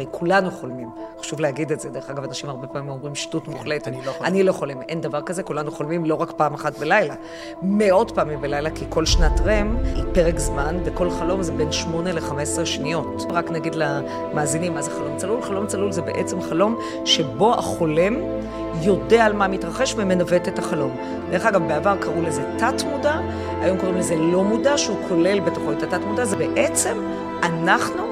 [0.00, 0.90] הרי כולנו חולמים.
[1.20, 1.90] חשוב להגיד את זה.
[1.90, 3.88] דרך אגב, אנשים הרבה פעמים אומרים שטות כן, מוחלטת.
[3.88, 4.24] אני לא חולם.
[4.24, 4.82] אני לא חולם.
[4.82, 7.14] אין דבר כזה, כולנו חולמים לא רק פעם אחת בלילה.
[7.62, 12.12] מאות פעמים בלילה, כי כל שנת רם היא פרק זמן, וכל חלום זה בין 8
[12.12, 13.26] ל-15 שניות.
[13.30, 15.42] רק נגיד למאזינים מה זה חלום צלול.
[15.42, 18.16] חלום צלול זה בעצם חלום שבו החולם
[18.82, 20.96] יודע על מה מתרחש ומנווט את החלום.
[21.30, 23.20] דרך אגב, בעבר קראו לזה תת-מודע,
[23.60, 26.24] היום קוראים לזה לא מודע, שהוא כולל בתוכו את התת-מודע.
[26.24, 26.98] זה בעצם
[27.42, 28.09] אנחנו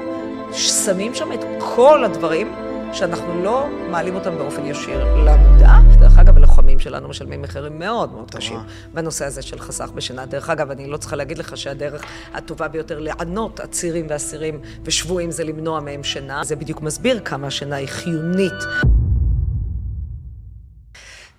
[0.53, 1.39] שמים שם את
[1.75, 2.55] כל הדברים
[2.93, 5.73] שאנחנו לא מעלים אותם באופן ישיר למודע.
[5.99, 8.59] דרך אגב, הלוחמים שלנו משלמים מחירים מאוד מאוד קשים
[8.93, 10.25] בנושא הזה של חסך בשינה.
[10.25, 15.43] דרך אגב, אני לא צריכה להגיד לך שהדרך הטובה ביותר לענות עצירים ואסירים ושבויים זה
[15.43, 16.43] למנוע מהם שינה.
[16.43, 18.63] זה בדיוק מסביר כמה השינה היא חיונית.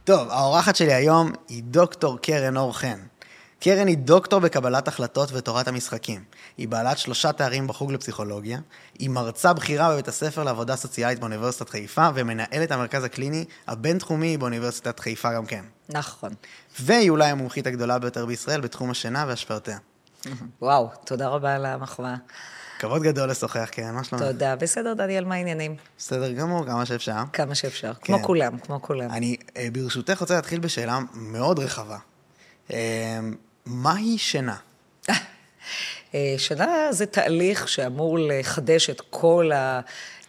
[0.05, 2.99] טוב, האורחת שלי היום היא דוקטור קרן אור חן.
[3.61, 6.21] קרן היא דוקטור בקבלת החלטות ותורת המשחקים.
[6.61, 8.59] היא בעלת שלושה תארים בחוג לפסיכולוגיה,
[8.99, 15.33] היא מרצה בכירה בבית הספר לעבודה סוציאלית באוניברסיטת חיפה, ומנהלת המרכז הקליני הבינתחומי באוניברסיטת חיפה
[15.33, 15.65] גם כן.
[15.89, 16.33] נכון.
[16.81, 19.79] והיא אולי המומחית הגדולה ביותר בישראל בתחום השינה והשפעותיה.
[20.63, 22.17] וואו, תודה רבה על המחווה.
[22.79, 24.25] כבוד גדול לשוחח, קרן, מה שלומך?
[24.25, 24.57] תודה.
[24.57, 25.77] בסדר, דניאל, מה העניינים?
[25.99, 27.23] בסדר גמור, כמה שאפשר.
[27.33, 27.93] כמה שאפשר.
[27.95, 28.01] כן.
[28.01, 29.11] כמו כולם, כמו כולם.
[29.11, 31.99] אני אה, ברשותך רוצה להתחיל בשאלה מאוד רחבה.
[32.73, 33.21] אה,
[33.67, 34.57] מהי שינה?
[36.15, 39.81] אה, שינה זה תהליך שאמור לחדש את כל ה...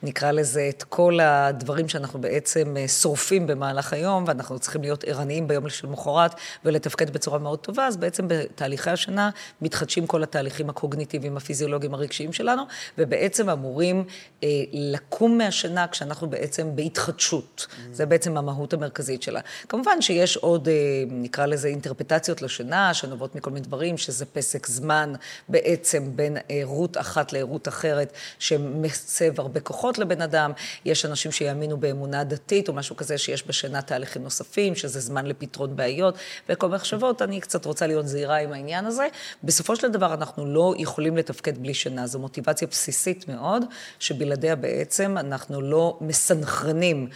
[0.04, 5.48] נקרא לזה, את כל הדברים שאנחנו בעצם אה, שורפים במהלך היום, ואנחנו צריכים להיות ערניים
[5.48, 6.36] ביום שלמחרת
[6.66, 9.30] ולתפקד בצורה מאוד טובה, אז בעצם בתהליכי השינה
[9.62, 12.64] מתחדשים כל התהליכים הקוגניטיביים, הפיזיולוגיים, הרגשיים שלנו,
[12.98, 14.04] ובעצם אמורים
[14.44, 17.68] אה, לקום מהשינה כשאנחנו בעצם בהתחדשות.
[17.70, 17.76] Mm.
[17.92, 19.40] זה בעצם המהות המרכזית שלה.
[19.70, 20.74] כמובן שיש עוד, אה,
[21.08, 25.14] נקרא לזה, אינטרפטציות לשינה, שנובעות מכל מיני דברים, שזה פסק זמן
[25.50, 29.91] בעצם בין ערות אחת לערות אחרת, שמסב הרבה כוחות.
[29.98, 30.52] לבן אדם,
[30.86, 35.76] יש אנשים שיאמינו באמונה דתית או משהו כזה, שיש בשינה תהליכים נוספים, שזה זמן לפתרון
[35.76, 36.16] בעיות
[36.50, 39.08] וכל מחשבות, אני קצת רוצה להיות זהירה עם העניין הזה.
[39.44, 43.66] בסופו של דבר אנחנו לא יכולים לתפקד בלי שינה, זו מוטיבציה בסיסית מאוד,
[44.00, 47.08] שבלעדיה בעצם אנחנו לא מסנכרנים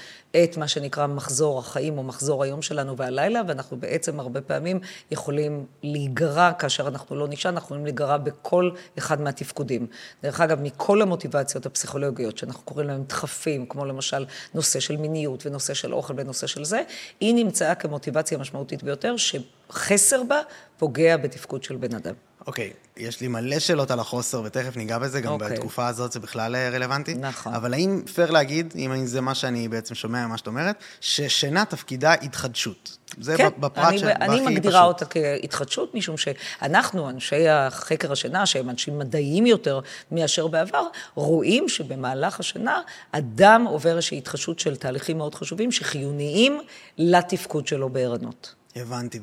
[0.43, 4.79] את מה שנקרא מחזור החיים או מחזור היום שלנו והלילה, ואנחנו בעצם הרבה פעמים
[5.11, 9.87] יכולים להיגרע, כאשר אנחנו לא נשאר, אנחנו יכולים להיגרע בכל אחד מהתפקודים.
[10.23, 15.73] דרך אגב, מכל המוטיבציות הפסיכולוגיות, שאנחנו קוראים להם דחפים, כמו למשל נושא של מיניות ונושא
[15.73, 16.81] של אוכל ונושא של זה,
[17.19, 20.41] היא נמצאה כמוטיבציה משמעותית ביותר, שחסר בה
[20.77, 22.34] פוגע בתפקוד של בן אדם.
[22.47, 25.33] אוקיי, okay, יש לי מלא שאלות על החוסר, ותכף ניגע בזה, גם okay.
[25.33, 25.57] אוקיי.
[25.57, 27.13] בתקופה הזאת זה בכלל אה, רלוונטי.
[27.13, 27.53] נכון.
[27.53, 32.13] אבל האם פייר להגיד, אם זה מה שאני בעצם שומע ממה שאת אומרת, ששינה תפקידה
[32.13, 32.97] התחדשות?
[33.21, 34.47] זה כן, בפרט אני, שהכי אני פשוט.
[34.47, 39.79] מגדירה אותה כהתחדשות, משום שאנחנו, אנשי החקר השינה, שהם אנשים מדעיים יותר
[40.11, 40.83] מאשר בעבר,
[41.15, 42.81] רואים שבמהלך השינה
[43.11, 46.61] אדם עובר איזושהי התחדשות של תהליכים מאוד חשובים, שחיוניים
[46.97, 48.55] לתפקוד שלו בערנות.
[48.75, 49.19] הבנתי,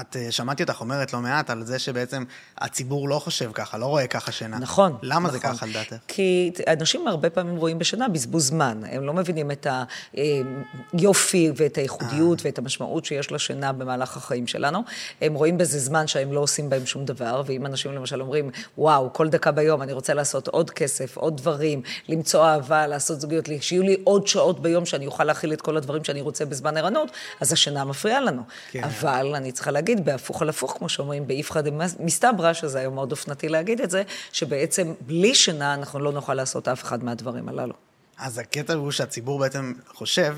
[0.00, 2.24] את אה, שמעתי אותך אומרת לא מעט על זה שבעצם
[2.58, 4.58] הציבור לא חושב ככה, לא רואה ככה שינה.
[4.58, 4.96] נכון.
[5.02, 5.30] למה נכון.
[5.30, 5.96] זה ככה לדעתך?
[6.08, 8.80] כי אנשים הרבה פעמים רואים בשינה בזבוז זמן.
[8.90, 9.66] הם לא מבינים את
[10.92, 14.82] היופי ואת הייחודיות ואת המשמעות שיש לשינה במהלך החיים שלנו.
[15.20, 19.12] הם רואים בזה זמן שהם לא עושים בהם שום דבר, ואם אנשים למשל אומרים, וואו,
[19.12, 23.82] כל דקה ביום אני רוצה לעשות עוד כסף, עוד דברים, למצוא אהבה, לעשות זוגיות, שיהיו
[23.82, 27.52] לי עוד שעות ביום שאני אוכל להכיל את כל הדברים שאני רוצה בזמן ערנות, אז
[27.52, 28.42] השינה מפריעה לנו.
[28.70, 28.84] כן.
[28.84, 33.48] אבל אני צריכה להגיד, בהפוך על הפוך, כמו שאומרים, באיפכא דמסתברא, שזה היום מאוד אופנתי
[33.48, 34.02] להגיד את זה,
[34.32, 37.74] שבעצם בלי שינה אנחנו לא נוכל לעשות אף אחד מהדברים הללו.
[38.18, 40.36] אז הקטע הוא שהציבור בעצם חושב,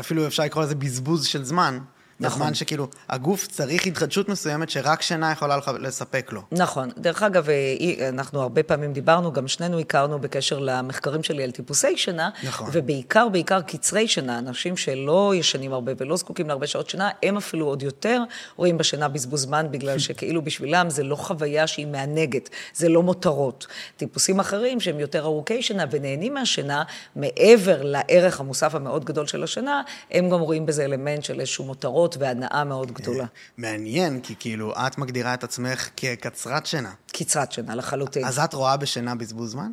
[0.00, 1.78] אפילו אפשר לקרוא לזה בזבוז של זמן,
[2.20, 2.40] נכון.
[2.40, 6.42] בזמן שכאילו הגוף צריך התחדשות מסוימת שרק שינה יכולה לספק לו.
[6.52, 6.90] נכון.
[6.98, 11.96] דרך אגב, אה, אנחנו הרבה פעמים דיברנו, גם שנינו הכרנו בקשר למחקרים שלי על טיפוסי
[11.96, 12.68] שינה, נכון.
[12.72, 17.66] ובעיקר, בעיקר קצרי שינה, אנשים שלא ישנים הרבה ולא זקוקים להרבה שעות שינה, הם אפילו
[17.66, 18.22] עוד יותר
[18.56, 23.66] רואים בשינה בזבוז זמן, בגלל שכאילו בשבילם זה לא חוויה שהיא מענגת, זה לא מותרות.
[23.96, 26.82] טיפוסים אחרים שהם יותר ארוכי שינה ונהנים מהשינה,
[27.16, 32.01] מעבר לערך המוסף המאוד גדול של השינה, הם גם רואים בזה אלמנט של איזשהו מותרות.
[32.18, 33.24] והנאה מאוד גדולה.
[33.56, 36.92] מעניין, כי כאילו, את מגדירה את עצמך כקצרת שינה.
[37.12, 38.24] קצרת שינה, לחלוטין.
[38.24, 39.70] אז את רואה בשינה בזבוז זמן?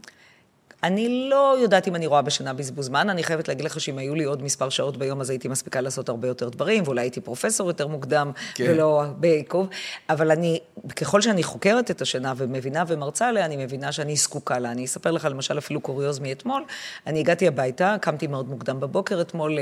[0.84, 4.16] אני לא יודעת אם אני רואה בשינה בזבוז זמן, אני חייבת להגיד לך שאם היו
[4.16, 7.68] לי עוד מספר שעות ביום, אז הייתי מספיקה לעשות הרבה יותר דברים, ואולי הייתי פרופסור
[7.68, 8.66] יותר מוקדם, כן.
[8.70, 9.68] ולא בעיכוב.
[10.10, 10.60] אבל אני,
[10.96, 14.72] ככל שאני חוקרת את השינה ומבינה ומרצה עליה, אני מבינה שאני זקוקה לה.
[14.72, 16.64] אני אספר לך למשל אפילו קוריוז מאתמול.
[17.08, 19.58] אני הגעתי הביתה, קמתי מאוד מוקדם בבוקר אתמול,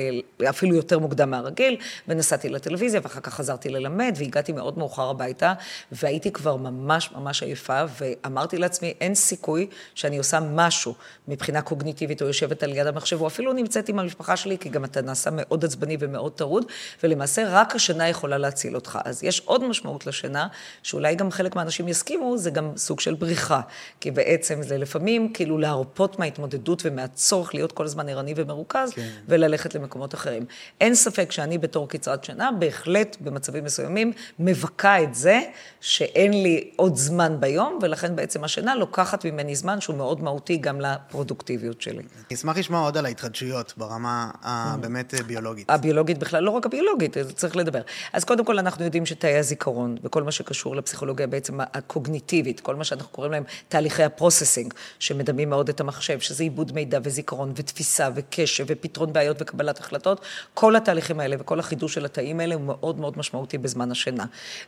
[0.49, 1.77] אפילו יותר מוקדם מהרגיל,
[2.07, 5.53] ונסעתי לטלוויזיה, ואחר כך חזרתי ללמד, והגעתי מאוד מאוחר הביתה,
[5.91, 10.93] והייתי כבר ממש ממש עייפה, ואמרתי לעצמי, אין סיכוי שאני עושה משהו.
[11.27, 14.85] מבחינה קוגניטיבית, או יושבת על יד המחשב, או אפילו נמצאת עם המשפחה שלי, כי גם
[14.85, 16.65] אתה נעשה מאוד עצבני ומאוד טרוד,
[17.03, 18.99] ולמעשה רק השינה יכולה להציל אותך.
[19.05, 20.47] אז יש עוד משמעות לשינה,
[20.83, 23.61] שאולי גם חלק מהאנשים יסכימו, זה גם סוג של בריחה.
[24.01, 29.07] כי בעצם זה לפעמים כאילו להרפות מההתמודדות ומהצורך להיות כל הזמן ערני ומרוכז, כן.
[29.27, 30.45] וללכת למקומות אחרים.
[30.81, 35.41] אין ספק שאני בתור קצרת שינה, בהחלט במצבים מסוימים מבכה את זה
[35.81, 40.81] שאין לי עוד זמן ביום, ולכן בעצם השינה לוקחת ממני זמן שהוא מאוד מהותי גם
[41.07, 41.97] לפרודוקטיביות שלי.
[41.97, 45.69] אני אשמח לשמוע עוד על ההתחדשויות ברמה הבאמת ביולוגית.
[45.69, 47.81] הביולוגית בכלל, לא רק הביולוגית, צריך לדבר.
[48.13, 52.83] אז קודם כל אנחנו יודעים שתאי הזיכרון וכל מה שקשור לפסיכולוגיה בעצם הקוגניטיבית, כל מה
[52.83, 58.65] שאנחנו קוראים להם תהליכי הפרוססינג, שמדמים מאוד את המחשב, שזה עיבוד מידע וזיכרון ותפיסה וקשב
[58.67, 60.21] ופתרון בעיות וקבלת החלטות,
[60.53, 64.25] כל התהליכים האלה וכל החידוש של התאים האלה הוא מאוד מאוד משמעותי בזמן השינה.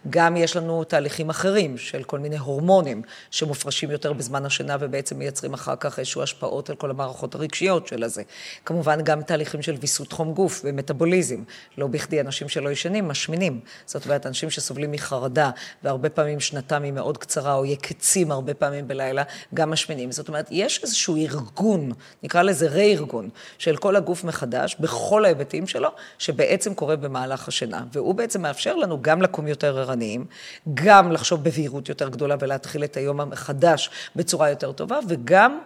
[0.10, 3.02] גם יש לנו תהליכים אחרים של כל מיני הורמונים
[3.32, 8.04] שמופרשים יותר בזמן השינה ובעצם מייצרים אחר כך איזשהו השפעות על כל המערכות הרגשיות של
[8.04, 8.24] הזה.
[8.66, 11.44] כמובן גם תהליכים של ויסות חום גוף ומטאבוליזם.
[11.78, 13.60] לא בכדי אנשים שלא ישנים משמינים.
[13.86, 15.50] זאת אומרת, אנשים שסובלים מחרדה
[15.84, 19.24] והרבה פעמים שנתם היא מאוד קצרה או יקצים הרבה פעמים בלילה,
[19.54, 20.12] גם משמינים.
[20.12, 21.92] זאת אומרת, יש איזשהו ארגון,
[22.24, 27.84] נקרא לזה רה-ארגון, של כל הגוף מחדש, בכל ההיבטים שלו, שבעצם קורה במהלך השינה.
[27.94, 30.26] והוא בעצם מאפשר לנו גם לקום יותר ערניים,
[30.74, 35.60] גם לחשוב בבהירות יותר גדולה ולהתחיל את היום המחדש בצורה יותר טובה, וגם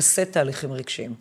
[0.00, 1.14] לווסת תהליכים רגשיים.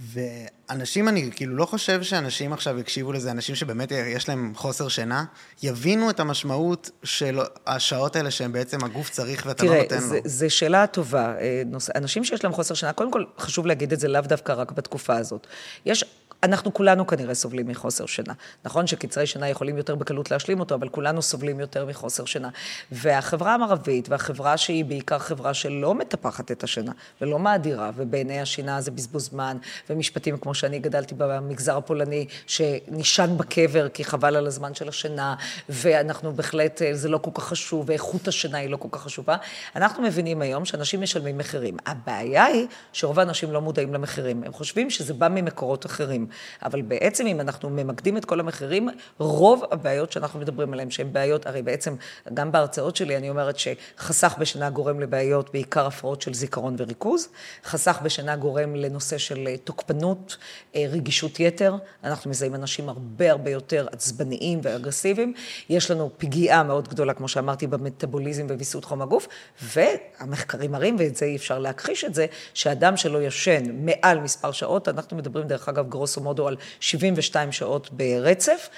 [0.00, 5.24] ואנשים, אני כאילו לא חושב שאנשים עכשיו יקשיבו לזה, אנשים שבאמת יש להם חוסר שינה,
[5.62, 10.14] יבינו את המשמעות של השעות האלה שהם בעצם הגוף צריך ואתה תראה, לא נותן זה,
[10.14, 10.20] לו.
[10.20, 11.34] תראה, זו שאלה טובה.
[11.40, 11.62] אה,
[11.94, 15.16] אנשים שיש להם חוסר שינה, קודם כל חשוב להגיד את זה לאו דווקא רק בתקופה
[15.16, 15.46] הזאת.
[15.86, 16.04] יש
[16.42, 18.32] אנחנו כולנו כנראה סובלים מחוסר שינה.
[18.64, 22.48] נכון שקצרי שינה יכולים יותר בקלות להשלים אותו, אבל כולנו סובלים יותר מחוסר שינה.
[22.92, 28.90] והחברה המערבית, והחברה שהיא בעיקר חברה שלא מטפחת את השינה, ולא מאדירה, ובעיני השינה זה
[28.90, 29.56] בזבוז זמן,
[29.90, 35.34] ומשפטים כמו שאני גדלתי במגזר הפולני, שנשען בקבר כי חבל על הזמן של השינה,
[35.68, 39.36] ואנחנו בהחלט, זה לא כל כך חשוב, ואיכות השינה היא לא כל כך חשובה.
[39.76, 41.76] אנחנו מבינים היום שאנשים משלמים מחירים.
[41.86, 44.42] הבעיה היא שרוב האנשים לא מודעים למחירים.
[44.44, 46.26] הם חושבים שזה בא ממקורות אחרים.
[46.64, 48.88] אבל בעצם אם אנחנו ממקדים את כל המחירים,
[49.18, 51.94] רוב הבעיות שאנחנו מדברים עליהן, שהן בעיות, הרי בעצם
[52.34, 57.28] גם בהרצאות שלי אני אומרת שחסך בשינה גורם לבעיות, בעיקר הפרעות של זיכרון וריכוז,
[57.64, 60.36] חסך בשינה גורם לנושא של אה, תוקפנות,
[60.76, 65.34] אה, רגישות יתר, אנחנו מזהים אנשים הרבה הרבה יותר עצבניים ואגרסיביים,
[65.68, 69.28] יש לנו פגיעה מאוד גדולה, כמו שאמרתי, במטאבוליזם וויסות חום הגוף,
[69.62, 74.88] והמחקרים מראים, ואת זה אי אפשר להכחיש את זה, שאדם שלא ישן מעל מספר שעות,
[74.88, 78.68] אנחנו מדברים דרך אגב גרוסו מודו על 72 שעות ברצף,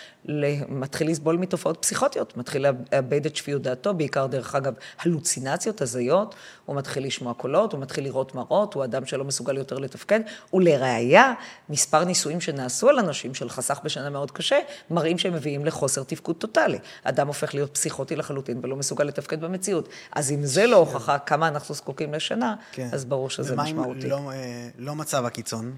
[0.68, 6.76] מתחיל לסבול מתופעות פסיכוטיות, מתחיל לאבד את שפיות דעתו, בעיקר דרך אגב הלוצינציות, הזיות, הוא
[6.76, 10.20] מתחיל לשמוע קולות, הוא מתחיל לראות מראות, הוא אדם שלא מסוגל יותר לתפקד,
[10.54, 11.32] ולראיה,
[11.68, 14.58] מספר ניסויים שנעשו על אנשים של חסך בשנה מאוד קשה,
[14.90, 16.78] מראים שהם מביאים לחוסר תפקוד טוטאלי.
[17.04, 19.88] אדם הופך להיות פסיכוטי לחלוטין ולא מסוגל לתפקד במציאות.
[20.12, 22.88] אז אם זה לא הוכחה כמה אנחנו זקוקים לשנה, כן.
[22.92, 24.06] אז ברור שזה משמעותי.
[24.06, 25.72] ומה אם לא, אה, לא מצב הקיצון?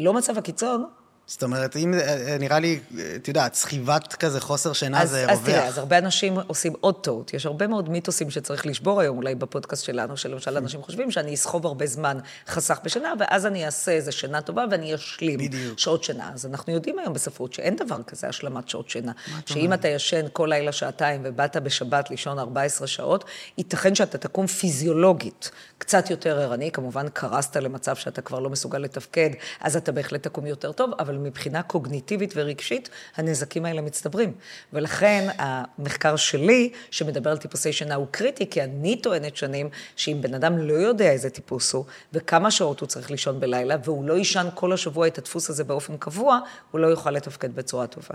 [0.00, 0.84] לא מצב הקיצון,
[1.32, 2.80] זאת אומרת, אם, אה, נראה לי,
[3.16, 5.40] את יודעת, סחיבת כזה חוסר שינה אז, זה אז רווח.
[5.40, 7.34] אז תראה, אז הרבה אנשים עושים עוד טעות.
[7.34, 11.66] יש הרבה מאוד מיתוסים שצריך לשבור היום, אולי בפודקאסט שלנו, שלמשל אנשים חושבים שאני אסחוב
[11.66, 12.18] הרבה זמן
[12.48, 15.78] חסך בשינה, ואז אני אעשה איזה שינה טובה ואני אשלים בדיוק.
[15.78, 16.30] שעות שינה.
[16.34, 19.12] אז אנחנו יודעים היום בספרות שאין דבר כזה השלמת שעות שינה.
[19.46, 23.24] שאם אתה ישן כל לילה שעתיים ובאת בשבת לישון 14 שעות,
[23.58, 29.30] ייתכן שאתה תקום פיזיולוגית קצת יותר ערני, כמובן קרסת למצב שאתה כבר לא מסוגל לתפקד,
[29.60, 34.32] אז אתה בהחלט תקום יותר טוב, אבל מבחינה קוגניטיבית ורגשית, הנזקים האלה מצטברים.
[34.72, 40.34] ולכן המחקר שלי, שמדבר על טיפוסי שינה, הוא קריטי, כי אני טוענת שנים, שאם בן
[40.34, 44.48] אדם לא יודע איזה טיפוס הוא, וכמה שעות הוא צריך לישון בלילה, והוא לא יישן
[44.54, 46.38] כל השבוע את הדפוס הזה באופן קבוע,
[46.70, 48.14] הוא לא יוכל לתפקד בצורה טובה.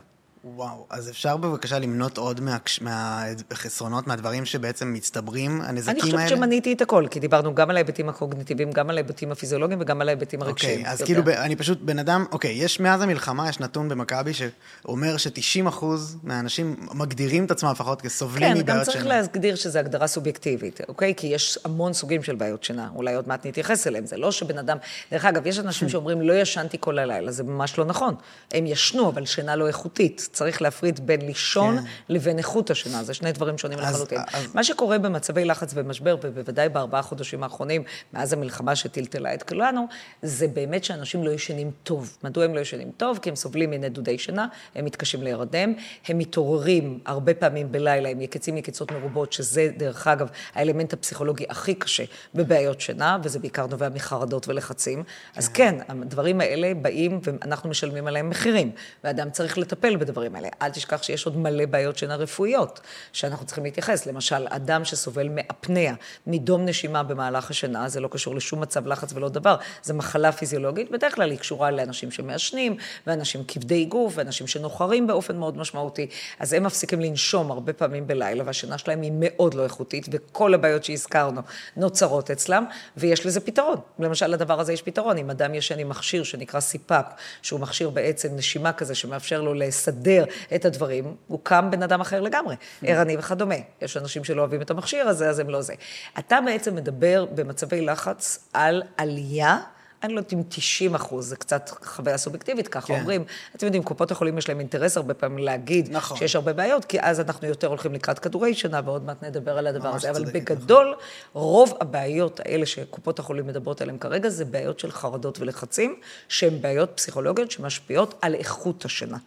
[0.55, 2.41] וואו, אז אפשר בבקשה למנות עוד
[2.81, 6.15] מהחסרונות, מה, מהדברים שבעצם מצטברים, הנזקים האלה?
[6.15, 9.81] אני חושבת שמניתי את הכל, כי דיברנו גם על ההיבטים הקוגניטיביים, גם על ההיבטים הפיזיולוגיים
[9.81, 10.79] וגם על ההיבטים הרגשיים.
[10.79, 14.31] אוקיי, אז כאילו, ב, אני פשוט, בן אדם, אוקיי, יש מאז המלחמה, יש נתון במכבי
[14.33, 18.73] שאומר ש-90 אחוז מהאנשים מגדירים את עצמם לפחות כסובלים כן, מבעיות שינה.
[18.73, 21.13] כן, גם צריך להגדיר שזו הגדרה סובייקטיבית, אוקיי?
[21.17, 24.05] כי יש המון סוגים של בעיות שינה, אולי עוד מעט נתייחס אליהם.
[24.05, 24.77] זה לא שבן אדם,
[25.11, 28.15] דרך אגב, יש אנשים שאומרים, לא ישנתי כל הלילה, זה ממש לא נכון.
[28.51, 30.29] הם ישנו, אבל שינה לא איכותית.
[30.37, 31.85] צריך להפריד בין לישון כן.
[32.09, 34.19] לבין איכות השינה, זה שני דברים שונים אז, לחלוטין.
[34.33, 34.55] אז...
[34.55, 39.87] מה שקורה במצבי לחץ ומשבר, ובוודאי בארבעה חודשים האחרונים, מאז המלחמה שטלטלה את כולנו,
[40.21, 42.17] זה באמת שאנשים לא ישנים טוב.
[42.23, 43.19] מדוע הם לא ישנים טוב?
[43.21, 45.73] כי הם סובלים מנדודי שינה, הם מתקשים להירדם,
[46.07, 51.75] הם מתעוררים הרבה פעמים בלילה עם יקיצים יקיצות מרובות, שזה דרך אגב האלמנט הפסיכולוגי הכי
[51.75, 52.03] קשה
[52.35, 55.03] בבעיות שינה, וזה בעיקר נובע מחרדות ולחצים.
[55.03, 55.09] כן.
[55.35, 58.71] אז כן, הדברים האלה באים ואנחנו משלמים עליהם מחירים,
[59.03, 60.49] ואדם צריך לטפל בדברים האלה.
[60.61, 62.79] אל תשכח שיש עוד מלא בעיות שינה רפואיות
[63.13, 64.05] שאנחנו צריכים להתייחס.
[64.05, 65.93] למשל, אדם שסובל מאפניה,
[66.27, 70.91] מדום נשימה במהלך השינה, זה לא קשור לשום מצב לחץ ולא דבר, זה מחלה פיזיולוגית,
[70.91, 76.07] בדרך כלל היא קשורה לאנשים שמעשנים, ואנשים כבדי גוף, ואנשים שנוחרים באופן מאוד משמעותי,
[76.39, 80.83] אז הם מפסיקים לנשום הרבה פעמים בלילה, והשינה שלהם היא מאוד לא איכותית, וכל הבעיות
[80.83, 81.41] שהזכרנו
[81.77, 82.65] נוצרות אצלם,
[82.97, 83.77] ויש לזה פתרון.
[83.99, 85.17] למשל, לדבר הזה יש פתרון.
[85.17, 87.05] אם אדם ישן עם מכשיר שנקרא סיפאפ,
[87.41, 90.06] שהוא מכשיר בעצם נשימה כזה שמאפשר לו לסדר
[90.55, 93.55] את הדברים, הוא קם בן אדם אחר לגמרי, ערני וכדומה.
[93.81, 95.73] יש אנשים שלא אוהבים את המכשיר הזה, אז הם לא זה.
[96.19, 99.57] אתה בעצם מדבר במצבי לחץ על עלייה.
[100.03, 102.99] אני לא יודעת אם 90 אחוז, זה קצת חוויה סובייקטיבית, ככה כן.
[102.99, 103.23] אומרים.
[103.55, 106.17] אתם יודעים, קופות החולים יש להם אינטרס הרבה פעמים להגיד נכון.
[106.17, 109.67] שיש הרבה בעיות, כי אז אנחנו יותר הולכים לקראת כדורי שינה, ועוד מעט נדבר על
[109.67, 110.09] הדבר הזה.
[110.09, 111.41] אבל צדק, בגדול, נכון.
[111.41, 115.95] רוב הבעיות האלה שקופות החולים מדברות עליהן כרגע, זה בעיות של חרדות ולחצים,
[116.27, 119.17] שהן בעיות פסיכולוגיות שמשפיעות על איכות השינה.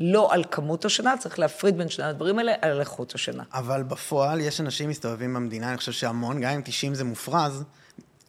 [0.00, 3.42] לא על כמות השינה, צריך להפריד בין שני הדברים האלה, על איכות השינה.
[3.52, 7.64] אבל בפועל יש אנשים מסתובבים במדינה, אני חושב שהמון, גם אם 90 זה מופרז,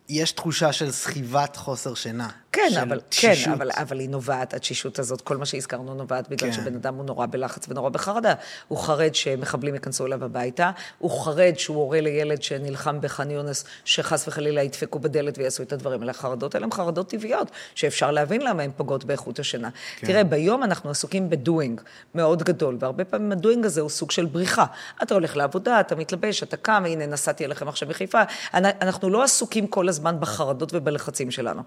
[0.10, 2.30] יש תחושה של סחיבת חוסר שינה.
[2.52, 6.56] כן, אבל, כן אבל, אבל היא נובעת, התשישות הזאת, כל מה שהזכרנו נובעת בגלל כן.
[6.56, 8.34] שבן אדם הוא נורא בלחץ ונורא בחרדה.
[8.68, 14.28] הוא חרד שמחבלים ייכנסו אליו הביתה, הוא חרד שהוא הורה לילד שנלחם בח'אן יונס, שחס
[14.28, 16.12] וחלילה ידפקו בדלת ויעשו את הדברים האלה.
[16.12, 19.70] החרדות האלה הן חרדות טבעיות, שאפשר להבין למה הן פוגעות באיכות השינה.
[20.00, 20.08] כן.
[20.08, 21.82] תראה, ביום אנחנו עסוקים בדואינג
[22.16, 24.66] מאוד גדול, והרבה פעמים הדואינג הזה הוא סוג של בריחה.
[25.04, 28.22] אתה הולך לעבודה, אתה מתלבש, אתה קם, הנה נסעתי אליכם עכשיו מחיפה.
[28.54, 31.62] אנחנו לא עסוקים כל הזמן בחרדות ובלחצים שלנו.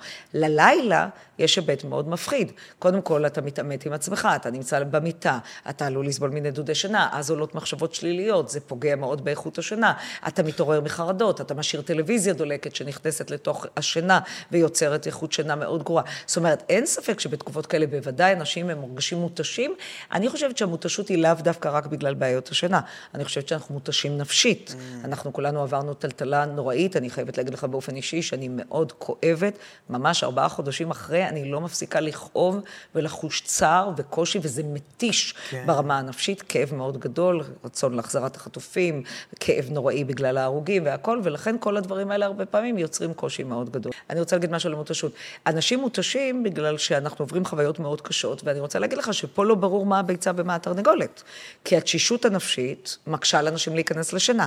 [0.73, 2.53] בלילה יש היבט מאוד מפחיד.
[2.79, 5.39] קודם כל, אתה מתעמת עם עצמך, אתה נמצא במיטה,
[5.71, 9.93] אתה עלול לסבול מנדודי שינה, אז עולות מחשבות שליליות, זה פוגע מאוד באיכות השינה.
[10.29, 14.21] אתה מתעורר מחרדות, אתה משאיר טלוויזיה דולקת שנכנסת לתוך השינה
[14.53, 16.05] ויוצרת איכות שינה מאוד גרועה.
[16.27, 19.75] זאת אומרת, אין ספק שבתקופות כאלה בוודאי אנשים הם מורגשים מותשים.
[20.13, 22.81] אני חושבת שהמותשות היא לאו דווקא רק בגלל בעיות השינה.
[23.15, 24.75] אני חושבת שאנחנו מותשים נפשית.
[24.75, 25.05] Mm.
[25.05, 29.59] אנחנו כולנו עברנו טלטלה נוראית, אני חייבת להגיד לך באופן אישי שאני מאוד כואבת,
[29.91, 32.61] ממש ארבעה חודשים אחרי, אני לא מפסיקה לכאוב
[32.95, 35.65] ולחוש צער וקושי, וזה מתיש כן.
[35.67, 39.03] ברמה הנפשית, כאב מאוד גדול, רצון להחזרת החטופים,
[39.41, 43.93] כאב נוראי בגלל ההרוגים והכול, ולכן כל הדברים האלה הרבה פעמים יוצרים קושי מאוד גדול.
[44.11, 45.13] אני רוצה להגיד משהו למותשות.
[45.47, 49.87] אנשים מותשים בגלל שאנחנו עוברים חוויות מאוד קשות, ואני רוצה להגיד לך שפה לא ברור
[49.87, 51.23] מה הביצה ומה התרנגולת.
[51.65, 54.47] כי התשישות הנפשית מקשה לאנשים להיכנס לשינה.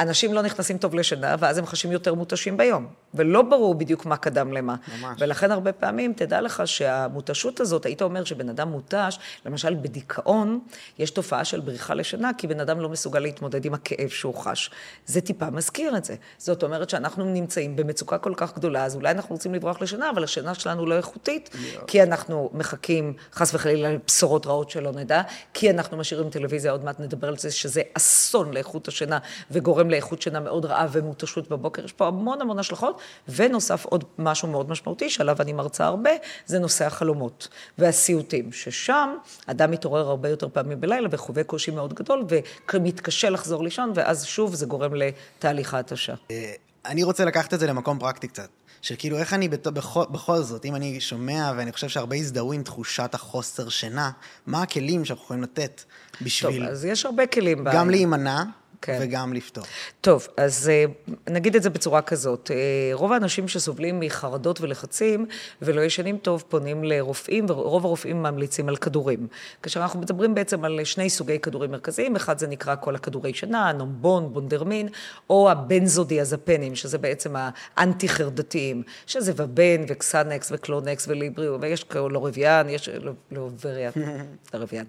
[0.00, 2.86] אנשים לא נכנסים טוב לשינה, ואז הם חשים יותר מותשים ביום.
[3.14, 4.76] ולא ברור בדיוק מה קדם למה.
[5.00, 5.16] ממש.
[5.20, 10.60] ולכן הרבה פעמים, תדע לך שהמותשות הזאת, היית אומר שבן אדם מותש, למשל בדיכאון,
[10.98, 14.70] יש תופעה של בריחה לשינה, כי בן אדם לא מסוגל להתמודד עם הכאב שהוא חש.
[15.06, 16.14] זה טיפה מזכיר את זה.
[16.38, 20.24] זאת אומרת שאנחנו נמצאים במצוקה כל כך גדולה, אז אולי אנחנו רוצים לברוח לשינה, אבל
[20.24, 21.84] השינה שלנו לא איכותית, yeah.
[21.86, 25.22] כי אנחנו מחכים, חס וחלילה, לבשורות רעות שלא נדע,
[25.54, 29.18] כי אנחנו משאירים טלוויזיה, עוד מעט נדבר על זה, שזה אסון לאיכות השינה,
[29.50, 31.84] וגורם לאיכות שינה מאוד רעה ומותשות בבוקר.
[31.84, 36.10] יש פה המון המון השלכות, ונוסף עוד משהו מאוד משמעותי, שעליו אני מרצה הרבה,
[36.46, 39.14] זה נושא החלומות והסיוטים, ששם
[39.46, 42.24] אדם מתעורר הרבה יותר פעמים בלילה וחווה קושי מאוד גדול,
[42.72, 46.14] ומתקשה לחזור לישון, ואז שוב זה גורם לתהליך ההתשה.
[46.30, 46.52] אה,
[46.86, 48.48] אני רוצה לקחת את זה למקום פרקטי קצת.
[48.82, 53.14] שכאילו, איך אני בכל, בכל זאת, אם אני שומע, ואני חושב שהרבה הזדהו עם תחושת
[53.14, 54.10] החוסר שינה,
[54.46, 55.82] מה הכלים שאנחנו יכולים לתת
[56.22, 56.60] בשביל...
[56.60, 57.64] טוב, אז יש הרבה כלים.
[57.64, 57.90] גם.
[57.90, 58.42] להימנע,
[58.82, 58.98] כן.
[59.02, 59.64] וגם לפתור.
[60.00, 60.84] טוב, אז אה,
[61.28, 62.50] נגיד את זה בצורה כזאת.
[62.50, 65.26] אה, רוב האנשים שסובלים מחרדות ולחצים
[65.62, 69.26] ולא ישנים טוב פונים לרופאים, ורוב הרופאים ממליצים על כדורים.
[69.62, 73.72] כאשר אנחנו מדברים בעצם על שני סוגי כדורים מרכזיים, אחד זה נקרא כל הכדורי שינה,
[73.72, 74.88] נומבון, בונדורמין,
[75.30, 77.34] או הבנזודיאזפנים, שזה בעצם
[77.76, 82.88] האנטי-חרדתיים, שזה ואבן וקסנקס וקלונקס וליבריו, ויש לוריוואן, יש
[83.30, 83.92] לובריאן,
[84.54, 84.84] לורביאן.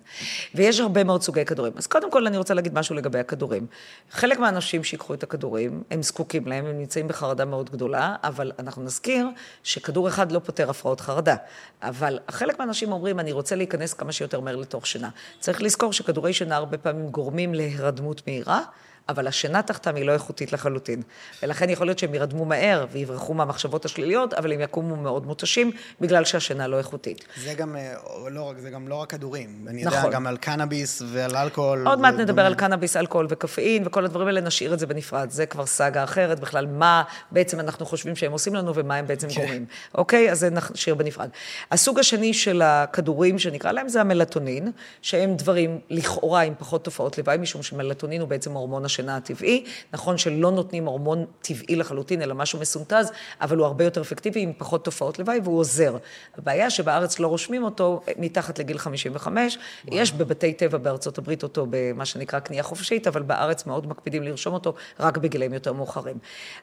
[0.56, 1.74] ויש הרבה מאוד סוגי כדורים.
[1.76, 3.68] אז קודם כל אני רוצה להגיד משהו לגבי הכדורים.
[4.12, 8.84] חלק מהאנשים שיקחו את הכדורים, הם זקוקים להם, הם נמצאים בחרדה מאוד גדולה, אבל אנחנו
[8.84, 9.28] נזכיר
[9.64, 11.36] שכדור אחד לא פותר הפרעות חרדה.
[11.82, 15.10] אבל חלק מהאנשים אומרים, אני רוצה להיכנס כמה שיותר מהר לתוך שינה.
[15.40, 18.62] צריך לזכור שכדורי שינה הרבה פעמים גורמים להירדמות מהירה.
[19.10, 21.02] אבל השינה תחתם היא לא איכותית לחלוטין.
[21.44, 26.26] ולכן יכול להיות שהם ירדמו מהר ויברחו מהמחשבות השליליות, אבל הם יקומו מאוד מותשים, בגלל
[26.26, 27.26] שהשינה לא איכותית.
[27.44, 27.94] זה גם אה,
[28.32, 29.66] לא, זה גם לא רק כדורים.
[29.68, 29.98] אני נכון.
[29.98, 31.88] יודע גם על קנאביס ועל אלכוהול.
[31.88, 35.30] עוד מעט נדבר על קנאביס, אלכוהול וקפאין, וכל הדברים האלה, נשאיר את זה בנפרד.
[35.30, 39.28] זה כבר סאגה אחרת, בכלל מה בעצם אנחנו חושבים שהם עושים לנו ומה הם בעצם
[39.30, 39.42] כן.
[39.42, 39.66] גורמים.
[39.96, 40.32] אוקיי?
[40.32, 41.30] אז זה נשאיר בנפרד.
[41.72, 47.38] הסוג השני של הכדורים, שנקרא להם, זה המלטונין, שהם דברים לכאורה עם פחות תופעות לוואי,
[47.38, 49.64] משום שמלטונין הוא בעצם הורמון השינה הטבעי.
[49.94, 54.54] נכון שלא נותנים הורמון טבעי לחלוטין, אלא משהו מסונטז, אבל הוא הרבה יותר אפקטיבי עם
[54.58, 55.98] פחות תופעות לוואי והוא עוזר.
[56.38, 59.58] הבעיה שבארץ לא רושמים אותו מתחת לגיל 55.
[59.86, 59.98] וואו.
[59.98, 64.54] יש בבתי טבע בארצות הברית אותו במה שנקרא קנייה חופשית, אבל בארץ מאוד מקפידים לרשום
[64.54, 66.18] אותו רק בגילאים יותר מאוחרים.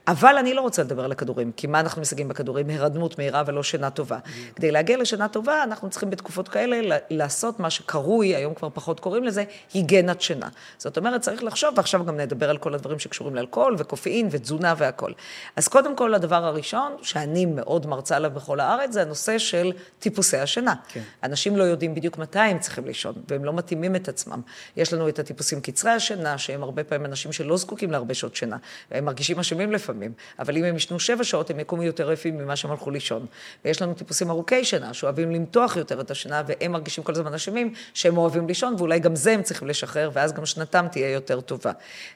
[0.08, 2.70] אבל אני לא רוצה לדבר על הכדורים, כי מה אנחנו משיגים בכדורים?
[2.70, 4.18] הרדמות מהירה ולא שינה טובה.
[4.56, 9.24] כדי להגיע לשינה טובה, אנחנו צריכים בתקופות כאלה לעשות מה שקרוי, היום כבר פחות קוראים
[9.24, 10.48] לזה, היגנת שינה.
[10.78, 15.14] זאת אומרת, צריך לחשוב, ועכשיו גם נדבר על כל הדברים שקשורים לאלכוהול וקופאין ותזונה והכול.
[15.56, 20.36] אז קודם כל, הדבר הראשון, שאני מאוד מרצה עליו בכל הארץ, זה הנושא של טיפוסי
[20.36, 20.74] השינה.
[20.88, 21.00] כן.
[21.22, 24.40] אנשים לא יודעים בדיוק מתי הם צריכים לישון, והם לא מתאימים את עצמם.
[24.76, 28.56] יש לנו את הטיפוסים קצרי השינה, שהם הרבה פעמים אנשים שלא זקוקים להרבה שעות שינה,
[28.90, 32.56] והם מרגישים אשמים לפעמים, אבל אם הם ישנו שבע שעות, הם יקומו יותר יפים ממה
[32.56, 33.26] שהם הלכו לישון.
[33.64, 37.74] ויש לנו טיפוסים ארוכי שינה, שאוהבים למתוח יותר את השינה, והם מרגישים כל הזמן אשמים
[37.94, 41.72] שהם אוהבים לישון, ואולי גם זה הם צריכים לשחרר, ואז גם שנתם תהיה יותר טובה.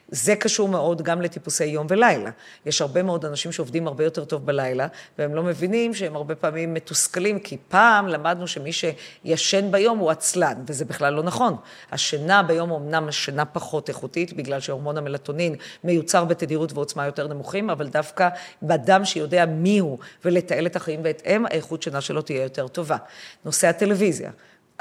[0.09, 2.29] זה קשור מאוד גם לטיפוסי יום ולילה.
[2.65, 6.73] יש הרבה מאוד אנשים שעובדים הרבה יותר טוב בלילה, והם לא מבינים שהם הרבה פעמים
[6.73, 11.55] מתוסכלים, כי פעם למדנו שמי שישן ביום הוא עצלן, וזה בכלל לא נכון.
[11.91, 17.87] השינה ביום אומנם שינה פחות איכותית, בגלל שהורמון המלטונין מיוצר בתדירות ועוצמה יותר נמוכים, אבל
[17.87, 18.29] דווקא
[18.61, 22.97] באדם שיודע מי הוא ולתעל את החיים בהתאם, האיכות שינה שלו תהיה יותר טובה.
[23.45, 24.31] נושא הטלוויזיה.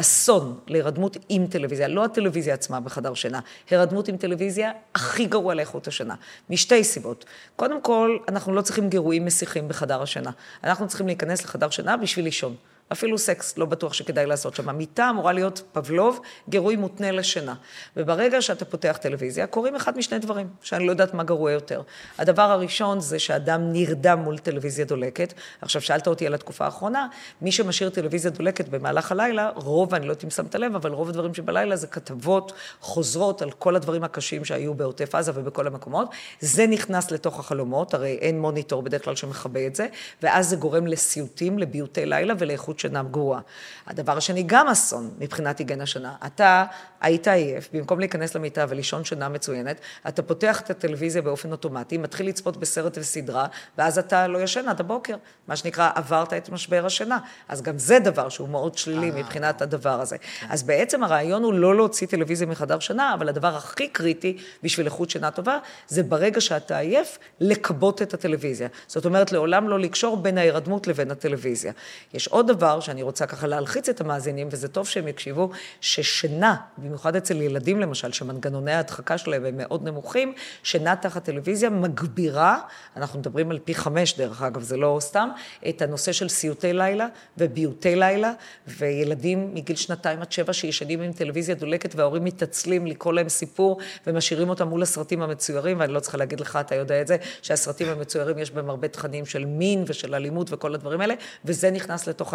[0.01, 3.41] אסון להירדמות עם טלוויזיה, לא הטלוויזיה עצמה בחדר שינה,
[3.71, 6.15] הירדמות עם טלוויזיה הכי גרוע לאיכות השינה,
[6.51, 7.25] משתי סיבות.
[7.57, 10.31] קודם כל, אנחנו לא צריכים גירויים מסיחים בחדר השינה.
[10.65, 12.55] אנחנו צריכים להיכנס לחדר שינה בשביל לישון.
[12.93, 14.69] אפילו סקס, לא בטוח שכדאי לעשות שם.
[14.69, 17.55] המיטה אמורה להיות פבלוב, גירוי מותנה לשינה.
[17.97, 21.83] וברגע שאתה פותח טלוויזיה, קורים אחד משני דברים, שאני לא יודעת מה גרוע יותר.
[22.19, 25.35] הדבר הראשון זה שאדם נרדם מול טלוויזיה דולקת.
[25.61, 27.07] עכשיו, שאלת אותי על התקופה האחרונה,
[27.43, 31.09] מי שמשאיר טלוויזיה דולקת במהלך הלילה, רוב, אני לא יודעת אם שמת לב, אבל רוב
[31.09, 36.11] הדברים שבלילה זה כתבות חוזרות על כל הדברים הקשים שהיו בעוטף עזה ובכל המקומות.
[36.41, 39.87] זה נכנס לתוך החלומות, הרי אין מוניטור בדרך כלל שמכבה את זה,
[40.23, 43.41] ואז זה גורם לסיוטים, לביוטי לילה ולאיכות שינה גרועה.
[43.87, 46.15] הדבר השני, גם אסון מבחינת היגן השינה.
[46.27, 46.65] אתה
[47.01, 52.29] היית עייף, במקום להיכנס למיטה ולישון שינה מצוינת, אתה פותח את הטלוויזיה באופן אוטומטי, מתחיל
[52.29, 53.47] לצפות בסרט וסדרה,
[53.79, 55.17] ואז אתה לא ישן עד הבוקר.
[55.49, 57.19] מה שנקרא, עברת את משבר השינה.
[57.49, 59.17] אז גם זה דבר שהוא מאוד שלילי אה.
[59.17, 60.19] מבחינת הדבר הזה.
[60.19, 60.47] כן.
[60.51, 65.11] אז בעצם הרעיון הוא לא להוציא טלוויזיה מחדר שינה, אבל הדבר הכי קריטי בשביל איכות
[65.11, 68.69] שינה טובה, זה ברגע שאתה עייף, לכבות את הטלוויזיה.
[68.87, 71.73] זאת אומרת, לעולם לא לקשור בין ההירדמות לבין הטלוויזיה.
[72.15, 76.57] יש עוד דבר דבר שאני רוצה ככה להלחיץ את המאזינים, וזה טוב שהם יקשיבו, ששינה,
[76.79, 82.59] במיוחד אצל ילדים למשל, שמנגנוני ההדחקה שלהם הם מאוד נמוכים, שינה תחת טלוויזיה מגבירה,
[82.97, 85.29] אנחנו מדברים על פי חמש דרך אגב, זה לא סתם,
[85.69, 87.07] את הנושא של סיוטי לילה
[87.39, 88.33] וביוטי לילה,
[88.67, 94.49] וילדים מגיל שנתיים עד שבע שישנים עם טלוויזיה דולקת וההורים מתעצלים לקרוא להם סיפור ומשאירים
[94.49, 98.39] אותם מול הסרטים המצוירים, ואני לא צריכה להגיד לך, אתה יודע את זה, שהסרטים המצוירים
[98.39, 102.35] יש בהם הרבה תכנים של מין ושל אלימות וכל הדברים האלה, וזה נכנס לתוך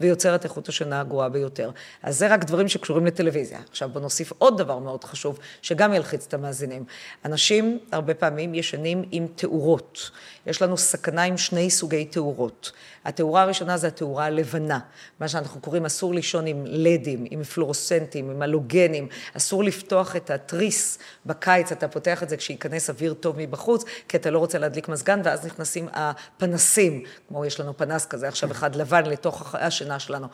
[0.00, 1.70] ויוצר את איכות השינה הגרועה ביותר.
[2.02, 3.58] אז זה רק דברים שקשורים לטלוויזיה.
[3.70, 6.84] עכשיו בוא נוסיף עוד דבר מאוד חשוב, שגם ילחיץ את המאזינים.
[7.24, 10.10] אנשים הרבה פעמים ישנים עם תאורות.
[10.46, 12.72] יש לנו סכנה עם שני סוגי תאורות.
[13.06, 14.78] התאורה הראשונה זה התאורה הלבנה,
[15.20, 20.98] מה שאנחנו קוראים אסור לישון עם לדים, עם פלורוסנטים, עם הלוגנים, אסור לפתוח את התריס
[21.26, 25.20] בקיץ, אתה פותח את זה כשייכנס אוויר טוב מבחוץ, כי אתה לא רוצה להדליק מזגן,
[25.24, 30.26] ואז נכנסים הפנסים, כמו יש לנו פנס כזה עכשיו אחד לבן לתוך השינה שלנו.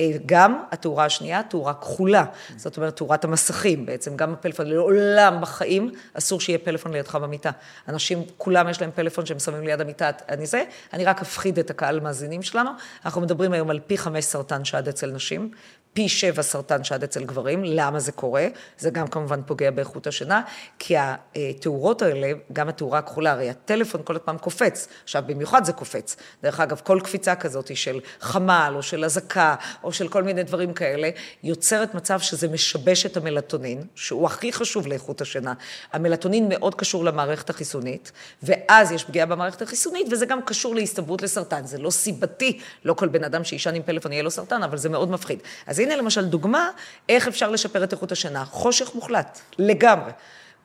[0.00, 2.24] אה, גם התאורה השנייה, תאורה כחולה,
[2.56, 7.50] זאת אומרת תאורת המסכים בעצם, גם הפלאפון, לעולם בחיים אסור שיהיה פלאפון לידך במיטה.
[7.88, 11.70] אנשים, כולם יש להם פלאפון שהם שמים ליד המיטה, אני זה, אני רק אפחיד את
[11.70, 12.70] הקהל המאזינים שלנו.
[13.04, 15.50] אנחנו מדברים היום על פי חמש סרטן שד אצל נשים,
[15.92, 17.64] פי שבע סרטן שד אצל גברים.
[17.64, 18.46] למה זה קורה?
[18.78, 20.42] זה גם כמובן פוגע באיכות השינה,
[20.78, 24.88] כי התאורות האלה, גם התאורה הכחולה, הרי הטלפון כל פעם קופץ.
[25.04, 26.16] עכשיו, במיוחד זה קופץ.
[26.42, 29.54] דרך אגב, כל קפיצה כזאת של חמ"ל, או של אזעקה,
[29.84, 31.10] או של כל מיני דברים כאלה,
[31.42, 35.54] יוצרת מצב שזה משבש את המלטונין, שהוא הכי חשוב לאיכות השינה.
[35.92, 41.66] המלטונין מאוד קשור למערכת החיסונית, ואז יש פגיעה במערכת החיסונית, וזה גם קשור להסתברות לסרטן.
[41.66, 44.88] זה לא סיבתי, לא כל בן אדם שישן עם פלאפון יהיה לו סרטן, אבל זה
[44.88, 45.38] מאוד מפחיד.
[45.66, 46.70] אז הנה למשל דוגמה
[47.08, 48.44] איך אפשר לשפר את איכות השינה.
[48.44, 50.10] חושך מוחלט, לגמרי.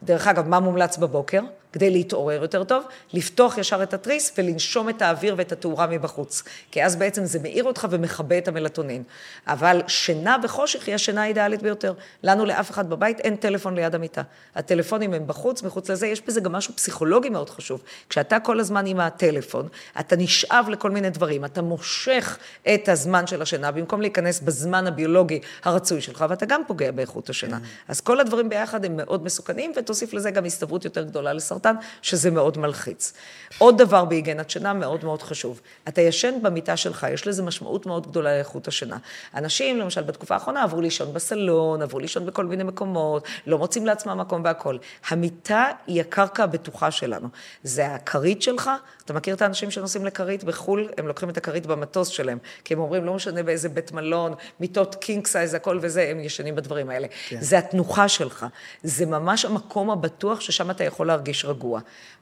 [0.04, 1.42] דרך אגב, מה מומלץ בבוקר?
[1.76, 2.84] כדי להתעורר יותר טוב,
[3.14, 6.44] לפתוח ישר את התריס ולנשום את האוויר ואת התאורה מבחוץ.
[6.72, 9.04] כי אז בעצם זה מאיר אותך ומכבה את המלטונין.
[9.48, 11.94] אבל שינה וחושך היא השינה האידיאלית ביותר.
[12.24, 14.22] לנו, לאף אחד בבית, אין טלפון ליד המיטה.
[14.56, 17.84] הטלפונים הם בחוץ, מחוץ לזה, יש בזה גם משהו פסיכולוגי מאוד חשוב.
[18.10, 19.68] כשאתה כל הזמן עם הטלפון,
[20.00, 22.38] אתה נשאב לכל מיני דברים, אתה מושך
[22.74, 27.60] את הזמן של השינה, במקום להיכנס בזמן הביולוגי הרצוי שלך, ואתה גם פוגע באיכות השינה.
[27.60, 27.66] כן.
[27.88, 31.65] אז כל הדברים ביחד הם מאוד מסוכנים, ותוסיף לזה גם הסתברות יותר גדולה לסרטן.
[31.66, 33.14] סרטן, שזה מאוד מלחיץ.
[33.58, 35.62] עוד דבר בהיגיינת שינה מאוד מאוד חשוב.
[35.88, 38.98] אתה ישן במיטה שלך, יש לזה משמעות מאוד גדולה לאיכות השינה.
[39.36, 44.18] אנשים, למשל, בתקופה האחרונה עברו לישון בסלון, עברו לישון בכל מיני מקומות, לא מוצאים לעצמם
[44.18, 44.80] מקום והכול.
[45.10, 47.28] המיטה היא הקרקע הבטוחה שלנו.
[47.64, 48.70] זה הכרית שלך,
[49.06, 50.90] אתה מכיר את האנשים שנוסעים לכרית בחו"ל?
[50.98, 54.96] הם לוקחים את הכרית במטוס שלהם, כי הם אומרים, לא משנה באיזה בית מלון, מיטות
[54.96, 57.08] king size, הכל וזה, הם ישנים בדברים האלה.
[57.28, 57.38] כן.
[57.42, 58.46] זה התנוחה שלך.
[58.84, 61.80] זה ממש המקום הבטוח ששם אתה יכול להרגיש רגוע.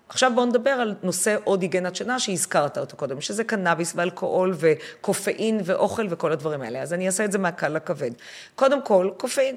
[0.09, 5.61] עכשיו בואו נדבר על נושא עוד היגיינת שינה שהזכרת אותו קודם, שזה קנאביס ואלכוהול וקפאין
[5.65, 6.81] ואוכל וכל הדברים האלה.
[6.81, 8.11] אז אני אעשה את זה מהקל לכבד.
[8.55, 9.55] קודם כל, קופאין.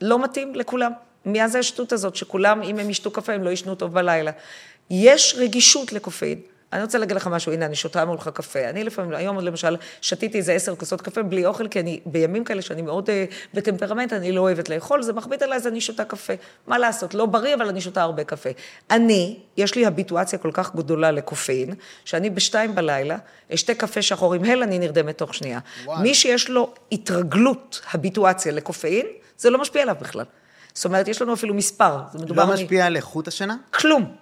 [0.00, 0.92] לא מתאים לכולם.
[1.26, 4.30] מאז זה השטות הזאת, שכולם, אם הם ישתו קפה, הם לא ישנו טוב בלילה.
[4.92, 6.38] יש רגישות לקופאין.
[6.72, 8.68] אני רוצה להגיד לך משהו, הנה, אני שותה מולך קפה.
[8.68, 12.62] אני לפעמים, היום למשל, שתיתי איזה עשר כוסות קפה בלי אוכל, כי אני, בימים כאלה
[12.62, 13.12] שאני מאוד uh,
[13.54, 16.32] בטמפרמנט, אני לא אוהבת לאכול, זה מכביד עליי, אז אני שותה קפה.
[16.66, 18.50] מה לעשות, לא בריא, אבל אני שותה הרבה קפה.
[18.90, 21.74] אני, יש לי הביטואציה כל כך גדולה לקופאין,
[22.04, 23.16] שאני בשתיים בלילה,
[23.54, 25.58] אשתה קפה שחור עם הל, אני נרדמת תוך שנייה.
[25.84, 26.02] וואי.
[26.02, 29.06] מי שיש לו התרגלות, הביטואציה לקופאין,
[29.38, 30.24] זה לא משפיע עליו בכלל.
[30.74, 31.96] זאת אומרת, יש לנו אפילו מספר.
[32.28, 33.56] לא משפיע על איכות השינה?
[33.70, 34.16] כלום,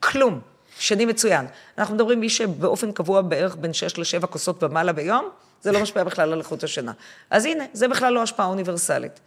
[0.00, 0.40] כלום.
[0.78, 1.46] שני מצוין.
[1.78, 5.28] אנחנו מדברים מי שבאופן קבוע בערך בין 6 ל-7 כוסות ומעלה ביום,
[5.62, 6.92] זה לא משפיע בכלל על איכות השינה.
[7.30, 9.20] אז הנה, זה בכלל לא השפעה אוניברסלית.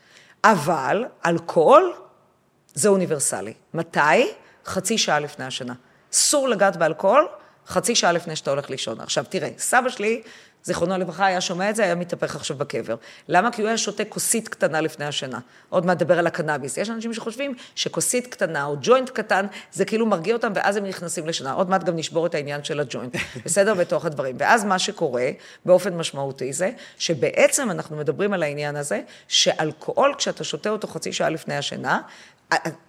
[0.43, 1.93] אבל אלכוהול
[2.73, 3.53] זה אוניברסלי.
[3.73, 3.99] מתי?
[4.65, 5.73] חצי שעה לפני השינה.
[6.13, 7.27] אסור לגעת באלכוהול,
[7.67, 9.01] חצי שעה לפני שאתה הולך לישון.
[9.01, 10.21] עכשיו, תראה, סבא שלי
[10.67, 12.95] זיכרונו לברכה, היה שומע את זה, היה מתהפך עכשיו בקבר.
[13.27, 13.51] למה?
[13.51, 15.39] כי הוא היה שותה כוסית קטנה לפני השינה.
[15.69, 16.77] עוד מעט נדבר על הקנאביס.
[16.77, 21.27] יש אנשים שחושבים שכוסית קטנה או ג'וינט קטן, זה כאילו מרגיע אותם ואז הם נכנסים
[21.27, 21.53] לשינה.
[21.53, 23.73] עוד מעט גם נשבור את העניין של הג'וינט, בסדר?
[23.73, 24.35] בתוך הדברים.
[24.39, 25.29] ואז מה שקורה
[25.65, 31.29] באופן משמעותי זה, שבעצם אנחנו מדברים על העניין הזה, שאלכוהול, כשאתה שותה אותו חצי שעה
[31.29, 32.01] לפני השינה,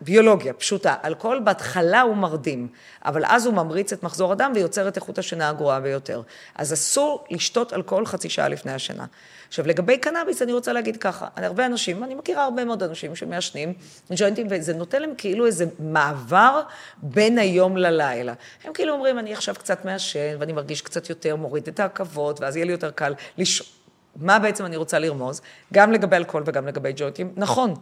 [0.00, 2.68] ביולוגיה פשוטה, אלכוהול בהתחלה הוא מרדים,
[3.04, 6.22] אבל אז הוא ממריץ את מחזור הדם ויוצר את איכות השינה הגרועה ביותר.
[6.54, 9.06] אז אסור לשתות אלכוהול חצי שעה לפני השינה.
[9.48, 13.72] עכשיו, לגבי קנאביס, אני רוצה להגיד ככה, הרבה אנשים, אני מכירה הרבה מאוד אנשים שמעשנים
[14.10, 16.62] ג'וינטים, וזה נותן להם כאילו איזה מעבר
[17.02, 18.32] בין היום ללילה.
[18.64, 22.56] הם כאילו אומרים, אני עכשיו קצת מעשן, ואני מרגיש קצת יותר, מוריד את העכבות, ואז
[22.56, 23.66] יהיה לי יותר קל לישון.
[24.16, 25.40] מה בעצם אני רוצה לרמוז?
[25.72, 27.32] גם לגבי אלכוהול וגם לגבי ג'וינטים.
[27.36, 27.74] נכון,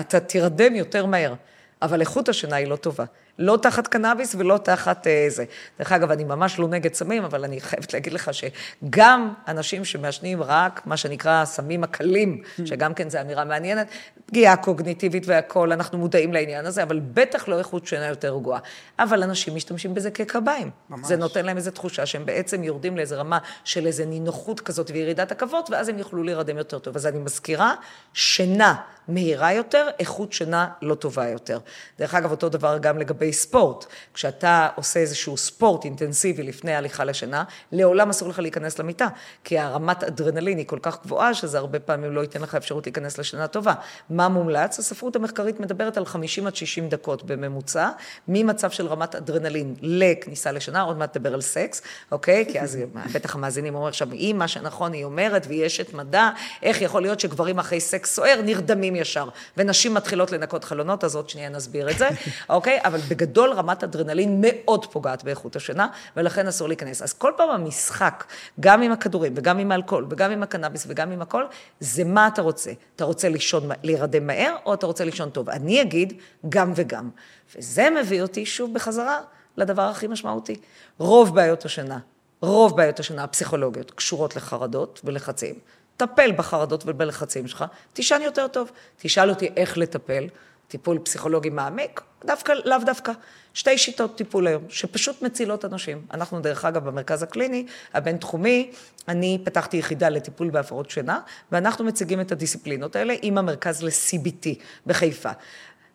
[0.00, 1.34] אתה תירדם יותר מהר,
[1.82, 3.04] אבל איכות השינה היא לא טובה.
[3.38, 5.44] לא תחת קנאביס ולא תחת אה, זה.
[5.78, 10.42] דרך אגב, אני ממש לא נגד סמים, אבל אני חייבת להגיד לך שגם אנשים שמעשנים
[10.42, 13.86] רק מה שנקרא הסמים הקלים, שגם כן זו אמירה מעניינת,
[14.26, 18.60] פגיעה קוגניטיבית והכול, אנחנו מודעים לעניין הזה, אבל בטח לא איכות שינה יותר רגועה.
[18.98, 20.70] אבל אנשים משתמשים בזה כקביים.
[20.90, 21.08] ממש.
[21.08, 25.32] זה נותן להם איזו תחושה שהם בעצם יורדים לאיזו רמה של איזו נינוחות כזאת וירידת
[25.32, 26.96] עכבות, ואז הם יוכלו להירדם יותר טוב.
[26.96, 27.74] אז אני מזכירה,
[28.14, 28.74] שינה
[29.08, 31.58] מהירה יותר, איכות שינה לא טובה יותר.
[31.98, 33.86] דרך אגב, אותו דבר גם לגבי ספורט.
[34.14, 39.08] כשאתה עושה איזשהו ספורט אינטנסיבי לפני הליכה לשינה, לעולם אסור לך להיכנס למיטה,
[39.44, 43.18] כי הרמת אדרנלין היא כל כך גבוהה, שזה הרבה פעמים לא ייתן לך אפשרות להיכנס
[43.18, 43.74] לשינה טובה.
[44.10, 44.78] מה מומלץ?
[44.78, 47.88] הספרות המחקרית מדברת על 50 עד 60 דקות בממוצע,
[48.28, 52.44] ממצב של רמת אדרנלין לכניסה לשינה, עוד מעט נדבר על סקס, אוקיי?
[52.48, 52.78] כי אז
[53.12, 56.30] בטח המאזינים אומרים עכשיו, אם מה שנכון היא אומרת, והיא אשת מדע,
[56.62, 61.28] איך יכול להיות שגברים אחרי סקס סוער נרדמים ישר, ונשים מתחילות לנקות חלונות, אז עוד
[61.28, 62.08] שנייה נסביר את זה,
[62.48, 62.78] אוקיי?
[62.84, 67.02] אבל בגדול רמת אדרנלין מאוד פוגעת באיכות השינה, ולכן אסור להיכנס.
[67.02, 68.24] אז כל פעם המשחק,
[68.60, 71.44] גם עם הכדורים, וגם עם האלכוהול, וגם עם הקנאביס, וגם עם הכל,
[71.80, 72.72] זה מה אתה רוצה.
[72.96, 75.50] אתה רוצה לישון, להירדם מהר, או אתה רוצה לישון טוב.
[75.50, 76.12] אני אגיד
[76.48, 77.10] גם וגם.
[77.56, 79.18] וזה מביא אותי שוב בחזרה
[79.56, 80.56] לדבר הכי משמעותי.
[80.98, 81.98] רוב בעיות השינה,
[82.40, 85.54] רוב בעיות השינה הפסיכולוגיות קשורות לחרדות ולחצים.
[85.96, 88.70] טפל בחרדות ובלחצים שלך, תישן יותר טוב.
[88.96, 90.26] תשאל אותי איך לטפל,
[90.70, 93.12] טיפול פסיכולוגי מעמיק, דווקא, לאו דווקא.
[93.54, 96.06] שתי שיטות טיפול היום, שפשוט מצילות אנשים.
[96.14, 98.70] אנחנו, דרך אגב, במרכז הקליני, הבינתחומי,
[99.08, 101.20] אני פתחתי יחידה לטיפול בהפרעות שינה,
[101.52, 104.48] ואנחנו מציגים את הדיסציפלינות האלה עם המרכז ל-CBT
[104.86, 105.30] בחיפה.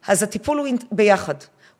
[0.07, 1.35] אז הטיפול הוא ביחד.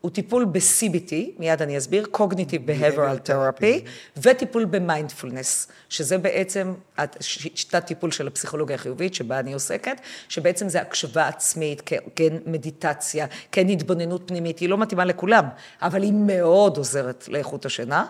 [0.05, 6.73] הוא טיפול ב-CBT, מיד אני אסביר, Cognitive Behavioral Therapy, וטיפול במיינדפולנס, שזה בעצם
[7.19, 11.81] שיטת טיפול של הפסיכולוגיה החיובית, שבה אני עוסקת, שבעצם זה הקשבה עצמית,
[12.15, 15.45] כן מדיטציה, כן התבוננות פנימית, היא לא מתאימה לכולם,
[15.81, 18.05] אבל היא מאוד עוזרת לאיכות השינה.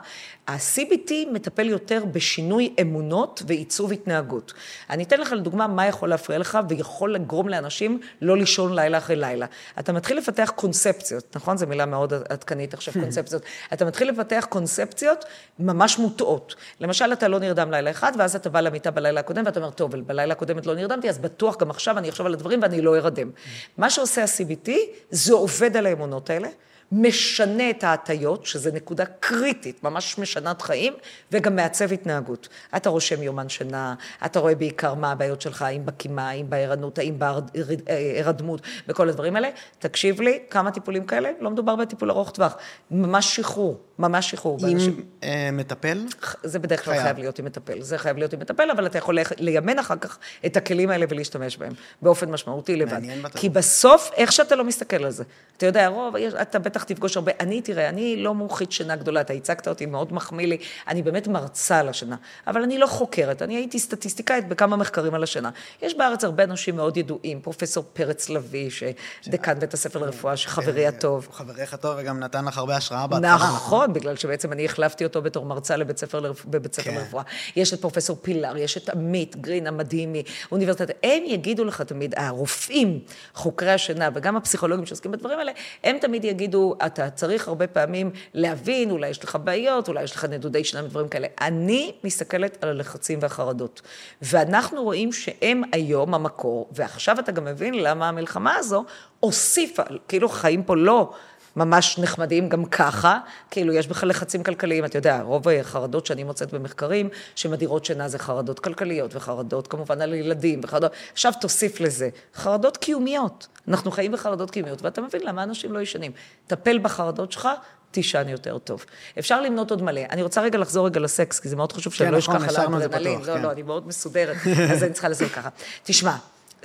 [0.47, 4.53] ה-CBT מטפל יותר בשינוי אמונות ועיצוב התנהגות.
[4.89, 9.15] אני אתן לך לדוגמה מה יכול להפריע לך ויכול לגרום לאנשים לא לישון לילה אחרי
[9.15, 9.45] לילה.
[9.79, 11.57] אתה מתחיל לפתח קונספציות, נכון?
[11.57, 13.41] זו מילה מאוד עדכנית עכשיו, קונספציות.
[13.73, 15.25] אתה מתחיל לפתח קונספציות
[15.59, 16.55] ממש מוטעות.
[16.79, 19.95] למשל, אתה לא נרדם לילה אחד, ואז אתה בא למיטה בלילה הקודם, ואתה אומר, טוב,
[19.95, 23.31] בלילה הקודמת לא נרדמתי, אז בטוח גם עכשיו אני אחשוב על הדברים ואני לא ארדם.
[23.77, 24.71] מה שעושה ה-CBT,
[25.09, 26.47] זה עובד על האמונות האלה.
[26.91, 30.93] משנה את ההטיות, שזה נקודה קריטית, ממש משנת חיים,
[31.31, 32.49] וגם מעצב התנהגות.
[32.75, 33.95] אתה רושם יומן שינה,
[34.25, 39.49] אתה רואה בעיקר מה הבעיות שלך, האם בקימה, האם בערנות, האם בהירדמות, בכל הדברים האלה.
[39.79, 41.29] תקשיב לי, כמה טיפולים כאלה?
[41.39, 42.57] לא מדובר בטיפול ארוך טווח.
[42.91, 44.57] ממש שחרור, ממש שחרור.
[44.61, 45.05] עם באנשים...
[45.23, 46.05] אה, מטפל?
[46.43, 47.03] זה בדרך כלל חייב.
[47.03, 47.81] חייב להיות עם מטפל.
[47.81, 51.57] זה חייב להיות עם מטפל, אבל אתה יכול לימן אחר כך את הכלים האלה ולהשתמש
[51.57, 53.01] בהם, באופן משמעותי לבד.
[53.35, 55.23] כי בסוף, איך שאתה לא מסתכל על זה,
[55.57, 59.33] אתה יודע, רוב, אתה בטח תפגוש הרבה, אני, תראה, אני לא מומחית שינה גדולה, אתה
[59.33, 60.57] הצגת אותי, מאוד מחמיא לי,
[60.87, 62.15] אני באמת מרצה על השינה,
[62.47, 65.49] אבל אני לא חוקרת, אני הייתי סטטיסטיקאית בכמה מחקרים על השינה.
[65.81, 70.97] יש בארץ הרבה אנשים מאוד ידועים, פרופסור פרץ לביא, שדקן בית הספר לרפואה, שחברי כן,
[70.97, 71.27] הטוב.
[71.31, 73.35] חבריך הטוב וגם נתן לך הרבה השראה בהתחלה.
[73.35, 76.95] נכון, בגלל שבעצם אני החלפתי אותו בתור מרצה לבית ספר, בבית ספר כן.
[76.97, 77.23] לרפואה.
[77.55, 80.15] יש את פרופסור פילר, יש את עמית גרין המדהים
[80.51, 82.99] מאוניברסיטת, הם יגידו לך תמיד, הרופאים,
[83.33, 85.51] חוקרי השינה וגם הפסיכולוגים שעוסקים בדברים האלה,
[85.83, 90.25] הם תמיד יגידו, אתה צריך הרבה פעמים להבין, אולי יש לך בעיות, אולי יש לך
[90.25, 91.27] נדודי שינה ודברים כאלה.
[91.41, 93.81] אני מסתכלת על הלחצים והחרדות.
[94.21, 98.83] ואנחנו רואים שהם היום המקור, ועכשיו אתה גם מבין למה המלחמה הזו
[99.19, 101.13] הוסיפה, כאילו חיים פה לא...
[101.55, 103.19] ממש נחמדים גם ככה,
[103.51, 108.19] כאילו יש בכלל לחצים כלכליים, אתה יודע, רוב החרדות שאני מוצאת במחקרים, שמדירות שינה זה
[108.19, 113.47] חרדות כלכליות, וחרדות כמובן על ילדים, וחרדות, עכשיו תוסיף לזה, חרדות קיומיות.
[113.67, 116.11] אנחנו חיים בחרדות קיומיות, ואתה מבין למה אנשים לא ישנים.
[116.47, 117.49] טפל בחרדות שלך,
[117.91, 118.85] תישן יותר טוב.
[119.19, 120.01] אפשר למנות עוד מלא.
[120.09, 122.73] אני רוצה רגע לחזור רגע לסקס, כי זה מאוד חשוב שאני לא נכון, אשכח על
[122.73, 123.21] האדרנלין.
[123.21, 124.37] לא, לא, אני מאוד מסודרת,
[124.71, 125.49] אז אני צריכה לעשות ככה.
[125.83, 126.15] תשמע,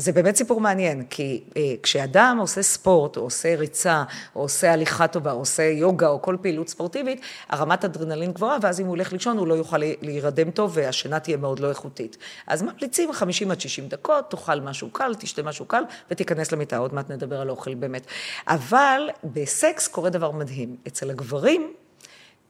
[0.01, 5.07] זה באמת סיפור מעניין, כי אה, כשאדם עושה ספורט, או עושה ריצה, או עושה הליכה
[5.07, 9.13] טובה, או עושה יוגה, או כל פעילות ספורטיבית, הרמת אדרנלין גבוהה, ואז אם הוא הולך
[9.13, 12.17] לישון, הוא לא יוכל להירדם טוב, והשינה תהיה מאוד לא איכותית.
[12.47, 16.95] אז ממליצים 50 עד 60 דקות, תאכל משהו קל, תשתה משהו קל, ותיכנס למיטה, עוד
[16.95, 18.07] מעט נדבר על אוכל באמת.
[18.49, 20.77] אבל בסקס קורה דבר מדהים.
[20.87, 21.73] אצל הגברים,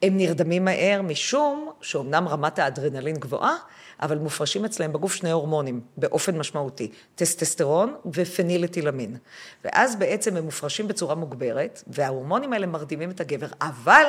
[0.02, 3.56] הם נרדמים מהר משום שאומנם רמת האדרנלין גבוהה,
[4.02, 9.16] אבל מופרשים אצלהם בגוף שני הורמונים באופן משמעותי, טסטסטרון ופנילתילמין.
[9.64, 14.04] ואז בעצם הם מופרשים בצורה מוגברת, וההורמונים האלה מרדימים את הגבר, אבל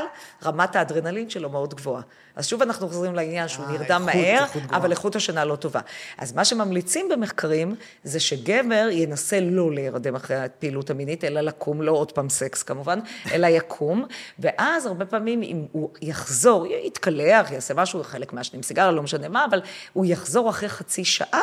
[0.45, 2.01] רמת האדרנלין שלו מאוד גבוהה.
[2.35, 5.55] אז שוב אנחנו חוזרים לעניין שהוא אה, נרדם איכות, מהר, איכות אבל איכות השינה לא
[5.55, 5.79] טובה.
[6.17, 11.91] אז מה שממליצים במחקרים, זה שגבר ינסה לא להירדם אחרי הפעילות המינית, אלא לקום, לא
[11.91, 12.99] עוד פעם סקס כמובן,
[13.31, 14.05] אלא יקום,
[14.39, 19.45] ואז הרבה פעמים אם הוא יחזור, יתקלח, יעשה משהו, חלק מהשנים סיגריה, לא משנה מה,
[19.45, 19.61] אבל
[19.93, 21.41] הוא יחזור אחרי חצי שעה,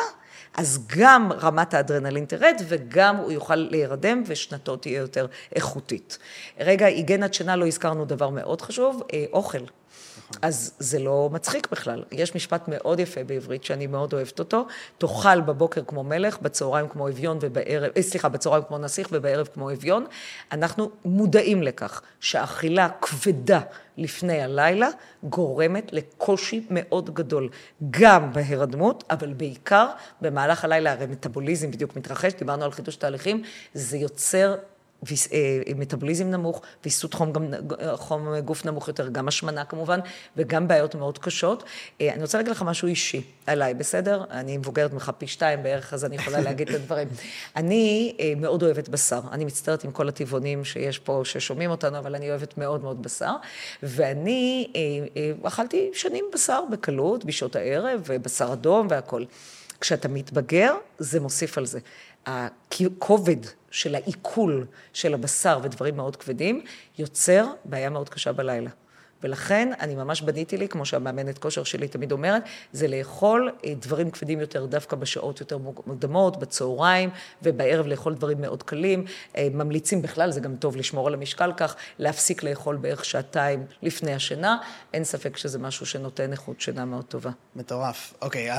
[0.57, 6.17] אז גם רמת האדרנלין תרד וגם הוא יוכל להירדם ושנתו תהיה יותר איכותית.
[6.59, 9.78] רגע, היגנת שינה לא הזכרנו דבר מאוד חשוב, אה, אוכל.
[10.41, 12.03] אז זה לא מצחיק בכלל.
[12.11, 14.65] יש משפט מאוד יפה בעברית שאני מאוד אוהבת אותו,
[14.97, 19.71] תאכל בבוקר כמו מלך, בצהריים כמו אביון ובערב, אה, סליחה, בצהריים כמו נסיך ובערב כמו
[19.71, 20.05] אביון.
[20.51, 23.59] אנחנו מודעים לכך שאכילה כבדה
[23.97, 24.89] לפני הלילה
[25.23, 27.49] גורמת לקושי מאוד גדול,
[27.89, 29.87] גם בהירדמות, אבל בעיקר
[30.21, 34.55] במהלך הלילה, הרי מטאבוליזם בדיוק מתרחש, דיברנו על חידוש תהליכים, זה יוצר
[35.31, 37.53] אה, מטאבוליזם נמוך, ויסות חום, גם,
[37.95, 39.99] חום גוף נמוך יותר, גם השמנה כמובן,
[40.37, 41.63] וגם בעיות מאוד קשות.
[42.01, 44.23] אה, אני רוצה להגיד לך משהו אישי עליי, בסדר?
[44.31, 47.07] אני מבוגרת ממך פי שתיים בערך, אז אני יכולה להגיד את הדברים.
[47.55, 49.21] אני אה, מאוד אוהבת בשר.
[49.31, 53.35] אני מצטערת עם כל הטבעונים שיש פה, ששומעים אותנו, אבל אני אוהבת מאוד מאוד בשר.
[53.83, 54.71] ואני
[55.43, 59.25] אכלתי שנים בשר בקלות, בשעות הערב, ובשר אדום והכול.
[59.81, 61.79] כשאתה מתבגר, זה מוסיף על זה.
[62.25, 66.61] הכובד של העיכול של הבשר ודברים מאוד כבדים,
[66.99, 68.69] יוצר בעיה מאוד קשה בלילה.
[69.23, 74.11] ולכן אני ממש בניתי לי, כמו שהמאמנת כושר שלי תמיד אומרת, זה לאכול אה, דברים
[74.11, 77.09] כבדים יותר דווקא בשעות יותר מוקדמות, בצהריים
[77.43, 79.05] ובערב לאכול דברים מאוד קלים.
[79.37, 84.13] אה, ממליצים בכלל, זה גם טוב לשמור על המשקל כך, להפסיק לאכול בערך שעתיים לפני
[84.13, 84.57] השינה.
[84.93, 87.31] אין ספק שזה משהו שנותן איכות שינה מאוד טובה.
[87.55, 88.13] מטורף.
[88.21, 88.49] אוקיי,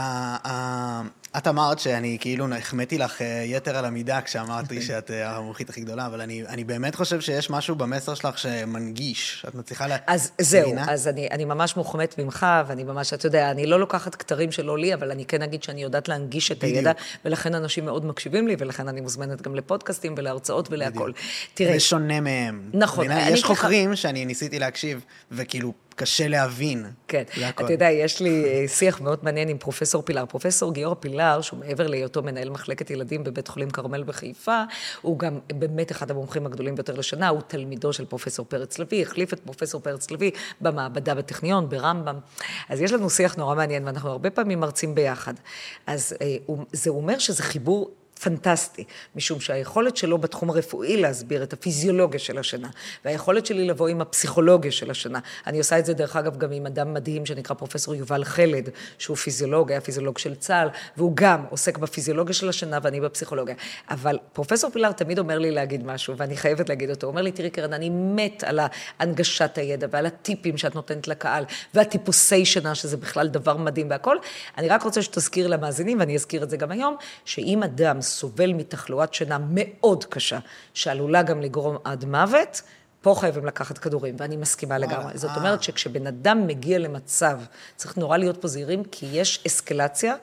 [1.37, 5.81] את אמרת שאני כאילו החמאתי לך אה, יתר על המידה כשאמרתי שאת אה, המומחית הכי
[5.81, 9.96] גדולה, אבל אני, אני באמת חושב שיש משהו במסר שלך שמנגיש, את מצליחה לה...
[10.07, 10.93] אז זהו, מבינה?
[10.93, 14.79] אז אני, אני ממש מוחמאת ממך, ואני ממש, אתה יודע, אני לא לוקחת כתרים שלא
[14.79, 16.77] לי, אבל אני כן אגיד שאני יודעת להנגיש את בדיוק.
[16.77, 16.93] הידע,
[17.25, 21.13] ולכן אנשים מאוד מקשיבים לי, ולכן אני מוזמנת גם לפודקאסטים ולהרצאות ולהכול.
[21.55, 21.73] תראה...
[21.73, 22.71] זה שונה מהם.
[22.75, 23.07] נכון.
[23.11, 23.97] יש חוקרים ככה...
[23.97, 25.73] שאני ניסיתי להקשיב, וכאילו...
[26.01, 26.87] קשה להבין.
[27.09, 27.23] כן.
[27.49, 30.27] אתה יודע, יש לי אה, שיח מאוד מעניין עם פרופסור פילר.
[30.27, 34.63] פרופסור גיורא פילר, שהוא מעבר להיותו מנהל מחלקת ילדים בבית חולים כרמל בחיפה,
[35.03, 39.33] הוא גם באמת אחד המומחים הגדולים ביותר לשנה, הוא תלמידו של פרופסור פרץ לביא, החליף
[39.33, 42.19] את פרופסור פרץ לביא במעבדה בטכניון, ברמב"ם.
[42.69, 45.35] אז יש לנו שיח נורא מעניין, ואנחנו הרבה פעמים מרצים ביחד.
[45.87, 48.85] אז אה, זה אומר שזה חיבור פנטסטי,
[49.16, 52.68] משום שהיכולת שלו בתחום הרפואי להסביר את הפיזיולוגיה של השינה,
[53.04, 55.18] והיכולת שלי לבוא עם הפסיכולוגיה של השינה.
[55.46, 59.16] אני עושה את זה, דרך אגב, גם עם אדם מדהים שנקרא פרופסור יובל חלד, שהוא
[59.16, 63.54] פיזיולוג, היה פיזיולוג של צה"ל, והוא גם עוסק בפיזיולוגיה של השינה ואני בפסיכולוגיה.
[63.90, 67.06] אבל פרופסור פילר תמיד אומר לי להגיד משהו, ואני חייבת להגיד אותו.
[67.06, 68.61] הוא אומר לי, תראי קרן, אני מת על
[68.98, 74.18] הנגשת הידע ועל הטיפים שאת נותנת לקהל, והטיפוסי שינה, שזה בכלל דבר מדהים והכול.
[74.59, 79.14] אני רק רוצה שתזכיר למאזינים, ואני אזכיר את זה גם היום, שאם אדם סובל מתחלואת
[79.14, 80.38] שינה מאוד קשה,
[80.75, 82.62] שעלולה גם לגרום עד מוות,
[83.03, 85.18] פה חייבים לקחת כדורים, ואני מסכימה לגמרי.
[85.18, 87.40] זאת אומרת שכשבן אדם מגיע למצב,
[87.77, 90.14] צריך נורא להיות פה זהירים, כי יש אסקלציה.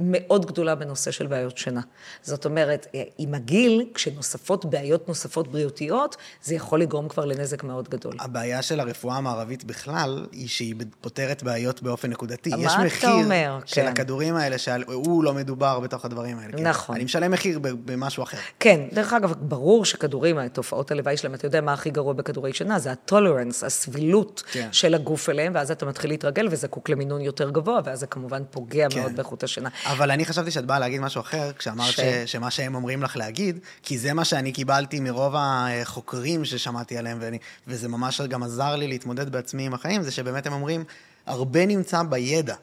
[0.00, 1.80] מאוד גדולה בנושא של בעיות שינה.
[2.22, 2.86] זאת אומרת,
[3.18, 8.14] עם הגיל, כשנוספות בעיות נוספות בריאותיות, זה יכול לגרום כבר לנזק מאוד גדול.
[8.20, 12.50] הבעיה של הרפואה המערבית בכלל, היא שהיא פותרת בעיות באופן נקודתי.
[12.50, 13.58] מה אתה מחיר אומר?
[13.64, 13.86] של כן.
[13.86, 16.58] הכדורים האלה, שהוא לא מדובר בתוך הדברים האלה.
[16.58, 16.66] כן.
[16.66, 16.94] נכון.
[16.96, 18.38] אני משלם מחיר במשהו אחר.
[18.60, 22.78] כן, דרך אגב, ברור שכדורים, תופעות הלוואי שלהם, אתה יודע מה הכי גרוע בכדורי שינה?
[22.78, 24.68] זה הטולרנס, הסבילות כן.
[24.72, 28.86] של הגוף אליהם, ואז אתה מתחיל להתרגל וזקוק למינון יותר גבוה, ואז זה כמובן פוגע
[28.90, 29.00] כן.
[29.00, 29.68] מאוד באיכות השינה.
[29.92, 32.00] אבל אני חשבתי שאת באה להגיד משהו אחר, כשאמרת ש...
[32.00, 32.02] ש...
[32.26, 37.38] שמה שהם אומרים לך להגיד, כי זה מה שאני קיבלתי מרוב החוקרים ששמעתי עליהם, ואני...
[37.66, 40.84] וזה ממש גם עזר לי להתמודד בעצמי עם החיים, זה שבאמת הם אומרים,
[41.26, 42.54] הרבה נמצא בידע.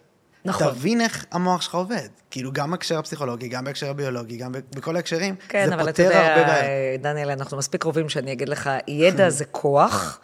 [0.45, 0.67] נכון.
[0.67, 2.07] תבין איך המוח שלך עובד.
[2.31, 5.97] כאילו, גם בהקשר הפסיכולוגי, גם בהקשר הביולוגי, גם בכל ההקשרים, כן, זה פותר הרבה בעיות.
[5.97, 10.19] כן, אבל אתה יודע, דניאל, אנחנו מספיק קרובים שאני אגיד לך, ידע זה כוח.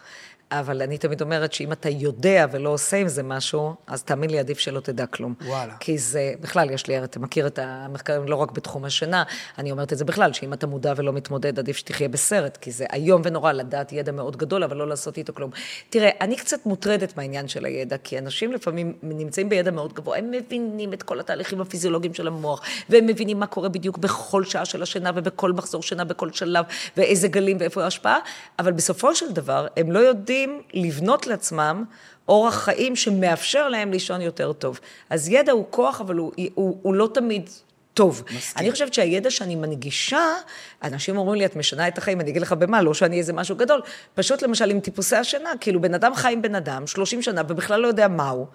[0.52, 4.38] אבל אני תמיד אומרת שאם אתה יודע ולא עושה עם זה משהו, אז תאמין לי,
[4.38, 5.34] עדיף שלא תדע כלום.
[5.46, 5.74] וואלה.
[5.80, 9.22] כי זה, בכלל, יש לי, אתה מכיר את המחקרים לא רק בתחום השינה,
[9.58, 12.84] אני אומרת את זה בכלל, שאם אתה מודע ולא מתמודד, עדיף שתחיה בסרט, כי זה
[12.92, 15.50] איום ונורא לדעת ידע מאוד גדול, אבל לא לעשות איתו כלום.
[15.90, 20.30] תראה, אני קצת מוטרדת מהעניין של הידע, כי אנשים לפעמים נמצאים בידע מאוד גבוה, הם
[20.30, 24.82] מבינים את כל התהליכים הפיזיולוגיים של המוח, והם מבינים מה קורה בדיוק בכל שעה של
[24.82, 26.64] השינה ובכל מחזור שינה בכל שלב,
[26.96, 28.18] ואיזה גלים ואיפה ההשפעה,
[28.58, 31.84] אבל בסופו של דבר, הם לא יודעים רוצים לבנות לעצמם
[32.28, 34.80] אורח חיים שמאפשר להם לישון יותר טוב.
[35.10, 37.50] אז ידע הוא כוח, אבל הוא, הוא, הוא לא תמיד
[37.94, 38.22] טוב.
[38.36, 38.62] מסכים.
[38.62, 40.34] אני חושבת שהידע שאני מנגישה,
[40.82, 43.56] אנשים אומרים לי, את משנה את החיים, אני אגיד לך במה, לא שאני איזה משהו
[43.56, 43.80] גדול.
[44.14, 47.80] פשוט למשל עם טיפוסי השינה, כאילו בן אדם חי עם בן אדם, 30 שנה, ובכלל
[47.80, 48.46] לא יודע מהו,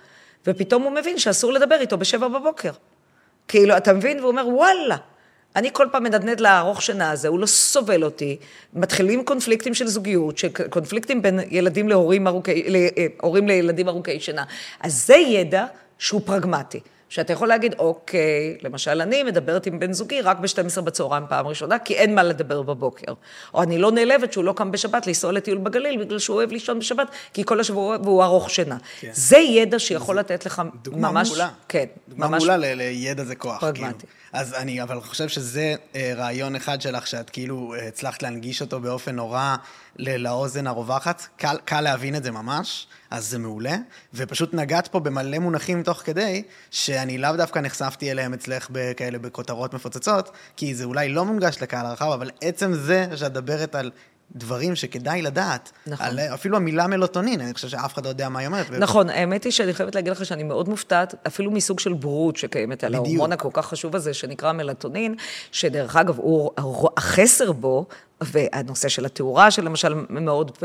[0.48, 2.72] ופתאום הוא מבין שאסור לדבר איתו בשבע בבוקר.
[3.48, 4.20] כאילו, אתה מבין?
[4.20, 4.98] והוא אומר, וואלה.
[5.58, 8.38] אני כל פעם מנדנד לארוך שינה הזה, הוא לא סובל אותי.
[8.74, 14.44] מתחילים קונפליקטים של זוגיות, קונפליקטים בין ילדים להורים ארוכי, להורים לילדים ארוכי שינה.
[14.80, 15.66] אז זה ידע
[16.00, 16.80] שהוא פרגמטי.
[17.10, 21.80] שאתה יכול להגיד, אוקיי, למשל, אני מדברת עם בן זוגי רק ב-12 בצהריים פעם ראשונה,
[21.80, 23.14] כי אין מה לדבר בבוקר.
[23.54, 26.80] או אני לא נעלבת שהוא לא קם בשבת לנסוע לטיול בגליל, בגלל שהוא אוהב לישון
[26.80, 28.78] בשבת, כי כל השבוע והוא ארוך שינה.
[29.00, 29.10] כן.
[29.14, 31.30] זה ידע שיכול זה לתת לך דוגמה ממש...
[31.30, 31.54] דוגמה מעולה.
[31.68, 31.86] כן.
[32.10, 32.44] דוגמה ממש...
[32.44, 33.60] מעולה לידע זה כוח.
[33.60, 34.00] פרגמטי.
[34.00, 34.14] כאילו.
[34.38, 38.80] אז אני אבל חושב שזה אה, רעיון אחד שלך, שאת כאילו אה, הצלחת להנגיש אותו
[38.80, 39.56] באופן נורא
[40.00, 41.28] לאוזן הרווחת.
[41.38, 43.76] קל, קל להבין את זה ממש, אז זה מעולה.
[44.14, 49.74] ופשוט נגעת פה במלא מונחים תוך כדי, שאני לאו דווקא נחשפתי אליהם אצלך בכאלה בכותרות
[49.74, 53.92] מפוצצות, כי זה אולי לא מונגש לקהל הרחב, אבל עצם זה שאת מדברת על
[54.36, 55.72] דברים שכדאי לדעת.
[55.88, 56.06] נכון.
[56.06, 58.72] על, אפילו המילה מלוטונין, אני חושב שאף אחד לא יודע מה היא אומרת.
[58.72, 62.84] נכון, האמת היא שאני חייבת להגיד לך שאני מאוד מופתעת, אפילו מסוג של בורות שקיימת
[62.84, 65.16] על ההורמון הכל כך חשוב הזה, שנקרא מלטונין,
[65.52, 66.52] שדרך אגב, הוא,
[66.98, 67.86] החסר בו,
[68.22, 70.58] והנושא של התאורה, שלמשל מאוד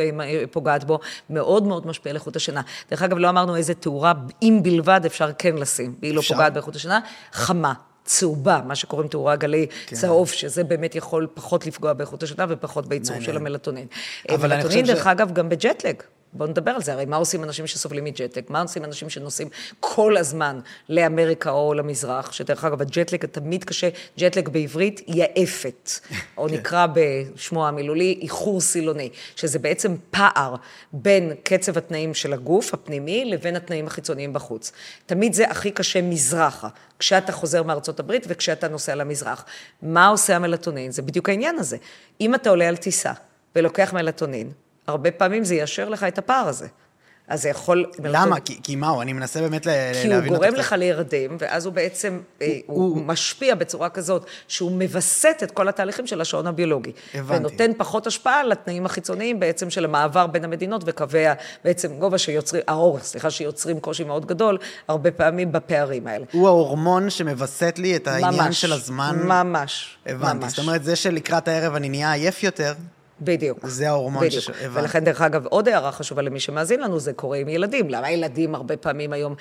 [0.51, 0.99] פוגעת בו,
[1.31, 2.61] מאוד מאוד משפיע על איכות השינה.
[2.91, 6.77] דרך אגב, לא אמרנו איזה תאורה, אם בלבד אפשר כן לשים, והיא לא פוגעת באיכות
[6.77, 7.01] השינה,
[7.33, 7.73] חמה.
[8.05, 9.97] צהובה, מה שקוראים תאורה גלי כן.
[9.97, 13.87] צהוב, שזה באמת יכול פחות לפגוע באיכות השינה ופחות בייצור של המלטונין.
[14.31, 15.07] מלטונין, דרך ש...
[15.07, 15.97] אגב, גם בג'טלג.
[16.33, 18.45] בואו נדבר על זה, הרי מה עושים אנשים שסובלים מג'טלג?
[18.49, 19.49] מה עושים אנשים שנוסעים
[19.81, 22.33] כל הזמן לאמריקה או למזרח?
[22.33, 25.91] שדרך אגב, הג'טלג תמיד קשה, ג'טלג בעברית יעפת,
[26.37, 26.55] או כן.
[26.55, 30.55] נקרא בשמו המילולי איחור סילוני, שזה בעצם פער
[30.93, 34.73] בין קצב התנאים של הגוף הפנימי לבין התנאים החיצוניים בחוץ.
[35.07, 36.69] תמיד זה הכי קשה מזרחה,
[36.99, 39.45] כשאתה חוזר מארצות הברית וכשאתה נוסע למזרח.
[39.83, 40.91] מה עושה המלטונין?
[40.93, 41.77] זה בדיוק העניין הזה.
[42.21, 43.13] אם אתה עולה על טיסה
[43.57, 44.51] ולוקח מלטונין,
[44.87, 46.67] הרבה פעמים זה יישר לך את הפער הזה.
[47.29, 47.87] אז זה יכול...
[48.05, 48.41] למה?
[48.41, 49.03] כי, כי מהו?
[49.03, 49.71] אני מנסה באמת ל-
[50.03, 50.35] כי הוא להבין...
[50.35, 50.73] גורם לך.
[50.79, 56.07] להירדם, ואז הוא בעצם, הוא, הוא- הוא משפיע בצורה כזאת, שהוא מווסת את כל התהליכים
[56.07, 56.93] של השעון הביולוגי.
[57.15, 57.37] הבנתי.
[57.41, 62.63] ונותן פחות השפעה לתנאים החיצוניים בעצם של המעבר בין המדינות וקווי ה- בעצם גובה שיוצרים,
[62.69, 64.59] האורך, סליחה, שיוצרים קושי מאוד גדול,
[64.89, 66.25] הרבה פעמים בפערים האלה.
[66.33, 69.19] הוא ההורמון שמווסת לי את העניין ממש, של הזמן.
[69.25, 70.35] ממש, הבנתי.
[70.39, 70.51] ממש.
[70.53, 72.75] זאת אומרת, זה שלקראת הערב אני נהיה עייף יותר,
[73.25, 73.59] בדיוק.
[73.67, 74.43] זה ההורמון בדיוק.
[74.45, 74.81] שש- הבנתי.
[74.81, 77.91] ולכן, דרך אגב, עוד הערה חשובה למי שמאזין לנו, זה קורה עם ילדים.
[77.91, 79.35] למה ילדים הרבה פעמים היום...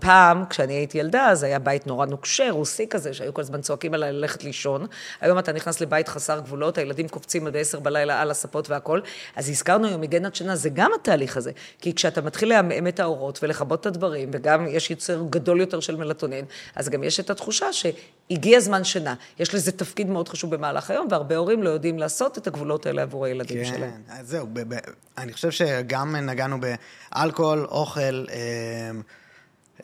[0.00, 3.94] פעם, כשאני הייתי ילדה, אז היה בית נורא נוקשה, רוסי כזה, שהיו כל הזמן צועקים
[3.94, 4.86] עליי ללכת לישון.
[5.20, 9.02] היום אתה נכנס לבית חסר גבולות, הילדים קופצים עד עשר בלילה על הספות והכול.
[9.36, 11.50] אז הזכרנו היום היגיינת שינה, זה גם התהליך הזה.
[11.80, 15.96] כי כשאתה מתחיל לעמעם את האורות ולכבות את הדברים, וגם יש יצר גדול יותר של
[15.96, 16.44] מלטונין,
[16.76, 19.14] אז גם יש את התחושה שהגיע זמן שינה.
[19.38, 23.02] יש לזה תפקיד מאוד חשוב במהלך היום, והרבה הורים לא יודעים לעשות את הגבולות האלה
[23.02, 23.90] עבור הילדים שלהם.
[24.08, 24.78] כן, זהו, ב- ב-
[25.18, 28.00] אני חושב שגם נגענו באלכוהול, אוכל,
[28.30, 28.90] אה,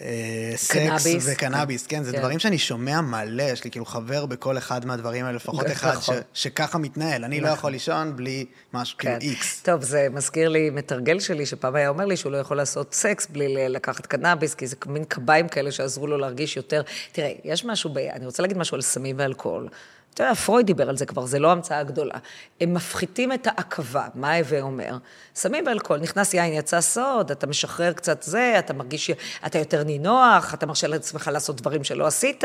[0.01, 1.25] אה, סקס קנאביס.
[1.33, 2.19] וקנאביס, כן, זה כן.
[2.19, 5.97] דברים שאני שומע מלא, יש לי כאילו חבר בכל אחד מהדברים האלה, לפחות אחד ש-
[5.97, 6.17] נכון.
[6.35, 9.21] שככה מתנהל, אני לא יכול לישון בלי משהו, כאילו כן.
[9.27, 9.63] איקס.
[9.63, 13.27] טוב, זה מזכיר לי מתרגל שלי, שפעם היה אומר לי שהוא לא יכול לעשות סקס
[13.27, 16.83] בלי לקחת קנאביס, כי זה מין קביים כאלה שעזרו לו להרגיש יותר...
[17.13, 17.99] תראה, יש משהו ב...
[17.99, 19.69] אני רוצה להגיד משהו על סמים ואלכוהול.
[20.15, 22.15] אתה יודע, פרויד דיבר על זה כבר, זה לא המצאה גדולה.
[22.61, 24.97] הם מפחיתים את העכבה, מה הווה אומר?
[25.35, 29.11] סמים ואלכוהול, נכנס יין, יצא סוד, אתה משחרר קצת זה, אתה מרגיש,
[29.47, 32.45] אתה יותר נינוח, אתה מרשה לעצמך לעשות דברים שלא עשית,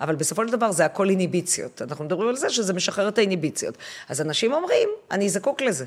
[0.00, 1.82] אבל בסופו של דבר זה הכל איניביציות.
[1.82, 3.78] אנחנו מדברים על זה שזה משחרר את האיניביציות.
[4.08, 5.84] אז אנשים אומרים, אני זקוק לזה.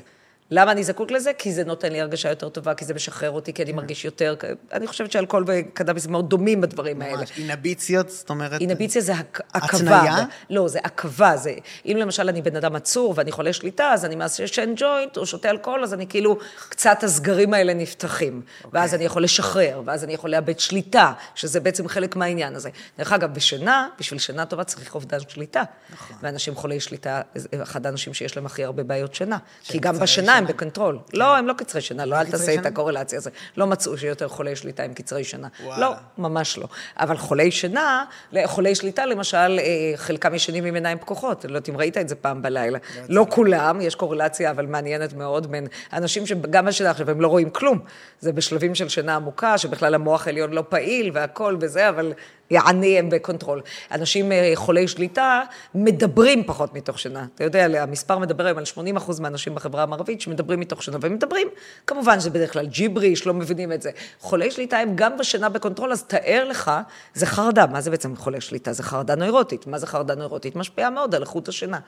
[0.50, 1.32] למה אני זקוק לזה?
[1.38, 4.34] כי זה נותן לי הרגשה יותר טובה, כי זה משחרר אותי, כי אני מרגיש יותר...
[4.72, 7.16] אני חושבת שאלכוהול וקנאביס מאוד דומים בדברים האלה.
[7.16, 8.60] ממש, אינביציות, זאת אומרת...
[8.60, 9.12] אינביציה זה
[9.52, 9.98] עכבה.
[9.98, 10.24] התניה?
[10.50, 11.36] לא, זה עכבה.
[11.36, 11.54] זה,
[11.86, 15.50] אם למשל אני בן אדם עצור ואני חולה שליטה, אז אני מעשן ג'וינט או שותה
[15.50, 16.38] אלכוהול, אז אני כאילו,
[16.68, 18.42] קצת הסגרים האלה נפתחים.
[18.64, 18.80] אוקיי.
[18.80, 22.70] ואז אני יכול לשחרר, ואז אני יכול לאבד שליטה, שזה בעצם חלק מהעניין הזה.
[22.98, 25.62] דרך אגב, בשינה, בשביל שינה טובה צריך אובדן שליטה.
[25.92, 26.16] נכון.
[26.22, 27.20] ואנשים חולי שליטה,
[27.62, 29.38] אחד האנשים שיש להם הכי הרבה בעיות שינה.
[29.64, 30.46] כי גם בשינה הם.
[30.46, 30.98] ב control.
[31.14, 32.66] לא, הם לא קצרי שינה, לא, אל תעשה את?
[32.66, 33.32] הקורלציה הזאת.
[33.56, 35.48] לא מצאו שיותר חולי שליטה עם קצרי שינה.
[35.64, 36.66] לא, ממש לא.
[36.96, 38.04] אבל חולי שינה,
[38.44, 41.44] חולי שליטה למשל, אה, חלקם ישנים עם עיניים פקוחות.
[41.44, 42.78] אני לא יודעת אם ראית את זה פעם בלילה.
[43.08, 47.50] לא כולם, יש קורלציה, אבל מעניינת מאוד בין אנשים שגם בשינה עכשיו, הם לא רואים
[47.50, 47.78] כלום.
[48.20, 52.12] זה בשלבים של שינה עמוקה, שבכלל המוח העליון לא פעיל והכל וזה, אבל
[52.50, 53.60] יעני הם ב control.
[53.92, 55.42] אנשים אה, חולי שליטה
[55.74, 57.26] מדברים פחות מתוך שינה.
[57.34, 61.14] אתה יודע, המספר מדבר היום על 80 אחוז מהאנשים בחברה המערבית שמדברים מתוך שינה, והם
[61.14, 61.48] מדברים,
[61.86, 63.90] כמובן שזה בדרך כלל ג'יבריש, לא מבינים את זה.
[64.20, 66.70] חולי שליטה הם גם בשינה ב control, אז תאר לך,
[67.14, 68.72] זה חרדה, מה זה בעצם חולי שליטה?
[68.72, 69.66] זה חרדה נוירוטית.
[69.66, 70.56] מה זה חרדה נוירוטית?
[70.56, 71.78] משפיעה מאוד על איכות השינה.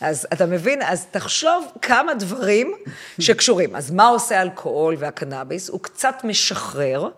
[0.00, 0.82] אז אתה מבין?
[0.82, 2.74] אז תחשוב כמה דברים
[3.20, 3.76] שקשורים.
[3.76, 5.68] אז מה עושה האלכוהול והקנאביס?
[5.68, 7.08] הוא קצת משחרר.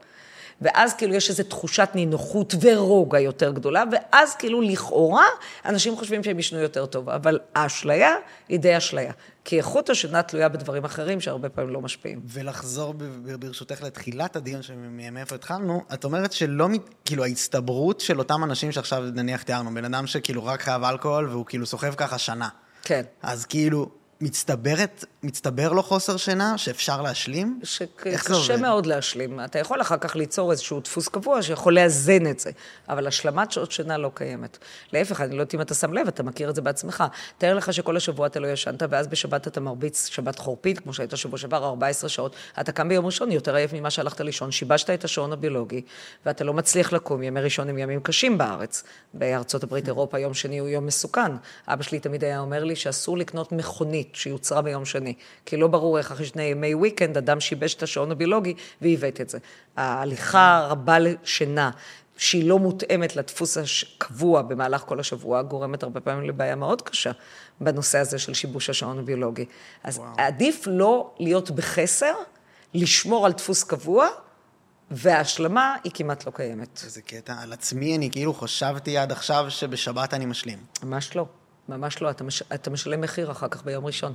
[0.60, 5.26] ואז כאילו יש איזו תחושת נינוחות ורוגע יותר גדולה, ואז כאילו לכאורה
[5.64, 8.14] אנשים חושבים שהם ישנו יותר טוב, אבל האשליה
[8.48, 9.12] היא די אשליה.
[9.44, 12.20] כי איכות השינה תלויה בדברים אחרים שהרבה פעמים לא משפיעים.
[12.24, 12.94] ולחזור
[13.38, 16.68] ברשותך לתחילת הדיון, שמאיפה התחלנו, את אומרת שלא,
[17.04, 21.46] כאילו ההצטברות של אותם אנשים שעכשיו נניח תיארנו, בן אדם שכאילו רק חייב אלכוהול והוא
[21.46, 22.48] כאילו סוחב ככה שנה.
[22.82, 23.02] כן.
[23.22, 23.90] אז כאילו,
[24.20, 27.60] מצטברת, מצטבר לו חוסר שינה שאפשר להשלים?
[27.62, 28.56] שקשה?
[28.56, 29.40] מאוד להשלים.
[29.44, 32.50] אתה יכול אחר כך ליצור איזשהו דפוס קבוע שיכול לאזן את זה,
[32.88, 34.58] אבל השלמת שעות שינה לא קיימת.
[34.92, 37.04] להפך, אני לא יודעת אם אתה שם לב, אתה מכיר את זה בעצמך.
[37.38, 41.16] תאר לך שכל השבוע אתה לא ישנת, ואז בשבת אתה מרביץ שבת חורפית, כמו שהיית
[41.16, 45.04] שבוע שעבר, 14 שעות, אתה קם ביום ראשון יותר עייף ממה שהלכת לישון, שיבשת את
[45.04, 45.82] השעון הביולוגי,
[46.26, 47.22] ואתה לא מצליח לקום.
[47.22, 48.84] ימי ראשון הם ימים קשים בארץ.
[49.14, 51.32] בארצות הברית, אירופה, יום שני הוא יום מסוכן.
[51.68, 55.14] אבא שלי תמיד היה אומר לי שאסור לקנות מכונית שיוצרה ביום שני,
[55.46, 59.28] כי לא ברור איך אחרי שני ימי weekend אדם שיבש את השעון הביולוגי ועיוות את
[59.28, 59.38] זה.
[59.76, 61.70] ההליכה רבה לשינה,
[62.16, 67.10] שהיא לא מותאמת לדפוס הקבוע במהלך כל השבוע, גורמת הרבה פעמים לבעיה מאוד קשה
[67.60, 69.44] בנושא הזה של שיבוש השעון הביולוגי.
[69.84, 70.12] אז וואו.
[70.16, 72.14] עדיף לא להיות בחסר,
[72.74, 74.08] לשמור על דפוס קבוע,
[74.90, 76.80] וההשלמה היא כמעט לא קיימת.
[76.84, 77.34] איזה קטע.
[77.40, 80.58] על עצמי אני כאילו חשבתי עד עכשיו שבשבת אני משלים.
[80.82, 81.26] ממש לא,
[81.68, 82.10] ממש לא.
[82.10, 84.12] אתה, מש, אתה משלם מחיר אחר כך ביום ראשון.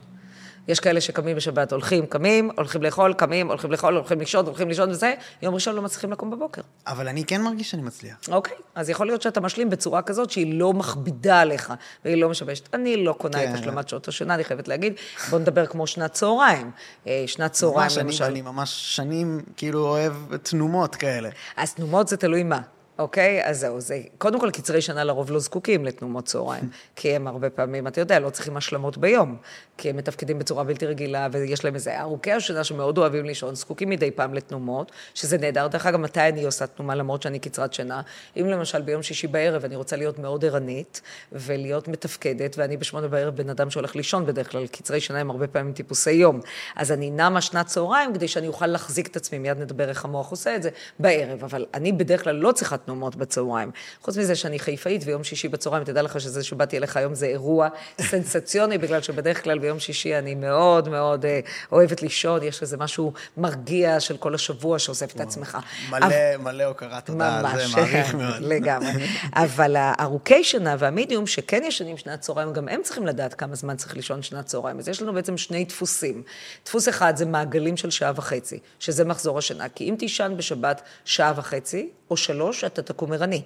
[0.67, 4.89] יש כאלה שקמים בשבת, הולכים, קמים, הולכים לאכול, קמים, הולכים לאכול, הולכים לישון, הולכים לישון
[4.89, 6.61] וזה, יום ראשון לא מצליחים לקום בבוקר.
[6.87, 8.15] אבל אני כן מרגיש שאני מצליח.
[8.31, 11.73] אוקיי, אז יכול להיות שאתה משלים בצורה כזאת שהיא לא מכבידה עליך,
[12.05, 12.75] והיא לא משבשת.
[12.75, 13.53] אני לא קונה כן.
[13.53, 14.93] את השלמת שעות השינה, אני חייבת להגיד.
[15.29, 16.71] בואו נדבר כמו שנת צהריים.
[17.07, 18.23] אה, שנת צהריים, ממש, אני, למשל.
[18.23, 21.29] אני ממש שנים כאילו אוהב תנומות כאלה.
[21.57, 22.61] אז תנומות זה תלוי מה,
[23.01, 23.45] אוקיי?
[23.45, 24.01] אז זהו, זה...
[24.17, 28.19] קודם כל, קצרי שנה לרוב לא זקוקים לתנומות צהריים, כי הם הרבה פעמים, אתה יודע,
[28.19, 29.37] לא צריכים השלמות ביום,
[29.77, 33.89] כי הם מתפקדים בצורה בלתי רגילה, ויש להם איזה ארוכי השנה שמאוד אוהבים לישון, זקוקים
[33.89, 35.67] מדי פעם לתנומות, שזה נהדר.
[35.67, 38.01] דרך אגב, מתי אני עושה תנומה, למרות שאני קצרת שינה?
[38.37, 43.35] אם למשל ביום שישי בערב אני רוצה להיות מאוד ערנית, ולהיות מתפקדת, ואני בשמונה בערב
[43.35, 46.39] בן אדם שהולך לישון בדרך כלל, קצרי שנה הם הרבה פעמים טיפוסי יום.
[46.75, 50.31] אז אני נמה שנת צהריים כדי שאני אוכל להחזיק את עצמי, מיד נדבר איך המוח
[50.31, 51.43] עושה את זה, בערב.
[51.43, 53.71] אבל אני בדרך כלל לא צריכה תנומות בצהריים.
[54.01, 57.67] חוץ מזה שאני חיפאית, ויום שישי בצהריים, תדע לך שזה שבאתי אליך היום זה אירוע
[58.09, 61.39] סנסציוני, בגלל שבדרך כלל ביום שישי אני מאוד מאוד אה,
[61.71, 65.57] אוהבת לישון, יש איזה משהו מרגיע של כל השבוע שאוסף את עצמך.
[65.89, 66.07] מלא,
[66.39, 68.35] מלא הוקרת תודה על זה, מעריך מאוד.
[68.39, 68.91] לגמרי.
[69.33, 73.95] אבל הארוכי שינה והמידיום, שכן ישנים שנת צהריים, גם הם צריכים לדעת כמה זמן צריך
[73.95, 74.79] לישון שנת צהריים.
[74.79, 76.23] אז יש לנו בעצם שני דפוסים.
[76.65, 79.69] דפוס אחד זה מעגלים של שעה וחצי, שזה מחזור השינה.
[79.69, 83.41] כי אם תישן בשבת שעה וחצי, או שלוש, אתה תקום ערני.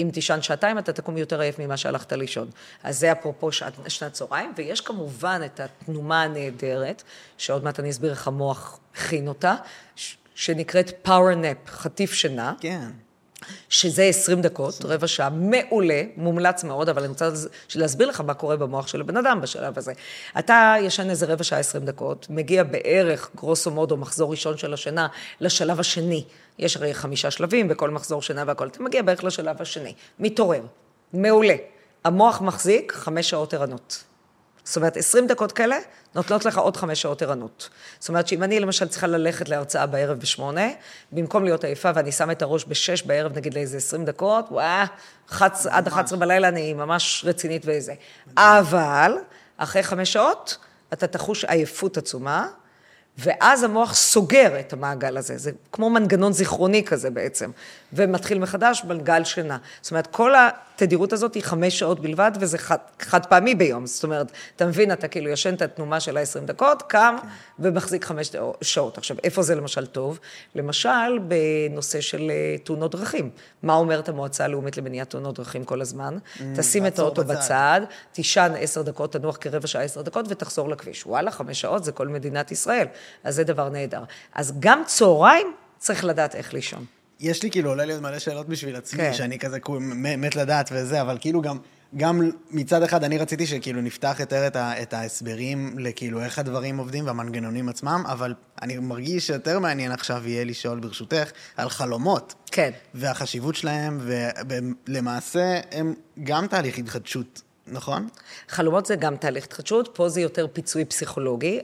[0.00, 2.50] אם תישן שעתיים, אתה תקום יותר עייף ממה שהלכת לישון.
[2.82, 7.02] אז זה אפרופו שעת, שנת צהריים, ויש כמובן את התנומה הנהדרת,
[7.38, 9.54] שעוד מעט אני אסביר איך המוח הכין אותה,
[9.96, 12.54] ש- שנקראת power nap, חטיף שינה.
[12.60, 12.90] כן.
[13.68, 17.30] שזה 20 דקות, רבע שעה, מעולה, מומלץ מאוד, אבל אני רוצה
[17.74, 19.92] להסביר לך מה קורה במוח של הבן אדם בשלב הזה.
[20.38, 25.08] אתה ישן איזה רבע שעה, 20 דקות, מגיע בערך, גרוסו מודו, מחזור ראשון של השינה,
[25.40, 26.24] לשלב השני.
[26.58, 28.68] יש הרי חמישה שלבים בכל מחזור שינה והכול.
[28.68, 30.62] אתה מגיע בערך לשלב השני, מתעורר,
[31.12, 31.54] מעולה.
[32.04, 34.04] המוח מחזיק חמש שעות ערנות.
[34.64, 35.76] זאת אומרת, 20 דקות כאלה
[36.14, 37.68] נותנות לך עוד חמש שעות ערנות.
[37.98, 40.68] זאת אומרת שאם אני למשל צריכה ללכת להרצאה בערב בשמונה,
[41.12, 44.84] במקום להיות עייפה ואני שמה את הראש בשש בערב, נגיד לאיזה 20 דקות, וואה,
[45.28, 45.66] חצ...
[45.66, 47.94] עד 11 בלילה אני ממש רצינית וזה.
[48.36, 49.12] אבל,
[49.56, 50.56] אחרי חמש שעות,
[50.92, 52.48] אתה תחוש עייפות עצומה,
[53.18, 57.50] ואז המוח סוגר את המעגל הזה, זה כמו מנגנון זיכרוני כזה בעצם,
[57.92, 59.58] ומתחיל מחדש בגל שינה.
[59.82, 60.34] זאת אומרת, כל
[60.82, 63.86] התדירות הזאת היא חמש שעות בלבד, וזה חד, חד פעמי ביום.
[63.86, 67.16] זאת אומרת, אתה מבין, אתה כאילו ישן את התנומה של ה-20 דקות, קם
[67.58, 68.30] ומחזיק חמש
[68.62, 68.98] שעות.
[68.98, 70.18] עכשיו, איפה זה למשל טוב?
[70.54, 73.30] למשל, בנושא של אה, תאונות דרכים.
[73.62, 76.18] מה אומרת המועצה הלאומית למניעת תאונות דרכים כל הזמן?
[76.56, 77.34] תשים את האוטו בצד.
[77.34, 77.80] בצד,
[78.12, 81.06] תישן עשר דקות, תנוח כרבע שעה עשר דקות ותחזור לכביש.
[81.06, 82.86] וואלה, חמש שעות זה כל מדינת ישראל.
[83.24, 84.02] אז זה דבר נהדר.
[84.34, 86.97] אז גם צהריים צריך לדעת איך לישון.
[87.20, 89.14] יש לי כאילו, עולה לי עוד מלא שאלות בשביל עצמי, כן.
[89.14, 89.58] שאני כזה
[90.18, 91.58] מת לדעת וזה, אבל כאילו גם,
[91.96, 96.78] גם מצד אחד אני רציתי שכאילו נפתח יותר את, ה, את ההסברים לכאילו איך הדברים
[96.78, 102.34] עובדים והמנגנונים עצמם, אבל אני מרגיש שיותר מעניין עכשיו יהיה לשאול ברשותך על חלומות.
[102.50, 102.70] כן.
[102.94, 104.00] והחשיבות שלהם,
[104.88, 105.94] ולמעשה הם
[106.24, 108.08] גם תהליך התחדשות, נכון?
[108.48, 111.60] חלומות זה גם תהליך התחדשות, פה זה יותר פיצוי פסיכולוגי.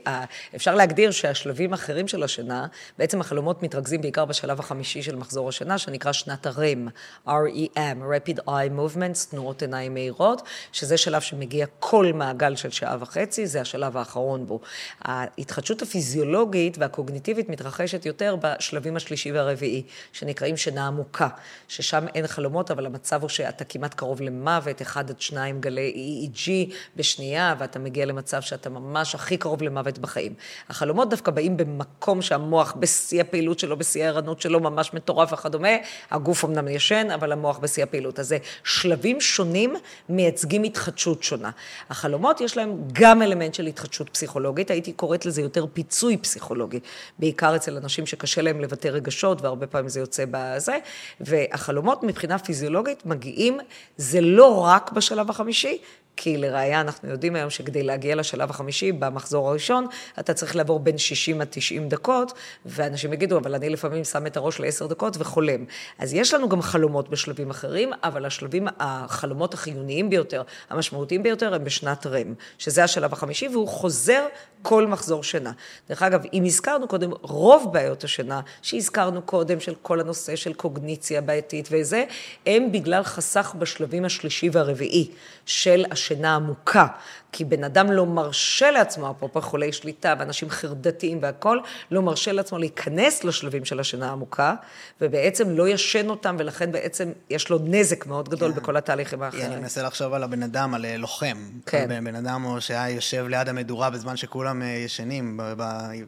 [0.55, 5.77] אפשר להגדיר שהשלבים האחרים של השינה, בעצם החלומות מתרכזים בעיקר בשלב החמישי של מחזור השינה,
[5.77, 6.89] שנקרא שנת ה-REM,
[7.27, 10.41] R-E-M, Rapid Eye Movements, תנועות עיניים מהירות,
[10.71, 14.59] שזה שלב שמגיע כל מעגל של שעה וחצי, זה השלב האחרון בו.
[15.01, 19.83] ההתחדשות הפיזיולוגית והקוגניטיבית מתרחשת יותר בשלבים השלישי והרביעי,
[20.13, 21.27] שנקראים שינה עמוקה,
[21.67, 26.73] ששם אין חלומות, אבל המצב הוא שאתה כמעט קרוב למוות, אחד עד שניים גלי EEG
[26.95, 30.33] בשנייה, ואתה מגיע למצב שאתה ממש הכי קרוב למוות בחיים.
[30.69, 35.69] החלומות דווקא באים במקום שהמוח בשיא הפעילות שלו, בשיא הערנות שלו, ממש מטורף וכדומה.
[36.11, 38.19] הגוף אמנם ישן, אבל המוח בשיא הפעילות.
[38.19, 39.75] אז זה שלבים שונים
[40.09, 41.49] מייצגים התחדשות שונה.
[41.89, 46.79] החלומות יש להם גם אלמנט של התחדשות פסיכולוגית, הייתי קוראת לזה יותר פיצוי פסיכולוגי,
[47.19, 50.77] בעיקר אצל אנשים שקשה להם לבטא רגשות, והרבה פעמים זה יוצא בזה,
[51.21, 53.57] והחלומות מבחינה פיזיולוגית מגיעים,
[53.97, 55.77] זה לא רק בשלב החמישי,
[56.17, 59.87] כי לראיה אנחנו יודעים היום שכדי להגיע לשלב החמישי במחזור הראשון,
[60.19, 62.33] אתה צריך לעבור בין 60 עד 90 דקות,
[62.65, 65.65] ואנשים יגידו, אבל אני לפעמים שם את הראש לעשר דקות וחולם.
[65.99, 71.63] אז יש לנו גם חלומות בשלבים אחרים, אבל השלבים, החלומות החיוניים ביותר, המשמעותיים ביותר, הם
[71.63, 74.25] בשנת רם, שזה השלב החמישי, והוא חוזר
[74.61, 75.51] כל מחזור שינה.
[75.89, 81.21] דרך אגב, אם הזכרנו קודם, רוב בעיות השינה שהזכרנו קודם, של כל הנושא של קוגניציה
[81.21, 82.03] בעייתית וזה,
[82.45, 85.11] הם בגלל חסך בשלבים השלישי והרביעי
[85.45, 86.87] של השינה העמוקה.
[87.35, 91.61] כי בן אדם לא מרשה לעצמו, אפרופו חולי שליטה ואנשים חרדתיים והכול,
[91.91, 94.53] לא מרשה לעצמו להיכנס לשלבים של השינה העמוקה,
[95.01, 98.57] ובעצם לא ישן אותם, ולכן בעצם יש לו נזק מאוד גדול כן.
[98.57, 99.45] בכל התהליכים האחרים.
[99.45, 101.37] אני מנסה לחשוב על הבן אדם, על אה, לוחם.
[101.65, 101.85] כן.
[101.89, 105.39] בן, בן אדם שהיה יושב ליד המדורה בזמן שכולם אה, ישנים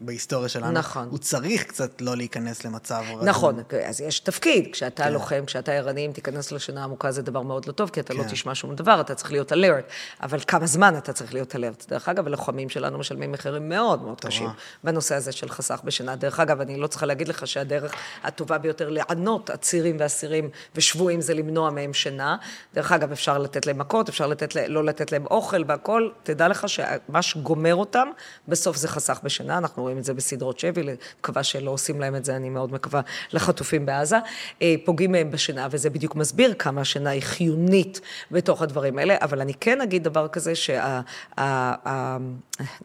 [0.02, 0.72] בהיסטוריה שלנו.
[0.72, 1.08] נכון.
[1.12, 3.04] הוא צריך קצת לא להיכנס למצב...
[3.24, 3.80] נכון, רדום.
[3.86, 4.68] אז יש תפקיד.
[4.72, 5.14] כשאתה כן.
[5.14, 8.20] לוחם, כשאתה ערני, אם תיכנס לשינה עמוקה זה דבר מאוד לא טוב, כי אתה לא
[8.20, 8.26] כן.
[8.26, 9.86] לא תשמע שום דבר, אתה צריך להיות אלרט.
[10.24, 11.86] אבל כמה זמן אתה צריך להיות אלרט?
[11.90, 14.50] דרך אגב, הלוחמים שלנו משלמים מחירים מאוד מאוד קשים
[14.84, 16.16] בנושא הזה של חסך בשינה.
[16.16, 17.94] דרך אגב, אני לא צריכה להגיד לך שהדרך
[18.24, 22.38] הטובה ביותר לענות עצירים ואסירים ושבויים זה למנוע מהם שינה.
[22.74, 26.14] דרך אגב, אפשר לתת להם מכות, אפשר לתת, לא לתת להם אוכל והכול.
[26.24, 28.08] תדע לך שמה שגומר אותם,
[28.48, 29.58] בסוף זה חסך בשינה.
[29.58, 30.84] אנחנו רואים את זה בסדרות שבי,
[31.20, 33.02] מקווה שלא עושים להם את זה, אני מאוד מקווה,
[33.34, 34.18] לחטופים בעזה.
[34.62, 38.02] אה, פוגעים מהם בשינה, וזה בדיוק מסביר כמה השינה היא חיונית
[38.32, 39.16] בתוך הדברים האלה.
[39.22, 41.02] אבל אני כן אגיד דבר כזה, שה...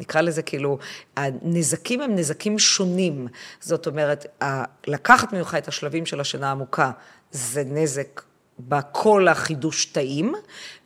[0.00, 0.78] נקרא לזה כאילו,
[1.16, 3.28] הנזקים הם נזקים שונים.
[3.60, 4.42] זאת אומרת,
[4.86, 6.90] לקחת ממך את השלבים של השינה העמוקה,
[7.30, 8.22] זה נזק
[8.68, 10.34] בכל החידוש תאים,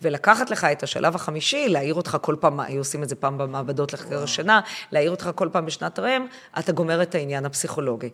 [0.02, 3.92] ולקחת לך את השלב החמישי, להעיר אותך כל פעם, היו עושים את זה פעם במעבדות
[3.92, 4.60] לחקר השינה,
[4.92, 6.26] להעיר אותך כל פעם בשנת ראם,
[6.58, 8.10] אתה גומר את העניין הפסיכולוגי.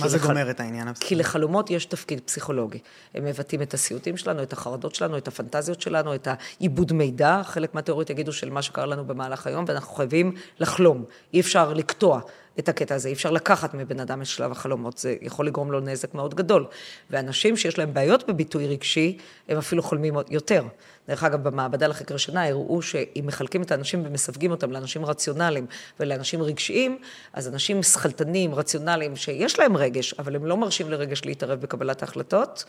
[0.00, 0.26] מה זה לח...
[0.26, 1.08] גומר את העניין הפסיכולוגי?
[1.08, 2.78] כי לחלומות יש תפקיד פסיכולוגי.
[3.14, 7.74] הם מבטאים את הסיוטים שלנו, את החרדות שלנו, את הפנטזיות שלנו, את העיבוד מידע, חלק
[7.74, 11.04] מהתיאוריות יגידו של מה שקרה לנו במהלך היום, ואנחנו חייבים לחלום,
[11.34, 12.20] אי אפשר לקטוע.
[12.58, 15.80] את הקטע הזה, אי אפשר לקחת מבן אדם את שלב החלומות, זה יכול לגרום לו
[15.80, 16.66] נזק מאוד גדול.
[17.10, 20.64] ואנשים שיש להם בעיות בביטוי רגשי, הם אפילו חולמים יותר.
[21.08, 25.66] דרך אגב, במעבדה לחקר שינה הראו שאם מחלקים את האנשים ומסווגים אותם לאנשים רציונליים
[26.00, 26.98] ולאנשים רגשיים,
[27.32, 32.64] אז אנשים שכלתנים, רציונליים, שיש להם רגש, אבל הם לא מרשים לרגש להתערב בקבלת ההחלטות,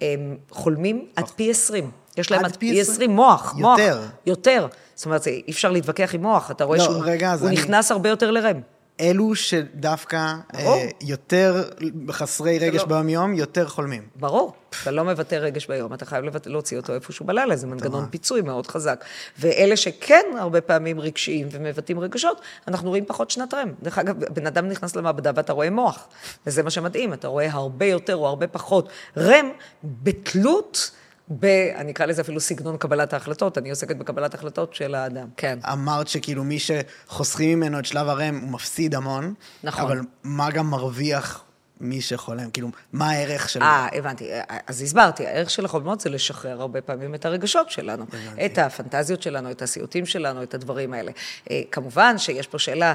[0.00, 1.90] הם חולמים עד פי עשרים.
[2.16, 3.78] יש להם עד פי עשרים מוח, מוח.
[3.78, 4.00] יותר.
[4.26, 4.66] יותר.
[4.94, 7.52] זאת אומרת, אי אפשר להתווכח עם מוח, אתה רואה לא, שהוא רגע, אני...
[7.52, 8.60] נכנס הרבה יותר לרם.
[9.00, 11.70] אלו שדווקא אה, יותר
[12.10, 12.84] חסרי רגש לא.
[12.84, 14.02] ביום-יום, יותר חולמים.
[14.16, 14.54] ברור.
[14.82, 16.46] אתה לא מבטא רגש ביום, אתה חייב לבט...
[16.46, 19.04] להוציא אותו איפשהו בלילה, זה מנגנון פיצוי מאוד חזק.
[19.38, 23.72] ואלה שכן הרבה פעמים רגשיים ומבטאים רגשות, אנחנו רואים פחות שנת רם.
[23.82, 26.08] דרך אגב, בן אדם נכנס למעבדה ואתה רואה מוח,
[26.46, 29.50] וזה מה שמדהים, אתה רואה הרבה יותר או הרבה פחות רם
[29.84, 30.90] בתלות.
[31.30, 31.44] ב...
[31.74, 35.58] אני אקרא לזה אפילו סגנון קבלת ההחלטות, אני עוסקת בקבלת החלטות של האדם, כן.
[35.72, 39.34] אמרת שכאילו מי שחוסכים ממנו את שלב הרם, הוא מפסיד המון.
[39.64, 39.84] נכון.
[39.84, 41.44] אבל מה גם מרוויח
[41.82, 42.50] מי שחולם?
[42.50, 43.62] כאילו, מה הערך שלו?
[43.62, 44.28] אה, הבנתי.
[44.66, 48.04] אז הסברתי, הערך של החולמות זה לשחרר הרבה פעמים את הרגשות שלנו.
[48.12, 48.46] הבנתי.
[48.46, 51.12] את הפנטזיות שלנו, את הסיוטים שלנו, את הדברים האלה.
[51.50, 52.94] אה, כמובן שיש פה שאלה,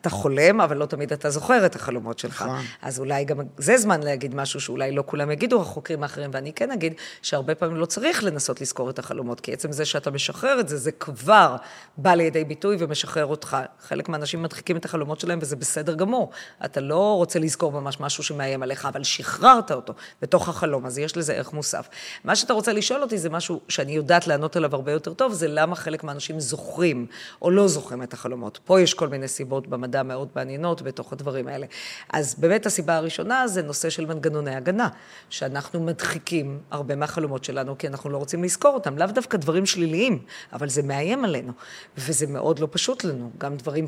[0.00, 2.42] אתה חולם, אבל לא תמיד אתה זוכר את החלומות שלך.
[2.42, 2.64] נכון.
[2.82, 6.70] אז אולי גם זה זמן להגיד משהו שאולי לא כולם יגידו, החוקרים האחרים, ואני כן
[6.70, 10.68] אגיד שהרבה פעמים לא צריך לנסות לזכור את החלומות, כי עצם זה שאתה משחרר את
[10.68, 11.56] זה, זה כבר
[11.96, 13.56] בא לידי ביטוי ומשחרר אותך.
[13.80, 16.30] חלק מהאנשים מדחיקים את החלומות שלהם, וזה בסדר גמור.
[16.64, 19.92] אתה לא רוצה לזכור ממש משהו שמאיים עליך, אבל שחררת אותו
[20.22, 21.88] בתוך החלום, אז יש לזה ערך מוסף.
[22.24, 25.48] מה שאתה רוצה לשאול אותי זה משהו שאני יודעת לענות עליו הרבה יותר טוב, זה
[25.48, 27.06] למה חלק מהאנשים זוכרים
[27.42, 28.58] או לא זוכרים את החלומות.
[28.64, 31.66] פה יש כל מיני סיבות במדע מאוד מעניינות בתוך הדברים האלה.
[32.12, 34.88] אז באמת הסיבה הראשונה זה נושא של מנגנוני הגנה,
[35.30, 40.18] שאנחנו מדחיקים הרבה מהחלומות שלנו, כי אנחנו לא רוצים לזכור אותם, לאו דווקא דברים שליליים,
[40.52, 41.52] אבל זה מאיים עלינו,
[41.98, 43.30] וזה מאוד לא פשוט לנו.
[43.38, 43.86] גם דברים,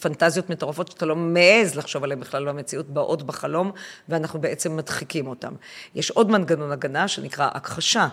[0.00, 3.72] פנטזיות מטורפות שאתה לא מעז לחשוב עליהן בכלל במציאות, באות בחלום,
[4.08, 5.52] ואנחנו בעצם מדחיקים אותם.
[5.94, 8.08] יש עוד מנגנון הגנה שנקרא הכחשה.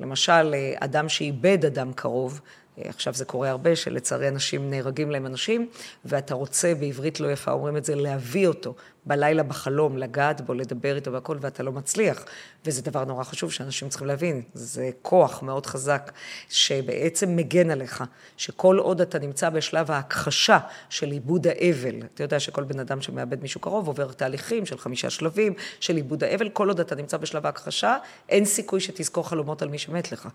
[0.00, 2.40] למשל, אדם שאיבד אדם קרוב,
[2.84, 5.68] עכשיו זה קורה הרבה, שלצערי אנשים נהרגים להם אנשים,
[6.04, 8.74] ואתה רוצה, בעברית לא יפה אומרים את זה, להביא אותו
[9.06, 12.24] בלילה בחלום, לגעת בו, לדבר איתו והכל, ואתה לא מצליח.
[12.64, 14.42] וזה דבר נורא חשוב שאנשים צריכים להבין.
[14.54, 16.12] זה כוח מאוד חזק
[16.48, 18.04] שבעצם מגן עליך,
[18.36, 20.58] שכל עוד אתה נמצא בשלב ההכחשה
[20.88, 25.10] של עיבוד האבל, אתה יודע שכל בן אדם שמאבד מישהו קרוב עובר תהליכים של חמישה
[25.10, 27.96] שלבים של עיבוד האבל, כל עוד אתה נמצא בשלב ההכחשה,
[28.28, 30.28] אין סיכוי שתזכור חלומות על מי שמת לך.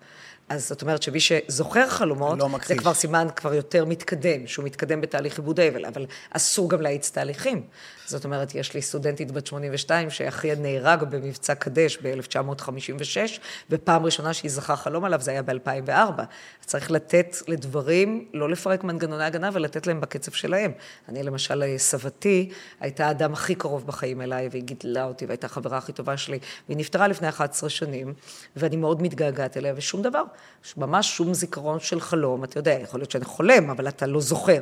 [0.49, 5.01] אז זאת אומרת שמי שזוכר חלומות, לא זה כבר סימן כבר יותר מתקדם, שהוא מתקדם
[5.01, 7.63] בתהליך עיבוד האבל, אבל אסור גם להאיץ תהליכים.
[8.05, 14.51] זאת אומרת, יש לי סטודנטית בת 82 שאחיה נהרג במבצע קדש ב-1956, ופעם ראשונה שהיא
[14.51, 16.21] זכה חלום עליו זה היה ב-2004.
[16.65, 20.71] צריך לתת לדברים, לא לפרק מנגנוני הגנה ולתת להם בקצב שלהם.
[21.09, 25.93] אני למשל, סבתי הייתה האדם הכי קרוב בחיים אליי, והיא גידלה אותי והייתה החברה הכי
[25.93, 28.13] טובה שלי, והיא נפטרה לפני 11 שנים,
[28.55, 30.23] ואני מאוד מתגעגעת אליה, ושום דבר,
[30.77, 32.20] ממש שום זיכרון של חלום.
[32.21, 34.61] חלום, אתה יודע, יכול להיות שאני חולם, אבל אתה לא זוכר.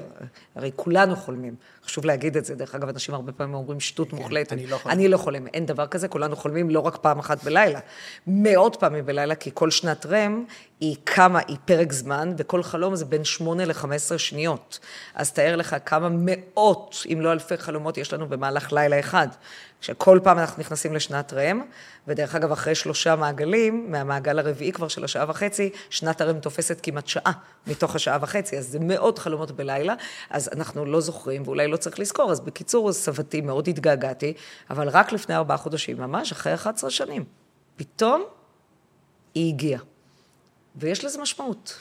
[0.56, 1.56] הרי כולנו חולמים.
[1.86, 2.56] חשוב להגיד את זה.
[2.56, 4.54] דרך אגב, אנשים הרבה פעמים אומרים שטות מוחלטת.
[4.54, 4.94] אני לא חולם.
[4.94, 5.48] אני לא חולם.
[5.48, 7.80] אין דבר כזה, כולנו חולמים לא רק פעם אחת בלילה.
[8.28, 10.44] מאות פעמים בלילה, כי כל שנת רם
[10.80, 14.80] היא כמה, היא פרק זמן, וכל חלום זה בין 8 ל-15 שניות.
[15.16, 19.28] אז תאר לך כמה מאות, אם לא אלפי חלומות יש לנו במהלך לילה אחד.
[19.82, 21.62] שכל פעם אנחנו נכנסים לשנת רם,
[22.08, 27.08] ודרך אגב, אחרי שלושה מעגלים, מהמעגל הרביעי כבר של השעה וחצי, שנת הרם תופסת כמעט
[27.08, 27.32] שעה
[27.68, 29.94] מתוך השעה וחצי, אז זה מאות חלומות בלילה,
[30.30, 32.32] אז אנחנו לא זוכרים, ואולי לא צריך לזכור.
[32.32, 34.34] אז בקיצור, סבתי, מאוד התגעגעתי,
[34.70, 37.24] אבל רק לפני ארבעה חודשים, ממש אחרי 11 שנים,
[37.76, 38.24] פתאום
[39.36, 39.82] היא הגיעה.
[40.76, 41.80] ויש לזה משמעות.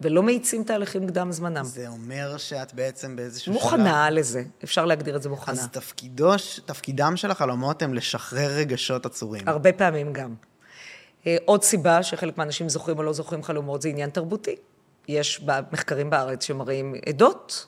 [0.00, 1.64] ולא מאיצים תהליכים קדם זמנם.
[1.64, 5.54] זה אומר שאת בעצם באיזשהו מוכנה לזה, אפשר להגדיר את זה מוכנה.
[5.54, 6.32] אז תפקידו,
[6.64, 9.48] תפקידם של החלומות הם לשחרר רגשות עצורים.
[9.48, 10.34] הרבה פעמים גם.
[11.26, 14.56] אה, עוד סיבה שחלק מהאנשים זוכרים או לא זוכרים חלומות זה עניין תרבותי.
[15.08, 17.66] יש מחקרים בארץ שמראים עדות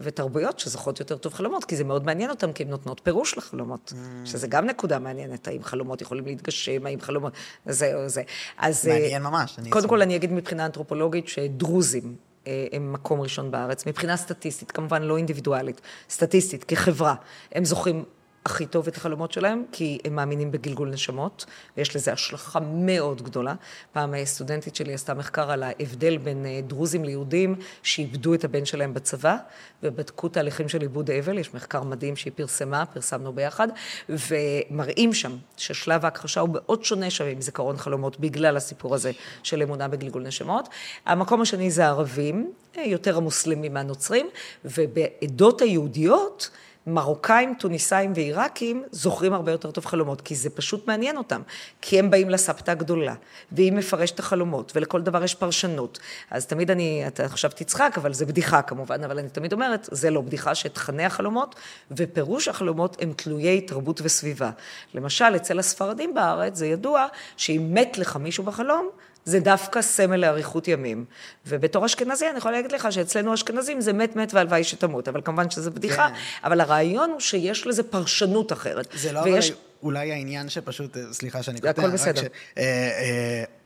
[0.00, 3.92] ותרבויות שזוכרות יותר טוב חלומות, כי זה מאוד מעניין אותם, כי הן נותנות פירוש לחלומות,
[3.92, 4.26] mm.
[4.28, 7.32] שזה גם נקודה מעניינת, האם חלומות יכולים להתגשם, האם חלומות,
[7.66, 8.22] זה או זה.
[8.58, 8.88] אז...
[8.88, 9.58] אה, מעניין ממש.
[9.70, 12.16] קודם כל, אני אגיד מבחינה אנתרופולוגית שדרוזים
[12.46, 15.80] אה, הם מקום ראשון בארץ, מבחינה סטטיסטית, כמובן לא אינדיבידואלית,
[16.10, 17.14] סטטיסטית, כחברה,
[17.52, 18.04] הם זוכרים
[18.46, 21.44] הכי טוב את החלומות שלהם, כי הם מאמינים בגלגול נשמות,
[21.76, 23.54] ויש לזה השלכה מאוד גדולה.
[23.92, 28.94] פעם סטודנטית שלי עשתה מחקר על ההבדל בין אה, דרוזים ליהודים שאיבדו את הבן שלהם
[28.94, 29.36] בצבא,
[29.82, 33.68] ובדקו תהליכים של עיבוד אבל, יש מחקר מדהים שהיא פרסמה, פרסמנו ביחד,
[34.08, 39.10] ומראים שם ששלב ההכחשה הוא מאוד שונה שם עם זיכרון חלומות, בגלל הסיפור הזה
[39.42, 40.68] של אמונה בגלגול נשמות.
[41.06, 44.26] המקום השני זה הערבים, אה, יותר המוסלמים מהנוצרים,
[44.64, 46.50] ובעדות היהודיות,
[46.86, 51.42] מרוקאים, טוניסאים ועיראקים זוכרים הרבה יותר טוב חלומות, כי זה פשוט מעניין אותם.
[51.80, 53.14] כי הם באים לסבתא הגדולה,
[53.52, 55.98] והיא מפרשת החלומות, ולכל דבר יש פרשנות.
[56.30, 60.10] אז תמיד אני, אתה עכשיו תצחק, אבל זה בדיחה כמובן, אבל אני תמיד אומרת, זה
[60.10, 61.54] לא בדיחה שתכני החלומות
[61.90, 64.50] ופירוש החלומות הם תלויי תרבות וסביבה.
[64.94, 67.06] למשל, אצל הספרדים בארץ זה ידוע
[67.36, 68.88] שאם מת לך מישהו בחלום,
[69.26, 71.04] זה דווקא סמל לאריכות ימים.
[71.46, 75.50] ובתור אשכנזי, אני יכולה להגיד לך שאצלנו אשכנזים זה מת מת והלוואי שתמות, אבל כמובן
[75.50, 76.14] שזה בדיחה, כן.
[76.44, 78.88] אבל הרעיון הוא שיש לזה פרשנות אחרת.
[78.94, 79.50] זה לא ויש...
[79.50, 82.22] אבל אולי העניין שפשוט, סליחה שאני קוטע, הכל בסדר.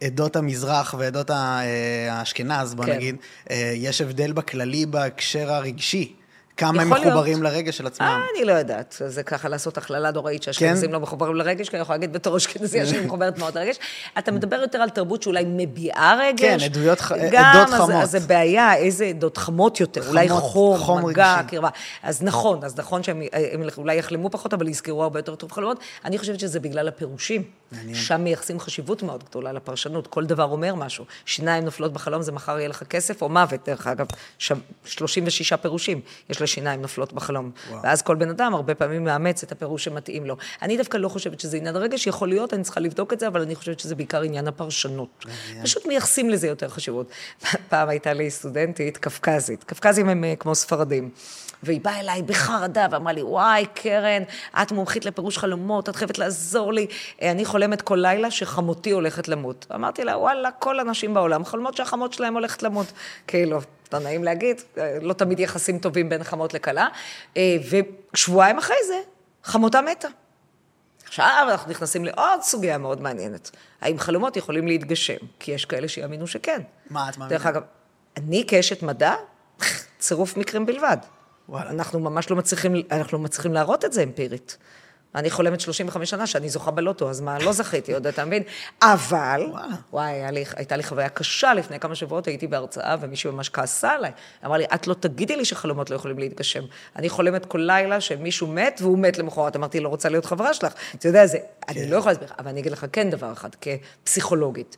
[0.00, 2.92] עדות המזרח ועדות האשכנז, בוא כן.
[2.92, 3.16] נגיד,
[3.50, 6.19] אה, יש הבדל בכללי בהקשר הרגשי.
[6.60, 7.54] כמה הם מחוברים להיות.
[7.54, 8.06] לרגש של עצמם.
[8.06, 9.02] אה, אני לא יודעת.
[9.06, 10.92] זה ככה לעשות הכללה נוראית שהאשכנזים כן?
[10.94, 13.76] לא מחוברים לרגש, כי אני יכולה להגיד בתור אשכנזיה שאני מחוברת מאוד לרגש.
[14.18, 16.40] אתה מדבר יותר על תרבות שאולי מביעה רגש.
[16.40, 16.98] כן, עדויות,
[17.30, 18.02] גם, עדות חמות.
[18.02, 20.00] אז זה בעיה, איזה עדות חמות יותר.
[20.00, 21.68] חמות, אולי חום, חום מגע, קרבה.
[22.02, 23.22] אז נכון, אז נכון שהם
[23.78, 25.78] אולי יחלמו פחות, אבל יזכרו הרבה יותר טוב חלומות.
[26.04, 27.59] אני חושבת שזה בגלל הפירושים.
[27.72, 27.94] מעניין.
[27.94, 30.06] שם מייחסים חשיבות מאוד גדולה לפרשנות.
[30.06, 31.04] כל דבר אומר משהו.
[31.24, 34.06] שיניים נופלות בחלום, זה מחר יהיה לך כסף או מוות, דרך אגב.
[34.84, 36.00] 36 פירושים
[36.30, 37.50] יש לשיניים נופלות בחלום.
[37.70, 37.82] וואו.
[37.82, 40.36] ואז כל בן אדם הרבה פעמים מאמץ את הפירוש שמתאים לו.
[40.62, 43.42] אני דווקא לא חושבת שזה עניין הרגש, יכול להיות, אני צריכה לבדוק את זה, אבל
[43.42, 45.24] אני חושבת שזה בעיקר עניין הפרשנות.
[45.24, 45.64] מעניין.
[45.64, 47.10] פשוט מייחסים לזה יותר חשיבות.
[47.68, 49.64] פעם הייתה לי סטודנטית קפקזית.
[49.64, 51.10] קפקזים הם אה, כמו ספרדים.
[51.62, 54.22] והיא באה אליי בחרדה ואמרה לי, וואי, קרן,
[54.62, 56.86] את מומחית לפירוש חלומות, את חייבת לעזור לי.
[57.22, 59.66] אני חולמת כל לילה שחמותי הולכת למות.
[59.74, 62.86] אמרתי לה, וואלה, כל הנשים בעולם חולמות שהחמות שלהם הולכת למות.
[63.26, 63.60] כאילו,
[63.92, 64.60] לא נעים להגיד,
[65.02, 66.88] לא תמיד יחסים טובים בין חמות לכלה.
[67.36, 67.56] אה,
[68.12, 69.00] ושבועיים אחרי זה,
[69.44, 70.08] חמותה מתה.
[71.04, 73.50] עכשיו אנחנו נכנסים לעוד סוגיה מאוד מעניינת.
[73.80, 75.16] האם חלומות יכולים להתגשם?
[75.40, 76.62] כי יש כאלה שיאמינו שכן.
[76.90, 77.38] מה את מאמינה?
[77.38, 77.62] דרך אגב,
[78.16, 79.14] אני כאשת מדע,
[79.98, 80.96] צירוף מקרים בלבד.
[81.50, 81.70] וואלה.
[81.70, 84.58] אנחנו ממש לא מצליחים, אנחנו לא מצליחים להראות את זה אמפירית.
[85.14, 88.42] אני חולמת 35 שנה שאני זוכה בלוטו, אז מה, לא זכיתי עוד, אתה מבין?
[88.82, 89.74] אבל, וואלה.
[89.92, 94.10] וואי, לי, הייתה לי חוויה קשה לפני כמה שבועות, הייתי בהרצאה ומישהו ממש כעסה עליי.
[94.46, 96.62] אמר לי, את לא תגידי לי שחלומות לא יכולים להתגשם.
[96.96, 99.56] אני חולמת כל לילה שמישהו מת והוא מת למחרת.
[99.56, 100.72] אמרתי, לא רוצה להיות חברה שלך.
[100.94, 101.44] אתה יודע, זה, כן.
[101.80, 104.76] אני לא יכולה להסביר, אבל אני אגיד לך כן דבר אחד, כפסיכולוגית,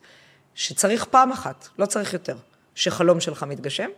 [0.55, 2.35] שצריך פעם אחת, לא צריך יותר,
[2.75, 3.89] שחלום שלך מתגשם,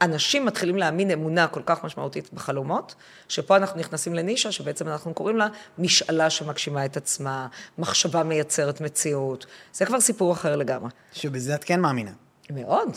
[0.00, 2.94] אנשים מתחילים להאמין אמונה כל כך משמעותית בחלומות,
[3.28, 5.46] שפה אנחנו נכנסים לנישה שבעצם אנחנו קוראים לה
[5.78, 7.46] משאלה שמגשימה את עצמה,
[7.78, 9.46] מחשבה מייצרת מציאות.
[9.72, 10.90] זה כבר סיפור אחר לגמרי.
[11.12, 12.12] שבזה את כן מאמינה.
[12.50, 12.88] מאוד.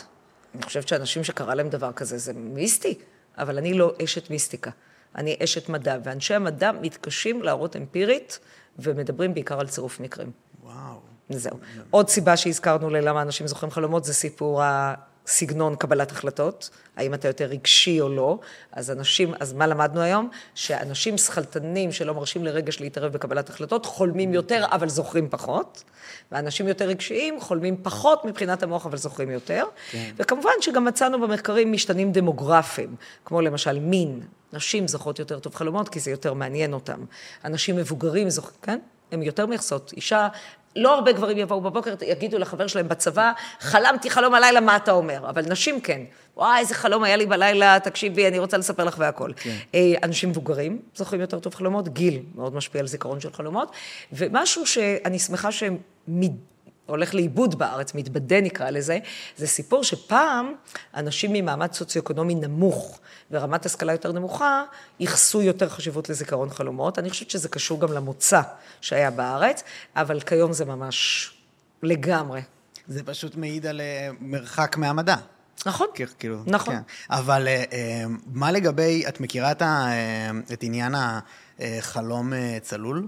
[0.55, 2.97] אני חושבת שאנשים שקרה להם דבר כזה, זה מיסטי,
[3.37, 4.71] אבל אני לא אשת מיסטיקה.
[5.15, 8.39] אני אשת מדע, ואנשי המדע מתקשים להראות אמפירית,
[8.79, 10.31] ומדברים בעיקר על צירוף מקרים.
[10.63, 10.99] וואו.
[11.29, 11.57] זהו.
[11.89, 14.61] עוד סיבה שהזכרנו ללמה אנשים זוכרים חלומות, זה סיפור
[15.27, 18.39] סגנון קבלת החלטות, האם אתה יותר רגשי או לא.
[18.71, 20.29] אז אנשים, אז מה למדנו היום?
[20.55, 25.83] שאנשים שכלתנים שלא מרשים לרגש להתערב בקבלת החלטות, חולמים יותר אבל זוכרים פחות,
[26.31, 29.65] ואנשים יותר רגשיים חולמים פחות מבחינת המוח אבל זוכרים יותר.
[29.91, 30.11] כן.
[30.17, 32.95] וכמובן שגם מצאנו במחקרים משתנים דמוגרפיים,
[33.25, 34.21] כמו למשל מין.
[34.53, 37.05] נשים זוכרות יותר טוב חלומות כי זה יותר מעניין אותם.
[37.45, 38.79] אנשים מבוגרים זוכרים, כן?
[39.11, 39.93] הן יותר מייחסות.
[39.95, 40.27] אישה
[40.75, 45.29] לא הרבה גברים יבואו בבוקר, יגידו לחבר שלהם בצבא, חלמתי חלום הלילה, מה אתה אומר?
[45.29, 46.01] אבל נשים כן.
[46.37, 49.31] וואי, איזה חלום היה לי בלילה, תקשיבי, אני רוצה לספר לך והכל.
[49.35, 49.55] כן.
[49.75, 53.71] אה, אנשים מבוגרים זוכרים יותר טוב חלומות, גיל מאוד משפיע על זיכרון של חלומות,
[54.13, 55.77] ומשהו שאני שמחה שהם
[56.91, 58.99] הולך לאיבוד בארץ, מתבדה נקרא לזה,
[59.37, 60.53] זה סיפור שפעם
[60.95, 62.99] אנשים ממעמד סוציו-אקונומי נמוך
[63.31, 64.63] ורמת השכלה יותר נמוכה,
[64.99, 66.99] ייחסו יותר חשיבות לזיכרון חלומות.
[66.99, 68.41] אני חושבת שזה קשור גם למוצא
[68.81, 69.63] שהיה בארץ,
[69.95, 71.31] אבל כיום זה ממש
[71.83, 72.41] לגמרי.
[72.87, 75.15] זה פשוט מעיד על אה, מרחק מהמדע.
[75.65, 75.87] נכון,
[76.19, 76.75] כאילו, נכון.
[76.75, 76.81] כן.
[77.09, 79.61] אבל אה, אה, מה לגבי, את מכירה את,
[80.53, 80.95] את עניין
[81.59, 83.07] החלום צלול?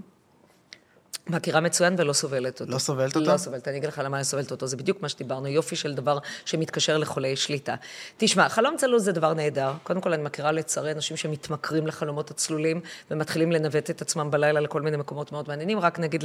[1.28, 2.72] מכירה מצוין ולא סובלת אותו.
[2.72, 3.32] לא סובלת אותו?
[3.32, 5.94] לא סובלת, אני אגיד לך למה אני סובלת אותו, זה בדיוק מה שדיברנו, יופי של
[5.94, 7.74] דבר שמתקשר לחולי שליטה.
[8.16, 9.72] תשמע, חלום צלול זה דבר נהדר.
[9.82, 14.82] קודם כל, אני מכירה לצערי אנשים שמתמכרים לחלומות הצלולים, ומתחילים לנווט את עצמם בלילה לכל
[14.82, 15.78] מיני מקומות מאוד מעניינים.
[15.78, 16.24] רק נגיד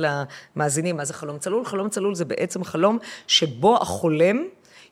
[0.55, 1.65] למאזינים מה זה חלום צלול.
[1.65, 4.45] חלום צלול זה בעצם חלום שבו החולם...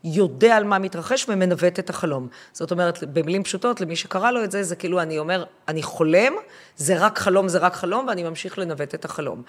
[0.03, 2.27] יודע על מה מתרחש ומנווט את החלום.
[2.53, 6.33] זאת אומרת, במילים פשוטות, למי שקרא לו את זה, זה כאילו אני אומר, אני חולם,
[6.77, 9.41] זה רק חלום, זה רק חלום, ואני ממשיך לנווט את החלום.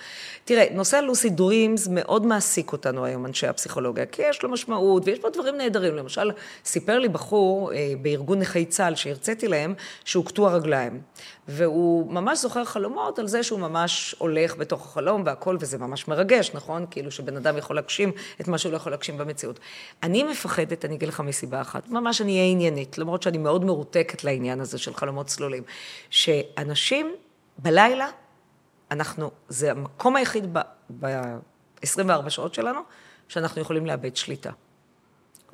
[0.45, 5.19] תראה, נושא הלוסי דרימס מאוד מעסיק אותנו היום, אנשי הפסיכולוגיה, כי יש לו משמעות, ויש
[5.19, 5.97] פה דברים נהדרים.
[5.97, 6.31] למשל,
[6.65, 9.75] סיפר לי בחור אה, בארגון נכי צה"ל שהרציתי להם,
[10.05, 11.01] שהוא קטוע רגליים.
[11.49, 16.51] והוא ממש זוכר חלומות על זה שהוא ממש הולך בתוך החלום והכל, וזה ממש מרגש,
[16.55, 16.87] נכון?
[16.91, 19.61] כאילו שבן אדם יכול להגשים את מה שהוא לא יכול להגשים במציאות.
[20.03, 24.25] אני מפחדת, אני אגיד לך מסיבה אחת, ממש אני אהיה עניינית, למרות שאני מאוד מרותקת
[24.25, 25.63] לעניין הזה של חלומות צלולים,
[26.11, 27.15] שאנשים
[27.59, 28.09] בלילה,
[28.91, 30.57] אנחנו, זה המקום היחיד
[31.01, 32.81] ב-24 שעות שלנו,
[33.29, 34.51] שאנחנו יכולים לאבד שליטה.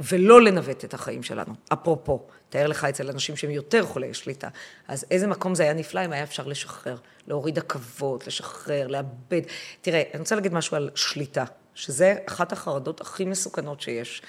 [0.00, 1.54] ולא לנווט את החיים שלנו.
[1.72, 4.48] אפרופו, תאר לך אצל אנשים שהם יותר חולי שליטה.
[4.88, 9.42] אז איזה מקום זה היה נפלא אם היה אפשר לשחרר, להוריד עכבות, לשחרר, לאבד.
[9.80, 14.22] תראה, אני רוצה להגיד משהו על שליטה, שזה אחת החרדות הכי מסוכנות שיש.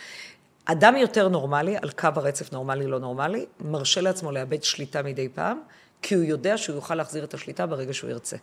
[0.66, 5.60] אדם יותר נורמלי, על קו הרצף נורמלי-לא נורמלי, מרשה לעצמו לאבד שליטה מדי פעם,
[6.02, 8.38] כי הוא יודע שהוא יוכל להחזיר את השליטה ברגע שהוא ירצה.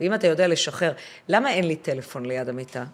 [0.00, 0.92] ואם אתה יודע לשחרר,
[1.28, 2.84] למה אין לי טלפון ליד המיטה?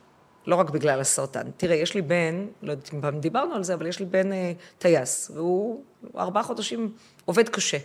[0.46, 1.50] לא רק בגלל הסרטן.
[1.56, 4.32] תראה, יש לי בן, לא יודעת אם פעם דיברנו על זה, אבל יש לי בן
[4.32, 5.84] אה, טייס, והוא
[6.16, 6.92] ארבעה חודשים
[7.24, 7.78] עובד קשה.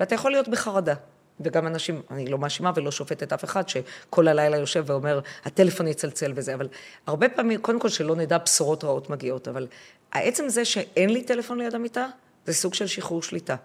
[0.00, 0.94] ואתה יכול להיות בחרדה.
[1.40, 6.32] וגם אנשים, אני לא מאשימה ולא שופטת אף אחד, שכל הלילה יושב ואומר, הטלפון יצלצל
[6.36, 6.68] וזה, אבל
[7.06, 9.66] הרבה פעמים, קודם כל שלא נדע בשורות רעות מגיעות, אבל
[10.12, 12.06] העצם זה שאין לי טלפון ליד המיטה,
[12.46, 13.56] זה סוג של שחרור שליטה.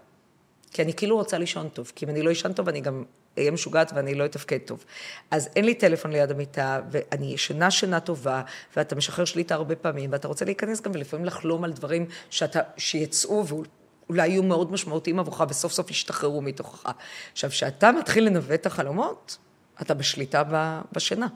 [0.72, 3.04] כי אני כאילו רוצה לישון טוב, כי אם אני לא אשן טוב, אני גם
[3.38, 4.86] אהיה משוגעת ואני לא אתפקד טוב.
[5.32, 8.42] אז אין לי טלפון ליד המיטה, ואני ישנה שינה טובה,
[8.76, 13.46] ואתה משחרר שליטה הרבה פעמים, ואתה רוצה להיכנס גם ולפעמים לחלום על דברים שאתה, שיצאו
[13.48, 16.92] ואולי יהיו מאוד משמעותיים עבורך, וסוף סוף ישתחררו מתוכך.
[17.32, 19.38] עכשיו, כשאתה מתחיל לנווט את החלומות,
[19.82, 20.44] אתה בשליטה
[20.92, 21.28] בשינה.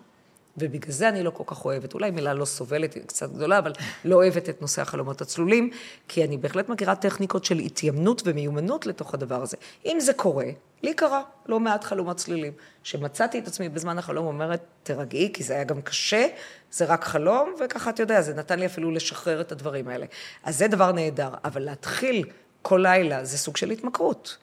[0.60, 3.74] ובגלל זה אני לא כל כך אוהבת, אולי מילה לא סובלת, היא קצת גדולה, אבל
[4.06, 5.70] לא אוהבת את נושא החלומות הצלולים,
[6.08, 9.58] כי אני בהחלט מכירה טכניקות של התיימנות ומיומנות לתוך הדבר הזה.
[9.86, 10.46] אם זה קורה,
[10.84, 12.54] לי קרה לא מעט חלומות צלילים,
[12.84, 16.28] שמצאתי את עצמי בזמן החלום אומרת, תרגעי, כי זה היה גם קשה,
[16.72, 20.06] זה רק חלום, וככה, אתה יודע, זה נתן לי אפילו לשחרר את הדברים האלה.
[20.44, 22.26] אז זה דבר נהדר, אבל להתחיל
[22.62, 24.38] כל לילה זה סוג של התמכרות.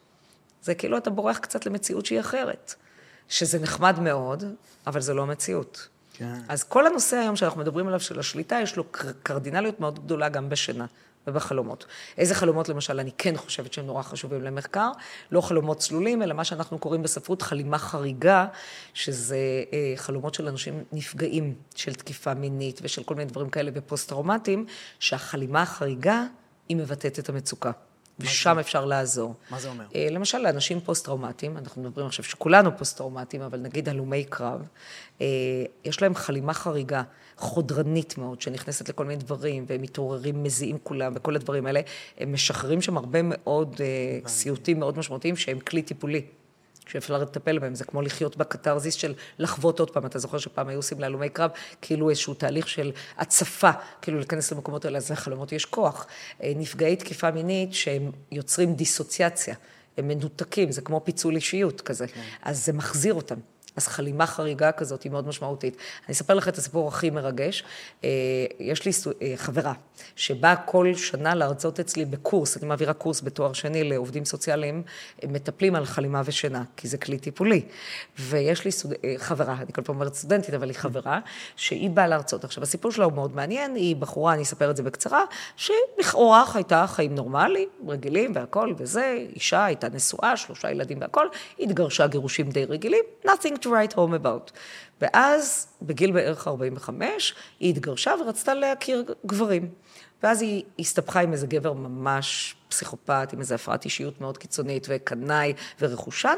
[0.63, 2.75] זה כאילו אתה בורח קצת למציאות שהיא אחרת.
[3.29, 4.45] שזה נחמד מאוד,
[4.87, 5.89] אבל זה לא המציאות.
[6.19, 6.41] כן.
[6.49, 8.85] אז כל הנושא היום שאנחנו מדברים עליו של השליטה, יש לו
[9.23, 10.87] קרדינליות מאוד גדולה גם בשינה
[11.27, 11.87] ובחלומות.
[12.19, 14.91] איזה חלומות למשל אני כן חושבת שהם נורא חשובים למחקר?
[15.31, 18.47] לא חלומות צלולים, אלא מה שאנחנו קוראים בספרות חלימה חריגה,
[18.95, 19.37] שזה
[19.73, 24.67] אה, חלומות של אנשים נפגעים של תקיפה מינית ושל כל מיני דברים כאלה ופוסט-טראומטיים,
[24.99, 26.25] שהחלימה החריגה
[26.69, 27.71] היא מבטאת את המצוקה.
[28.21, 29.35] ושם אפשר לעזור.
[29.51, 29.85] מה זה אומר?
[29.95, 34.63] אה, למשל, לאנשים פוסט-טראומטיים, אנחנו מדברים עכשיו שכולנו פוסט-טראומטיים, אבל נגיד הלומי קרב,
[35.21, 35.27] אה,
[35.85, 37.03] יש להם חלימה חריגה,
[37.37, 41.81] חודרנית מאוד, שנכנסת לכל מיני דברים, והם מתעוררים, מזיעים כולם, וכל הדברים האלה,
[42.19, 46.23] הם משחררים שם הרבה מאוד אה, סיוטים מאוד משמעותיים, שהם כלי טיפולי.
[46.87, 50.07] שאפשר לטפל בהם, זה כמו לחיות בקתרזיס של לחוות עוד פעם.
[50.07, 51.51] אתה זוכר שפעם היו עושים להלומי קרב,
[51.83, 53.71] כאילו איזשהו תהליך של הצפה,
[54.03, 56.07] כאילו להיכנס למקומות האלה, אז לחלומות יש כוח.
[56.43, 59.55] אה, נפגעי תקיפה מינית שהם יוצרים דיסוציאציה,
[59.99, 62.21] הם מנותקים, זה כמו פיצול אישיות כזה, כן.
[62.43, 63.37] אז זה מחזיר אותם.
[63.77, 65.77] אז חלימה חריגה כזאת היא מאוד משמעותית.
[66.07, 67.65] אני אספר לך את הסיפור הכי מרגש.
[68.05, 68.09] אה,
[68.61, 69.73] יש לי אה, חברה
[70.17, 74.83] שבאה כל שנה להרצות אצלי בקורס, אני מעבירה קורס בתואר שני לעובדים סוציאליים,
[75.25, 77.63] מטפלים על חלימה ושינה, כי זה כלי טיפולי.
[78.19, 78.93] ויש לי סטוד...
[79.05, 81.21] אה, חברה, אני כל פעם אומרת סטודנטית, אבל היא חברה,
[81.57, 82.45] שהיא באה להרצות.
[82.45, 85.23] עכשיו, הסיפור שלה הוא מאוד מעניין, היא בחורה, אני אספר את זה בקצרה,
[85.57, 91.29] שלכאורה חייתה חיים נורמליים, רגילים והכול וזה, אישה, הייתה נשואה, שלושה ילדים והכול,
[91.61, 94.53] התגרשה גירושים די רגילים, nothing to write home about.
[95.01, 99.71] ואז, בגיל בערך 45, היא התגרשה ורצתה להכיר גברים.
[100.23, 105.53] ואז היא הסתבכה עם איזה גבר ממש פסיכופת, עם איזו הפרעת אישיות מאוד קיצונית, וקנאי
[105.81, 106.37] ורכושן,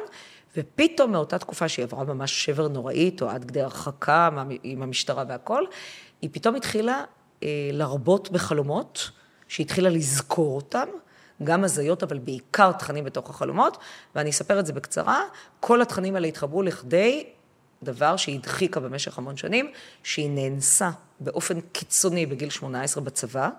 [0.57, 4.29] ופתאום מאותה תקופה שהיא עברה ממש שבר נוראית, או עד כדי הרחקה
[4.63, 5.67] עם המשטרה והכול,
[6.23, 7.05] היא פתאום התחילה
[7.43, 9.11] אה, להרבות בחלומות,
[9.49, 10.89] שהיא התחילה לזכור אותם,
[11.45, 13.79] גם הזיות, אבל בעיקר תכנים בתוך החלומות,
[14.15, 15.23] ואני אספר את זה בקצרה.
[15.61, 17.25] כל התכנים האלה התחברו לכדי
[17.83, 19.71] דבר שהיא הדחיקה במשך המון שנים,
[20.03, 23.51] שהיא נאנסה באופן קיצוני בגיל 18 בצבא.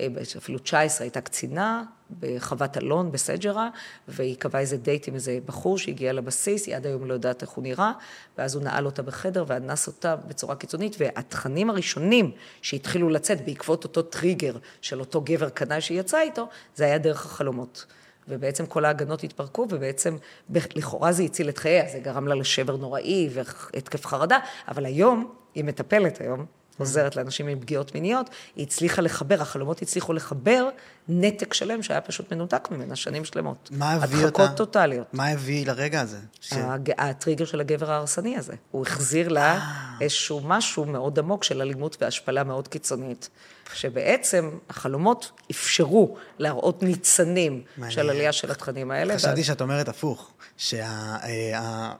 [0.00, 0.06] אה,
[0.38, 1.82] אפילו 19 הייתה קצינה
[2.20, 3.68] בחוות אלון בסג'רה,
[4.08, 7.50] והיא קבעה איזה דייט עם איזה בחור שהגיע לבסיס, היא עד היום לא יודעת איך
[7.50, 7.92] הוא נראה,
[8.38, 12.30] ואז הוא נעל אותה בחדר ואנס אותה בצורה קיצונית, והתכנים הראשונים
[12.62, 17.26] שהתחילו לצאת בעקבות אותו טריגר של אותו גבר קנאי שהיא יצאה איתו, זה היה דרך
[17.26, 17.86] החלומות.
[18.28, 20.16] ובעצם כל ההגנות התפרקו, ובעצם
[20.50, 24.38] לכאורה זה הציל את חייה, זה גרם לה לשבר נוראי והתקף חרדה,
[24.68, 26.46] אבל היום, היא מטפלת היום,
[26.78, 30.68] עוזרת לאנשים עם פגיעות מיניות, היא הצליחה לחבר, החלומות הצליחו לחבר
[31.08, 33.68] נתק שלם שהיה פשוט מנותק ממנה שנים שלמות.
[33.72, 34.26] מה הביא אותה?
[34.26, 35.14] הדחקות טוטאליות.
[35.14, 36.18] מה הביא לרגע הזה?
[36.40, 36.52] ש...
[36.98, 38.54] הטריגר של הגבר ההרסני הזה.
[38.70, 39.60] הוא החזיר לה אה.
[40.00, 43.28] איזשהו משהו מאוד עמוק של אלימות והשפלה מאוד קיצונית.
[43.74, 49.14] שבעצם החלומות אפשרו להראות ניצנים של עלייה של התכנים האלה.
[49.14, 51.96] חשבתי שאת אומרת הפוך, שהחלומות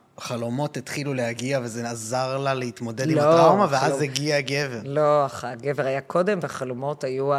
[0.77, 4.81] התחילו להגיע וזה עזר לה להתמודד עם לא, הטראומה, ואז הגיע הגבר.
[4.85, 7.31] לא, הגבר היה קודם, והחלומות היו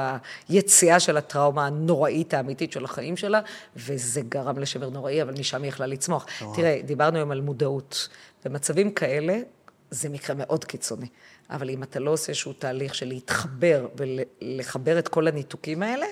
[0.50, 3.42] היציאה של הטראומה הנוראית האמיתית של החיים שלה,
[3.76, 6.26] וזה גרם לשבר נוראי, אבל משם היא יכלה לצמוח.
[6.56, 8.08] תראה, דיברנו היום על מודעות.
[8.46, 9.40] במצבים כאלה,
[9.92, 11.08] זה מקרה מאוד קיצוני.
[11.50, 16.06] אבל אם אתה לא עושה איזשהו תהליך של להתחבר ולחבר את כל הניתוקים האלה,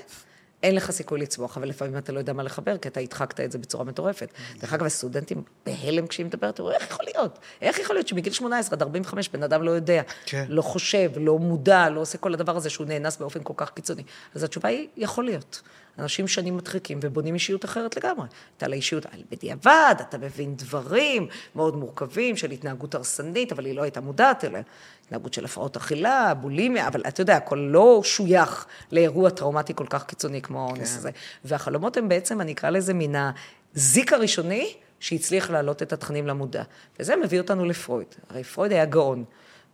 [0.66, 3.51] אין לך סיכוי לצמוח, אבל לפעמים אתה לא יודע מה לחבר, כי אתה הדחקת את
[3.51, 4.34] זה בצורה מטורפת.
[4.57, 7.39] דרך אגב, הסטודנטים בהלם כשהיא מדברת, הוא אומר, איך יכול להיות?
[7.61, 10.45] איך יכול להיות שמגיל 18 עד 45 בן אדם לא יודע, כן.
[10.49, 14.03] לא חושב, לא מודע, לא עושה כל הדבר הזה שהוא נאנס באופן כל כך קיצוני?
[14.36, 15.61] אז התשובה היא, יכול להיות.
[15.99, 18.28] אנשים שנים מדחיקים ובונים אישיות אחרת לגמרי.
[18.57, 24.01] אתה לאישיות, בדיעבד, אתה מבין דברים מאוד מורכבים של התנהגות הרסנית, אבל היא לא הייתה
[24.01, 24.61] מודעת אליה.
[25.05, 30.03] התנהגות של הפרעות אכילה, בולימיה, אבל אתה יודע, הכל לא שוייך לאירוע טראומטי כל כך
[30.05, 30.97] קיצוני כמו האונס כן.
[30.97, 31.10] הזה.
[31.45, 33.32] והחלומות הם בעצם, אני אקרא לזה מן
[33.76, 36.64] הזיק הראשוני, שהצליח להעלות את התכנים למודע.
[36.99, 38.08] וזה מביא אותנו לפרויד.
[38.30, 39.24] הרי פרויד היה גאון.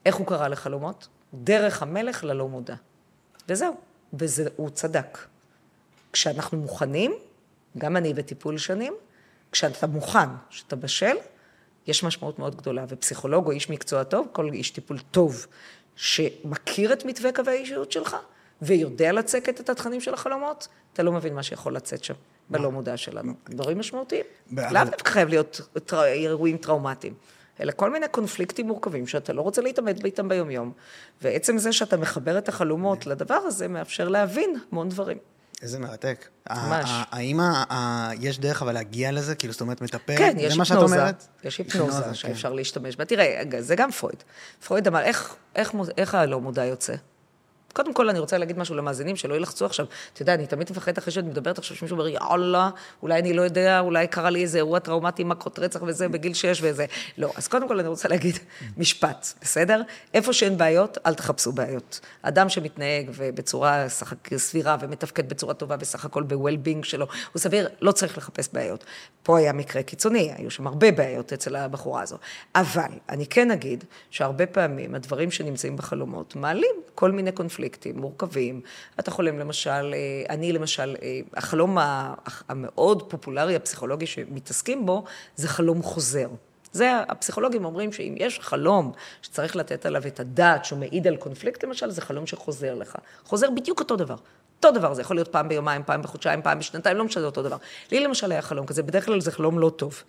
[0.06, 1.08] איך הוא קרא לחלומות?
[1.34, 2.76] דרך המלך ללא מודע.
[3.50, 3.76] וזהו.
[4.14, 5.18] והוא צדק.
[6.14, 7.14] כשאנחנו מוכנים,
[7.78, 8.94] גם אני בטיפול שנים,
[9.52, 11.16] כשאתה מוכן, כשאתה בשל,
[11.88, 12.86] יש משמעות מאוד גדולה.
[12.88, 15.48] ופסיכולוג או איש מקצוע טוב, כל איש טיפול טוב,
[15.96, 18.16] שמכיר את מתווה קווי האישיות שלך,
[18.62, 22.14] ויודע לצקת את התכנים של החלומות, אתה לא מבין מה שיכול לצאת שם,
[22.50, 23.34] בלא מודע שלנו.
[23.50, 24.26] דברים משמעותיים.
[24.52, 25.62] לאו דווקא חייב להיות
[25.94, 27.14] אירועים טראומטיים.
[27.60, 30.72] אלא כל מיני קונפליקטים מורכבים שאתה לא רוצה להתעמד איתם ביומיום.
[31.22, 35.18] ועצם זה שאתה מחבר את החלומות לדבר הזה, מאפשר להבין המון דברים.
[35.62, 36.28] איזה מרתק.
[36.50, 36.90] ממש.
[37.12, 37.40] האם
[38.20, 39.36] יש דרך אבל להגיע לזה?
[39.36, 40.18] כאילו, זאת אומרת, מטפל?
[40.18, 41.12] כן, יש היפנוזה.
[41.44, 42.14] יש היפנוזה כן.
[42.14, 43.06] שאפשר להשתמש בה.
[43.06, 44.24] תראה, זה גם פרויד.
[44.68, 45.02] פרויד אמר,
[45.98, 46.94] איך הלא מודע יוצא?
[47.72, 49.86] קודם כל, אני רוצה להגיד משהו למאזינים, שלא ילחצו עכשיו.
[50.14, 52.70] אתה יודע, אני תמיד מפחדת אחרי שאת מדברת עכשיו, שמישהו אומר, יאללה,
[53.02, 56.60] אולי אני לא יודע, אולי קרה לי איזה אירוע טראומטי, מכות רצח וזה, בגיל שש
[56.62, 56.86] וזה.
[57.18, 57.32] לא.
[57.36, 58.40] אז קודם כל, אני רוצה להגיד
[58.78, 59.82] משפט, בסדר?
[60.14, 62.00] איפה שאין בעיות, אל תחפשו בעיות.
[62.22, 63.86] אדם שמתנהג בצורה
[64.38, 68.86] סבירה ומתפקד בצורה טובה, בסך הכל ב-well-being שלו, הוא סביר, לא צריך לחפש בעיות.
[69.24, 72.18] פה היה מקרה קיצוני, היו שם הרבה בעיות אצל הבחורה הזו.
[72.56, 77.61] אבל, אני כן אגיד שהרבה פעמים הדברים שנמצאים בחלומות מעלים כל מיני קונפליקטים.
[77.62, 78.62] קונפליקטים מורכבים.
[79.00, 81.78] אתה חולם למשל, אה, אני למשל, אה, החלום
[82.50, 85.04] המאוד פופולרי, הפסיכולוגי שמתעסקים בו,
[85.36, 86.28] זה חלום חוזר.
[86.72, 88.92] זה, הפסיכולוגים אומרים שאם יש חלום
[89.22, 92.96] שצריך לתת עליו את הדעת, שהוא מעיד על קונפליקט למשל, זה חלום שחוזר לך.
[93.26, 94.16] חוזר בדיוק אותו דבר.
[94.58, 97.58] אותו דבר, זה יכול להיות פעם ביומיים, פעם בחודשיים, פעם בשנתיים, לא משנה אותו דבר.
[97.92, 100.04] לי למשל היה חלום כזה, בדרך כלל זה חלום לא טוב.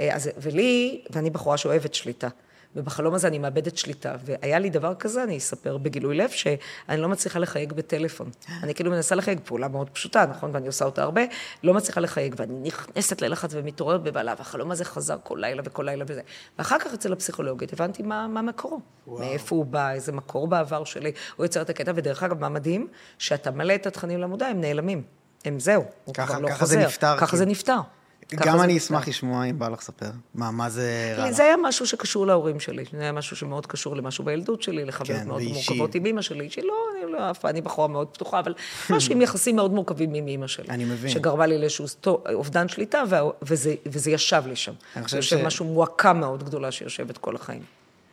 [0.00, 2.28] אה, אז, ולי, ואני בחורה שאוהבת שליטה.
[2.76, 4.14] ובחלום הזה אני מאבדת שליטה.
[4.24, 8.30] והיה לי דבר כזה, אני אספר בגילוי לב, שאני לא מצליחה לחייג בטלפון.
[8.62, 10.50] אני כאילו מנסה לחייג, פעולה מאוד פשוטה, נכון?
[10.52, 11.20] ואני עושה אותה הרבה,
[11.62, 16.04] לא מצליחה לחייג, ואני נכנסת ללחץ ומתעוררת בבעלה, והחלום הזה חזר כל לילה וכל לילה
[16.08, 16.20] וזה.
[16.58, 18.80] ואחר כך אצל הפסיכולוגית הבנתי מה, מה מקורו.
[19.06, 19.20] וואו.
[19.20, 22.88] מאיפה הוא בא, איזה מקור בעבר שלי, הוא יוצר את הקטע, ודרך אגב, מה מדהים?
[23.18, 25.02] שאתה מלא את התכנים למודע, הם נעלמים.
[25.44, 26.80] הם זהו, הוא ככה, כבר לא ככה חוזר.
[26.80, 27.16] זה נפתר.
[27.16, 27.38] ככה כאילו.
[27.38, 27.78] זה נפתר.
[28.34, 30.10] גם אני אשמח לשמוע אם בא לך לספר.
[30.34, 31.34] מה, מה זה רע לך?
[31.34, 35.20] זה היה משהו שקשור להורים שלי, זה היה משהו שמאוד קשור למשהו בילדות שלי, לחוויות
[35.20, 35.52] כן, מאוד ואישי.
[35.54, 36.72] מורכבות עם אימא שלי, שלא,
[37.04, 38.54] אני לא, אף- אני בחורה מאוד פתוחה, אבל
[38.90, 40.66] משהו עם יחסים מאוד מורכבים עם אימא שלי.
[40.68, 41.10] אני מבין.
[41.10, 41.84] שגרמה לי לאיזשהו
[42.34, 43.02] אובדן שליטה,
[43.42, 44.72] וזה, וזה ישב לי שם.
[44.96, 47.62] אני חושב ש- משהו מועקה מאוד גדולה שיושבת כל החיים.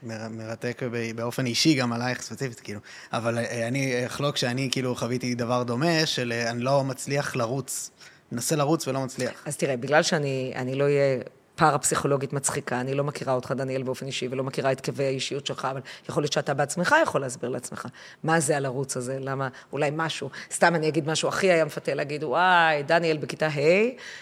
[0.04, 0.82] מר- מרתק
[1.16, 2.80] באופן אישי, גם עלייך ספציפית, כאילו.
[3.14, 7.90] אבל אה, אני אחלוק שאני כאילו חוויתי דבר דומה, של אה, אני לא מצליח לרוץ,
[8.34, 9.32] מנסה לרוץ ולא מצליח.
[9.46, 11.20] אז תראה, בגלל שאני אני לא אהיה
[11.56, 15.68] פארה-פסיכולוגית מצחיקה, אני לא מכירה אותך, דניאל, באופן אישי, ולא מכירה את קווי האישיות שלך,
[15.72, 15.80] אבל
[16.10, 17.86] יכול להיות שאתה בעצמך יכול להסביר לעצמך.
[18.24, 19.18] מה זה על ערוץ הזה?
[19.20, 23.60] למה, אולי משהו, סתם אני אגיד משהו, הכי היה מפתה להגיד, וואי, דניאל, בכיתה ה',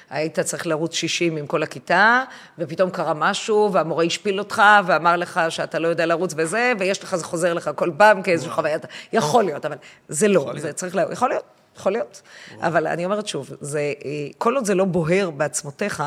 [0.10, 2.24] היית צריך לרוץ 60 עם כל הכיתה,
[2.60, 7.16] ופתאום קרה משהו, והמורה השפיל אותך, ואמר לך שאתה לא יודע לרוץ וזה, ויש לך,
[7.16, 8.78] זה חוזר לך כל פעם כאיזושהי חוויה.
[9.14, 9.76] יכול להיות, אבל
[10.08, 11.61] זה לא, זה צריך, לה- יכול להיות.
[11.78, 12.22] יכול להיות.
[12.60, 16.04] אבל אני אומרת שוב, זה, אה, כל עוד זה לא בוהר בעצמותיך,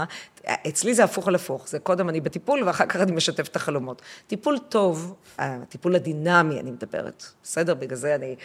[0.46, 1.68] אצלי זה הפוך על הפוך.
[1.68, 4.02] זה קודם אני בטיפול, ואחר כך אני משתפת את החלומות.
[4.26, 7.74] טיפול טוב, הטיפול הדינמי, אני מדברת, בסדר?
[7.74, 8.36] בגלל זה אני...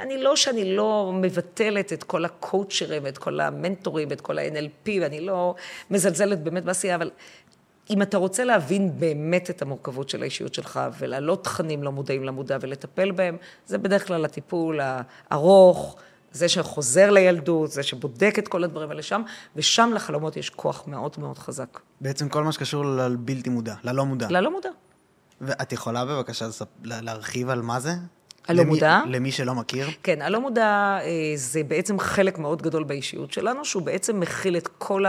[0.00, 5.20] אני לא שאני לא מבטלת את כל הקואוצ'רים, ואת כל המנטורים, ואת כל ה-NLP, ואני
[5.20, 5.54] לא
[5.90, 7.10] מזלזלת באמת בעשייה, אבל
[7.90, 12.58] אם אתה רוצה להבין באמת את המורכבות של האישיות שלך, ולהעלות תכנים לא מודעים למודע
[12.60, 13.36] ולטפל בהם,
[13.66, 15.96] זה בדרך כלל הטיפול הארוך,
[16.36, 19.22] זה שחוזר לילדות, זה שבודק את כל הדברים האלה שם,
[19.56, 21.80] ושם לחלומות יש כוח מאוד מאוד חזק.
[22.00, 24.26] בעצם כל מה שקשור לבלתי מודע, ללא מודע.
[24.30, 24.68] ללא מודע.
[25.40, 26.46] ואת יכולה בבקשה
[26.82, 27.90] להרחיב על מה זה?
[28.48, 29.00] הלא למי- מודע?
[29.06, 29.86] למי שלא מכיר.
[30.02, 30.62] כן, הלא מודע
[31.02, 35.04] אה, זה בעצם חלק מאוד גדול באישיות שלנו, שהוא בעצם מכיל את כל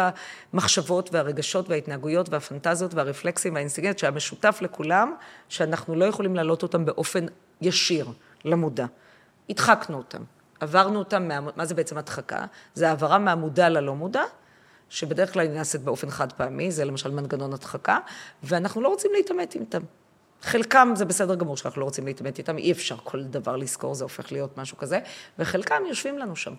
[0.54, 5.14] המחשבות והרגשות וההתנהגויות והפנטזיות והרפלקסים והאינסטינקט שהמשותף לכולם,
[5.50, 7.26] שאנחנו לא יכולים להעלות אותם באופן
[7.62, 8.08] ישיר
[8.46, 8.86] למודע.
[9.50, 10.22] הדחקנו אותם,
[10.60, 12.46] עברנו אותם, מה, מה זה בעצם הדחקה?
[12.74, 14.24] זה העברה מהמודע ללא מודע.
[14.90, 17.98] שבדרך כלל היא נעשית באופן חד פעמי, זה למשל מנגנון הדחקה,
[18.44, 19.82] ואנחנו לא רוצים להתעמת איתם.
[20.42, 24.04] חלקם זה בסדר גמור שאנחנו לא רוצים להתעמת איתם, אי אפשר כל דבר לזכור, זה
[24.04, 25.00] הופך להיות משהו כזה,
[25.40, 26.54] וחלקם יושבים לנו שם.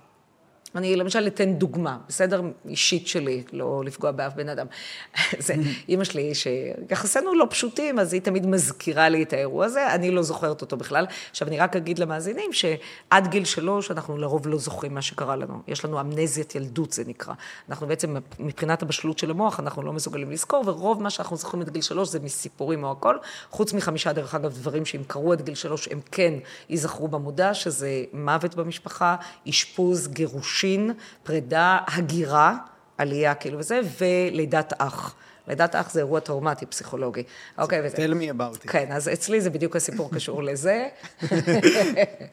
[0.75, 2.43] אני למשל אתן דוגמה, בסדר?
[2.69, 4.67] אישית שלי, לא לפגוע באף בן אדם.
[5.39, 5.55] זה
[5.89, 10.23] אימא שלי, שיחסינו לא פשוטים, אז היא תמיד מזכירה לי את האירוע הזה, אני לא
[10.23, 11.07] זוכרת אותו בכלל.
[11.31, 15.63] עכשיו, אני רק אגיד למאזינים שעד גיל שלוש אנחנו לרוב לא זוכרים מה שקרה לנו.
[15.69, 17.35] יש לנו אמנזיית ילדות, זה נקרא.
[17.69, 21.69] אנחנו בעצם, מבחינת הבשלות של המוח, אנחנו לא מסוגלים לזכור, ורוב מה שאנחנו זוכרים עד
[21.71, 23.17] גיל שלוש זה מסיפורים או הכל,
[23.51, 26.35] חוץ מחמישה, דרך אגב, דברים שאם קרו עד גיל שלוש, הם כן
[26.69, 29.17] ייזכרו במודע, שזה מוות במשפחה,
[29.49, 30.58] אשפוז, גירוש.
[30.59, 30.91] גירושין,
[31.23, 32.57] פרידה, הגירה,
[32.99, 35.15] עלייה כאילו וזה, ולידת אח.
[35.49, 37.23] לידת אח זה אירוע טראומטי פסיכולוגי.
[37.59, 37.97] אוקיי, וזה.
[37.97, 38.69] tell me about it.
[38.69, 40.89] כן, אז אצלי זה בדיוק הסיפור קשור לזה.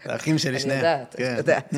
[0.06, 0.80] האחים שלי שניהם.
[0.80, 1.26] אני יודעת, כן.
[1.26, 1.74] אני יודעת.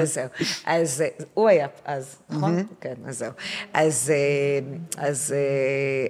[0.00, 0.28] אז זהו.
[0.66, 2.66] אז אה, הוא היה אז, נכון?
[2.80, 3.32] כן, אז זהו.
[3.72, 5.02] אז, אה,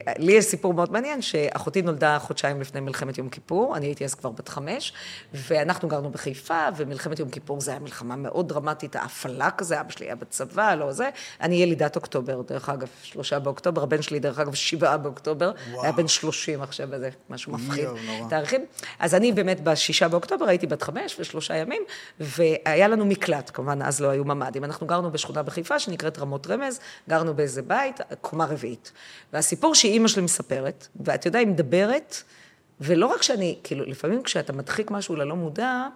[0.08, 4.04] אה, לי יש סיפור מאוד מעניין, שאחותי נולדה חודשיים לפני מלחמת יום כיפור, אני הייתי
[4.04, 4.92] אז כבר בת חמש,
[5.34, 10.06] ואנחנו גרנו בחיפה, ומלחמת יום כיפור זה היה מלחמה מאוד דרמטית, ההפעלה כזה, אבא שלי
[10.06, 11.10] היה בצבא, לא זה.
[11.40, 15.82] אני ילידת אוקטובר, דרך אגב, שלושה באוקטובר, הבן שלי, דרך אגב, שבעה באוקטובר, וואו.
[15.82, 17.84] היה בן שלושים עכשיו, וזה משהו מפחיד.
[18.06, 18.30] נורא.
[18.30, 18.66] תאריכים.
[18.98, 21.82] אז אני באמת בשישה באוקטובר הייתי בת חמש ושלושה ימים,
[22.20, 24.64] והיה לנו מקלט, כמובן אז לא היו ממ"דים.
[24.64, 28.92] אנחנו גרנו בשכונה בחיפה שנקראת רמות רמז, גרנו באיזה בית, קומה רביעית.
[29.32, 32.22] והסיפור שאימא שלי מספרת, ואת יודעת, היא מדברת,
[32.80, 35.86] ולא רק שאני, כאילו, לפעמים כשאתה מדחיק משהו ללא מודע,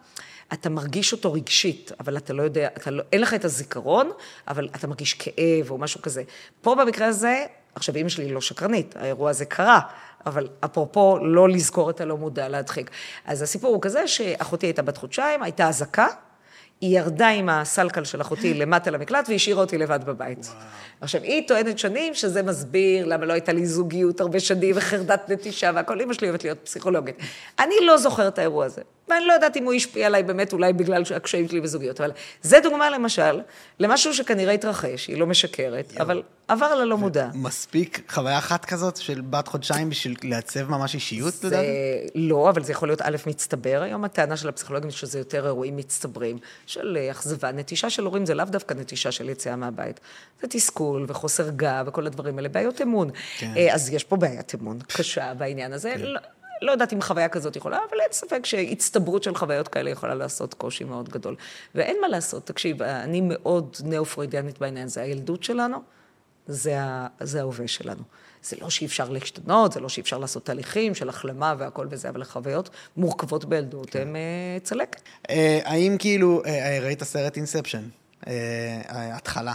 [0.52, 4.10] אתה מרגיש אותו רגשית, אבל אתה לא יודע, אתה לא, אין לך את הזיכרון,
[4.48, 6.22] אבל אתה מרגיש כאב או משהו כזה.
[6.60, 9.80] פה במקרה הזה, עכשיו, אימא שלי לא שקרנית, האירוע הזה קרה,
[10.26, 12.90] אבל אפרופו לא לזכור את הלא מודע, להדחיק.
[13.24, 16.06] אז הסיפור הוא כזה שאחותי הייתה בת חודשיים, הייתה אזעקה,
[16.80, 20.44] היא ירדה עם הסלקל של אחותי למטה למקלט והשאירה אותי לבד בבית.
[20.44, 20.56] וואו.
[21.00, 25.70] עכשיו, היא טוענת שנים שזה מסביר למה לא הייתה לי זוגיות הרבה שנים וחרדת נטישה
[25.74, 26.00] והכל.
[26.00, 27.16] אמא שלי אוהבת להיות פסיכולוגית.
[27.58, 30.72] אני לא זוכרת את האירוע הזה, ואני לא יודעת אם הוא השפיע עליי באמת, אולי
[30.72, 33.40] בגלל הקשיים שלי בזוגיות, אבל זה דוגמה למשל,
[33.80, 37.28] למשהו שכנראה התרחש, היא לא משקרת, אבל עבר ללא מודע.
[37.34, 41.60] מספיק חוויה אחת כזאת של בת חודשיים בשביל לעצב ממש אישיות, אתה יודע?
[41.60, 41.66] זה
[42.14, 43.82] לא, אבל זה יכול להיות א', מצטבר.
[43.82, 47.52] היום הטענה של הפסיכולוגים שזה יותר אירועים מצטברים, של אה, אכזבה.
[47.52, 50.00] נטישה של הורים זה לאו דווקא נטישה של יציאה מהבית.
[50.42, 53.10] זה תסכול וחוסר גב וכל הדברים האלה, בעיות אמון.
[53.38, 53.52] כן.
[53.56, 55.94] אה, אז יש פה בעיית אמון קשה בעניין הזה.
[55.98, 56.20] לא,
[56.62, 60.54] לא יודעת אם חוויה כזאת יכולה, אבל אין ספק שהצטברות של חוויות כאלה יכולה לעשות
[60.54, 61.36] קושי מאוד גדול.
[61.74, 65.78] ואין מה לעשות, תקשיב, אני מאוד נאו-פרוידיאנית בעניין, זה הילדות שלנו,
[66.46, 66.78] זה,
[67.20, 68.02] זה ההווה שלנו.
[68.42, 72.08] זה לא שאי אפשר להשתנות, זה לא שאי אפשר לעשות תהליכים של החלמה והכל וזה,
[72.08, 74.00] אבל החוויות מורכבות בילדות כן.
[74.00, 75.00] הן uh, צלקת.
[75.00, 75.30] Uh,
[75.64, 76.48] האם כאילו, uh,
[76.82, 77.82] ראית סרט אינספשן?
[78.22, 78.26] Uh,
[78.90, 79.54] התחלה.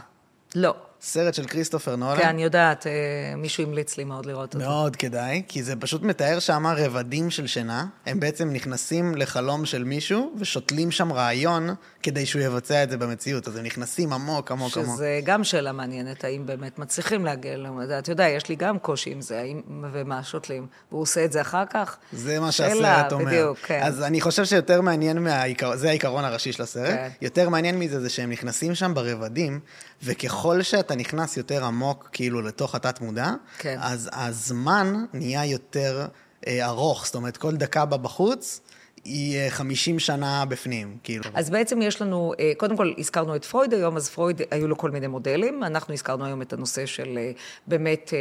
[0.55, 0.75] לא.
[1.01, 2.19] סרט של כריסטופר נולן.
[2.19, 2.91] כן, אני יודעת, אה,
[3.37, 4.65] מישהו המליץ לי מאוד לראות אותו.
[4.65, 7.85] מאוד כדאי, כי זה פשוט מתאר שם רבדים של שינה.
[8.05, 11.69] הם בעצם נכנסים לחלום של מישהו ושותלים שם רעיון
[12.03, 13.47] כדי שהוא יבצע את זה במציאות.
[13.47, 14.95] אז הם נכנסים עמוק, עמוק, שזה עמוק.
[14.95, 17.99] שזה גם שאלה מעניינת, האם באמת מצליחים להגיע למדע.
[17.99, 19.61] אתה יודע, יש לי גם קושי עם זה, האם
[19.93, 20.67] ומה שותלים.
[20.91, 21.97] והוא עושה את זה אחר כך?
[22.13, 23.25] זה מה שהסרט אומר.
[23.25, 23.81] בדיוק, כן.
[23.83, 26.89] אז אני חושב שיותר מעניין מהעיקרון, זה העיקרון הראשי של הסרט.
[26.89, 27.09] כן.
[27.21, 29.59] יותר מעניין מזה זה שהם נכנסים שם ברבדים,
[30.03, 33.77] וככל שאתה נכנס יותר עמוק, כאילו, לתוך התת-מודע, כן.
[33.81, 36.07] אז הזמן נהיה יותר
[36.47, 37.05] אה, ארוך.
[37.05, 38.61] זאת אומרת, כל דקה בה בחוץ,
[39.09, 41.23] היא 50 אה, שנה בפנים, כאילו.
[41.33, 44.77] אז בעצם יש לנו, אה, קודם כל הזכרנו את פרויד היום, אז פרויד, היו לו
[44.77, 45.63] כל מיני מודלים.
[45.63, 47.31] אנחנו הזכרנו היום את הנושא של, אה,
[47.67, 48.13] באמת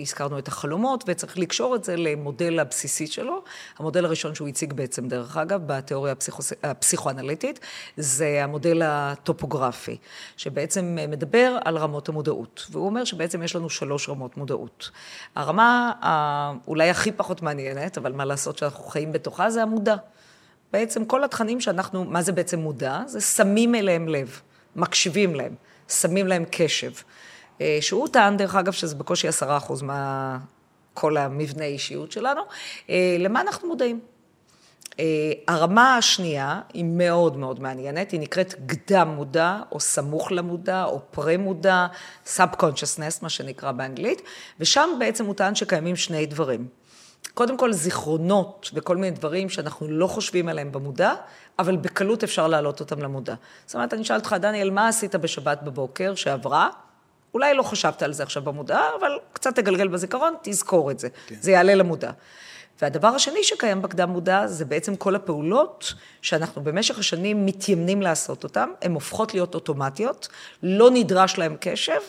[0.00, 3.42] הזכרנו את החלומות, וצריך לקשור את זה למודל הבסיסי שלו.
[3.78, 7.60] המודל הראשון שהוא הציג בעצם, דרך אגב, בתיאוריה הפסיכו, הפסיכואנליטית,
[7.96, 9.96] זה המודל הטופוגרפי,
[10.36, 12.66] שבעצם מדבר על רמות המודעות.
[12.70, 14.90] והוא אומר שבעצם יש לנו שלוש רמות מודעות.
[15.34, 15.92] הרמה
[16.68, 19.96] אולי הכי פחות מעניינת, אבל מה לעשות שאנחנו חיים בתוכה, זה המודע.
[20.72, 23.00] בעצם כל התכנים שאנחנו, מה זה בעצם מודע?
[23.06, 24.40] זה שמים אליהם לב,
[24.76, 25.54] מקשיבים להם,
[25.88, 26.92] שמים להם קשב.
[27.60, 30.38] אה, שהוא טען, דרך אגב, שזה בקושי עשרה אחוז מה...
[30.94, 32.40] כל המבנה אישיות שלנו.
[32.90, 34.00] אה, למה אנחנו מודעים?
[35.00, 35.04] אה,
[35.48, 41.36] הרמה השנייה היא מאוד מאוד מעניינת, היא נקראת קדם מודע, או סמוך למודע, או פרה
[41.36, 41.86] מודע,
[42.36, 44.22] Subconsciousness, מה שנקרא באנגלית,
[44.60, 46.66] ושם בעצם הוא טען שקיימים שני דברים.
[47.34, 51.14] קודם כל זיכרונות וכל מיני דברים שאנחנו לא חושבים עליהם במודע,
[51.58, 53.34] אבל בקלות אפשר להעלות אותם למודע.
[53.66, 56.68] זאת אומרת, אני אשאל אותך, דניאל, מה עשית בשבת בבוקר שעברה?
[57.34, 61.08] אולי לא חשבת על זה עכשיו במודע, אבל קצת תגלגל בזיכרון, תזכור את זה.
[61.26, 61.34] כן.
[61.40, 62.10] זה יעלה למודע.
[62.82, 68.68] והדבר השני שקיים בקדם מודע זה בעצם כל הפעולות שאנחנו במשך השנים מתיימנים לעשות אותן,
[68.82, 70.28] הן הופכות להיות אוטומטיות,
[70.62, 72.00] לא נדרש להן קשב,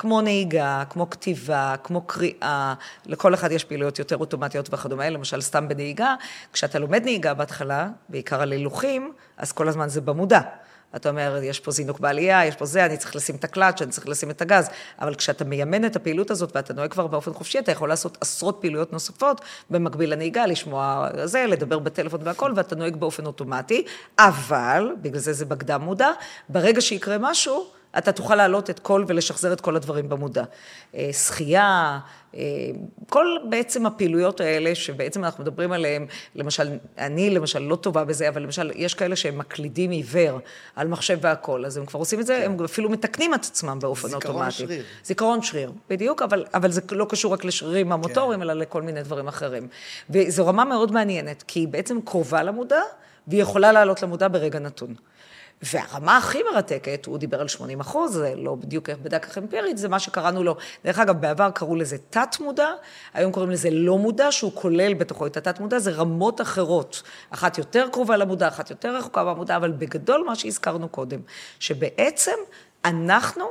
[0.00, 2.74] כמו נהיגה, כמו כתיבה, כמו קריאה,
[3.06, 6.14] לכל אחד יש פעילויות יותר אוטומטיות וכדומה, למשל סתם בנהיגה,
[6.52, 10.40] כשאתה לומד נהיגה בהתחלה, בעיקר על הילוכים, אז כל הזמן זה במודע.
[10.96, 13.90] אתה אומר, יש פה זינוק בעלייה, יש פה זה, אני צריך לשים את הקלאץ', אני
[13.90, 14.70] צריך לשים את הגז.
[15.00, 18.58] אבל כשאתה מיימן את הפעילות הזאת ואתה נוהג כבר באופן חופשי, אתה יכול לעשות עשרות
[18.60, 19.40] פעילויות נוספות
[19.70, 23.84] במקביל לנהיגה, לשמוע זה, לדבר בטלפון והכל, ואתה נוהג באופן אוטומטי.
[24.18, 26.10] אבל, בגלל זה זה בקדם מודע,
[26.48, 30.44] ברגע שיקרה משהו, אתה תוכל להעלות את כל ולשחזר את כל הדברים במודע.
[30.94, 31.98] אה, שחייה,
[32.34, 32.40] אה,
[33.08, 38.42] כל בעצם הפעילויות האלה שבעצם אנחנו מדברים עליהן, למשל, אני למשל לא טובה בזה, אבל
[38.42, 40.38] למשל, יש כאלה שהם מקלידים עיוור
[40.76, 42.50] על מחשב והכול, אז הם כבר עושים את זה, כן.
[42.50, 44.50] הם אפילו מתקנים את עצמם באופן זיכרון אוטומטי.
[44.50, 44.84] זיכרון שריר.
[45.04, 48.50] זיכרון שריר, בדיוק, אבל, אבל זה לא קשור רק לשרירים המוטוריים, כן.
[48.50, 49.68] אלא לכל מיני דברים אחרים.
[50.10, 52.80] וזו רמה מאוד מעניינת, כי היא בעצם קרובה למודע,
[53.28, 54.94] והיא יכולה לעלות למודע ברגע נתון.
[55.62, 59.88] והרמה הכי מרתקת, הוא דיבר על 80 אחוז, זה לא בדיוק איך בדק אמפירית, זה
[59.88, 62.68] מה שקראנו לו, דרך אגב, בעבר קראו לזה תת-מודע,
[63.14, 67.02] היום קוראים לזה לא מודע, שהוא כולל בתוכו את התת-מודע, זה רמות אחרות.
[67.30, 71.20] אחת יותר קרובה למודע, אחת יותר רחוקה במודע, אבל בגדול מה שהזכרנו קודם,
[71.58, 72.36] שבעצם
[72.84, 73.44] אנחנו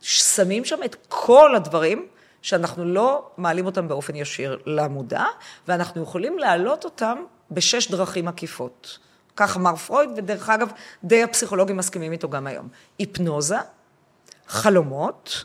[0.00, 2.06] שמים שם את כל הדברים
[2.42, 5.24] שאנחנו לא מעלים אותם באופן ישיר למודע,
[5.68, 7.18] ואנחנו יכולים להעלות אותם
[7.50, 8.98] בשש דרכים עקיפות.
[9.38, 10.68] כך אמר פרויד, ודרך אגב,
[11.04, 12.68] די הפסיכולוגים מסכימים איתו גם היום.
[12.98, 13.56] היפנוזה,
[14.46, 15.44] חלומות,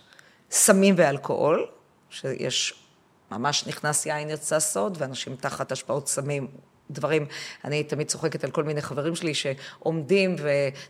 [0.51, 1.65] סמים ואלכוהול,
[2.09, 2.73] שיש,
[3.31, 6.47] ממש נכנס יין יצא סוד, ואנשים תחת השפעות סמים
[6.93, 7.25] דברים,
[7.65, 10.35] אני תמיד צוחקת על כל מיני חברים שלי שעומדים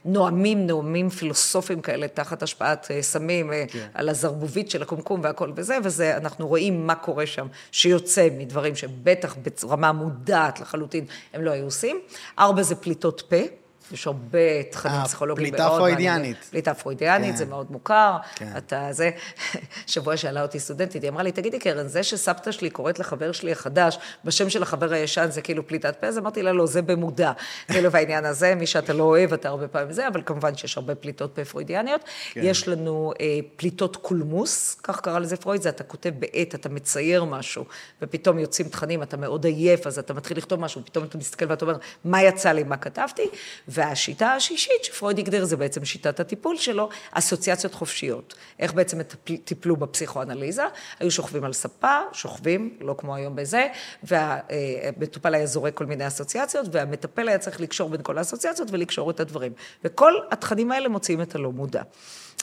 [0.06, 3.88] ונואמים נאומים פילוסופיים כאלה תחת השפעת אה, סמים, אה, כן.
[3.94, 9.36] על הזרבובית של הקומקום והכל וזה, וזה, אנחנו רואים מה קורה שם, שיוצא מדברים שבטח
[9.64, 12.00] ברמה מודעת לחלוטין הם לא היו עושים.
[12.40, 13.63] ארבע זה פליטות פה.
[13.92, 16.00] יש הרבה תכנים אה, פסיכולוגיים מאוד מעניינים.
[16.00, 16.38] פליטה פרוידיאנית.
[16.50, 17.36] פליטה פרוידיאנית, כן.
[17.36, 18.18] זה מאוד מוכר.
[18.36, 18.54] כן.
[18.58, 19.10] אתה, זה,
[19.88, 23.52] שבוע שאלה אותי סטודנטית, היא אמרה לי, תגידי, קרן, זה שסבתא שלי קוראת לחבר שלי
[23.52, 27.32] החדש, בשם של החבר הישן זה כאילו פליטת פה, אז אמרתי לה, לא, זה במודע.
[27.72, 30.96] כאילו בעניין הזה, מי שאתה לא אוהב, אתה הרבה פעמים זה, אבל כמובן שיש הרבה
[30.96, 32.02] פליטות פה פרוידיאניות.
[32.34, 32.42] כן.
[32.44, 37.24] יש לנו אה, פליטות קולמוס, כך קרא לזה פרויד, זה אתה כותב בעט, אתה מצייר
[37.24, 37.66] משהו,
[38.02, 41.66] ופתאום יוצאים תכנים, אתה מאוד עייף, אז אתה מתחיל לכתוב משהו, פתאום אתה מסתכל ואתה
[41.66, 43.30] אומר, מה יצא לי, מה כתבתי?
[43.74, 48.34] והשיטה השישית שפרויד הגדיר, זה בעצם שיטת הטיפול שלו, אסוציאציות חופשיות.
[48.60, 49.02] איך בעצם
[49.46, 50.64] טיפלו בפסיכואנליזה?
[51.00, 53.68] היו שוכבים על ספה, שוכבים, לא כמו היום בזה,
[54.04, 59.20] והמטופל היה זורק כל מיני אסוציאציות, והמטפל היה צריך לקשור בין כל האסוציאציות ולקשור את
[59.20, 59.52] הדברים.
[59.84, 61.82] וכל התכנים האלה מוציאים את הלא מודע.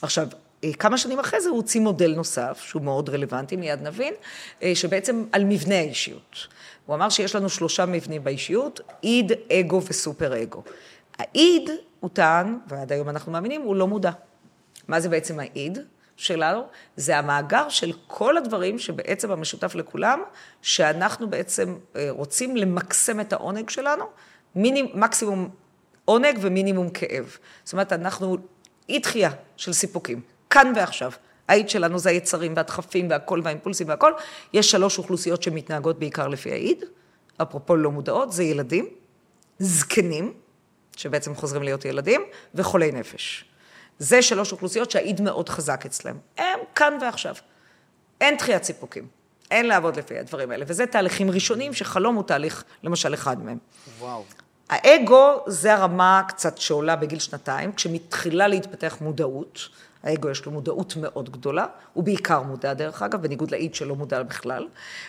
[0.03, 0.29] עכשיו,
[0.65, 4.15] אה, כמה שנים אחרי זה הוא הוציא מודל נוסף, שהוא מאוד רלוונטי, מיד נבין,
[4.63, 6.47] אה, שבעצם על מבנה האישיות.
[6.87, 10.63] הוא אמר שיש לנו שלושה מבנים באישיות, איד, אגו וסופר אגו.
[11.21, 11.71] האיד,
[12.01, 14.11] הוא טען, ועד היום אנחנו מאמינים, הוא לא מודע.
[14.89, 15.79] מה זה בעצם האיד
[16.17, 16.63] שלנו?
[16.97, 20.23] זה המאגר של כל הדברים שבעצם המשותף לכולם,
[20.63, 24.05] שאנחנו בעצם אה, רוצים למקסם את העונג שלנו,
[24.55, 25.49] מינימ, מקסימום
[26.05, 27.37] עונג ומינימום כאב.
[27.65, 28.37] זאת אומרת, אנחנו
[28.89, 30.21] אי דחייה של סיפוקים,
[30.51, 31.13] כאן ועכשיו.
[31.49, 34.13] האיד שלנו זה היצרים והדחפים והכל והאימפולסים והכל.
[34.53, 36.85] יש שלוש אוכלוסיות שמתנהגות בעיקר לפי האיד,
[37.43, 38.89] אפרופו לא מודעות, זה ילדים,
[39.59, 40.33] זקנים,
[40.97, 42.21] שבעצם חוזרים להיות ילדים,
[42.55, 43.45] וחולי נפש.
[43.99, 46.17] זה שלוש אוכלוסיות שהאיד מאוד חזק אצלם.
[46.39, 47.35] הם כאן ועכשיו.
[48.21, 49.07] אין דחיית סיפוקים.
[49.51, 50.65] אין לעבוד לפי הדברים האלה.
[50.69, 53.59] וזה תהליכים ראשונים שחלום הוא תהליך, למשל, אחד מהם.
[53.99, 54.25] וואו.
[54.71, 59.69] האגו זה הרמה קצת שעולה בגיל שנתיים, כשמתחילה להתפתח מודעות.
[60.03, 64.23] האגו יש לו מודעות מאוד גדולה, הוא בעיקר מודע דרך אגב, בניגוד לאיד שלא מודע
[64.23, 64.69] בכלל,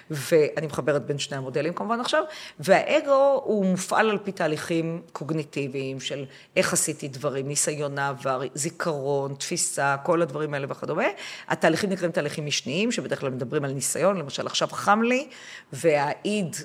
[0.10, 2.24] ואני מחברת בין שני המודלים כמובן עכשיו,
[2.60, 9.96] והאגו הוא מופעל על פי תהליכים קוגניטיביים של איך עשיתי דברים, ניסיון העבר, זיכרון, תפיסה,
[10.04, 11.06] כל הדברים האלה וכדומה.
[11.48, 15.28] התהליכים נקראים תהליכים משניים, שבדרך כלל מדברים על ניסיון, למשל עכשיו חם לי,
[15.74, 16.56] והאיד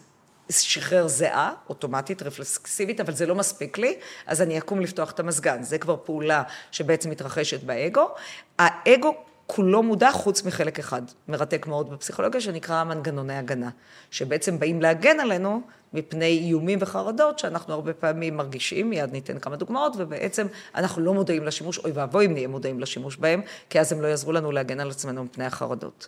[0.51, 3.97] שחרר זיעה, אוטומטית, רפלקסיבית, אבל זה לא מספיק לי,
[4.27, 5.62] אז אני אקום לפתוח את המזגן.
[5.62, 8.09] זה כבר פעולה שבעצם מתרחשת באגו.
[8.59, 9.14] האגו
[9.47, 13.70] כולו מודע חוץ מחלק אחד, מרתק מאוד בפסיכולוגיה, שנקרא מנגנוני הגנה,
[14.10, 15.60] שבעצם באים להגן עלינו
[15.92, 21.44] מפני איומים וחרדות שאנחנו הרבה פעמים מרגישים, מיד ניתן כמה דוגמאות, ובעצם אנחנו לא מודעים
[21.44, 23.40] לשימוש, אוי ואבוי אם נהיה מודעים לשימוש בהם,
[23.70, 26.06] כי אז הם לא יעזרו לנו להגן על עצמנו מפני החרדות.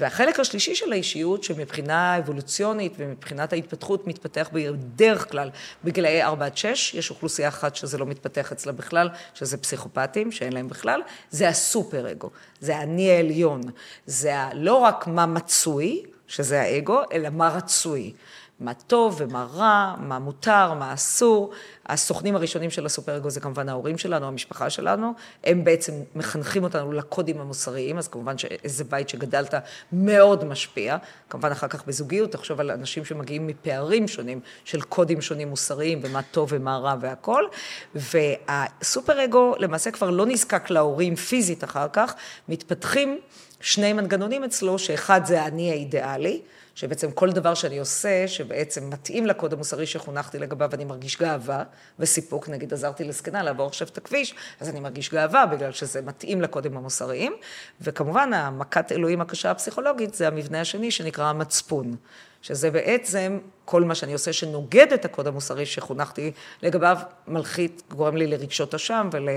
[0.00, 5.50] והחלק השלישי של האישיות, שמבחינה אבולוציונית ומבחינת ההתפתחות מתפתח בדרך כלל
[5.84, 10.52] בגילאי 4 עד 6, יש אוכלוסייה אחת שזה לא מתפתח אצלה בכלל, שזה פסיכופטים, שאין
[10.52, 11.00] להם בכלל,
[11.30, 12.30] זה הסופר אגו,
[12.60, 13.60] זה האני העליון,
[14.06, 18.12] זה לא רק מה מצוי, שזה האגו, אלא מה רצוי.
[18.60, 21.50] מה טוב ומה רע, מה מותר, מה אסור.
[21.86, 25.12] הסוכנים הראשונים של הסופר-אגו זה כמובן ההורים שלנו, המשפחה שלנו.
[25.44, 29.54] הם בעצם מחנכים אותנו לקודים המוסריים, אז כמובן שאיזה בית שגדלת
[29.92, 30.96] מאוד משפיע.
[31.30, 36.22] כמובן אחר כך בזוגיות, תחשוב על אנשים שמגיעים מפערים שונים, של קודים שונים מוסריים, ומה
[36.22, 37.48] טוב ומה רע והכול.
[37.94, 42.14] והסופר-אגו למעשה כבר לא נזקק להורים פיזית אחר כך,
[42.48, 43.18] מתפתחים
[43.60, 46.40] שני מנגנונים אצלו, שאחד זה האני האידיאלי.
[46.78, 51.62] שבעצם כל דבר שאני עושה, שבעצם מתאים לקוד המוסרי שחונכתי לגביו, אני מרגיש גאווה
[51.98, 52.48] וסיפוק.
[52.48, 56.76] נגיד, עזרתי לזקנה לעבור עכשיו את הכביש, אז אני מרגיש גאווה בגלל שזה מתאים לקודים
[56.76, 57.36] המוסריים.
[57.80, 61.96] וכמובן, המכת אלוהים הקשה הפסיכולוגית זה המבנה השני שנקרא המצפון.
[62.42, 66.32] שזה בעצם כל מה שאני עושה שנוגד את הקוד המוסרי שחונכתי
[66.62, 66.98] לגביו,
[67.28, 69.28] מלחית, גורם לי לרגשות אשם ול...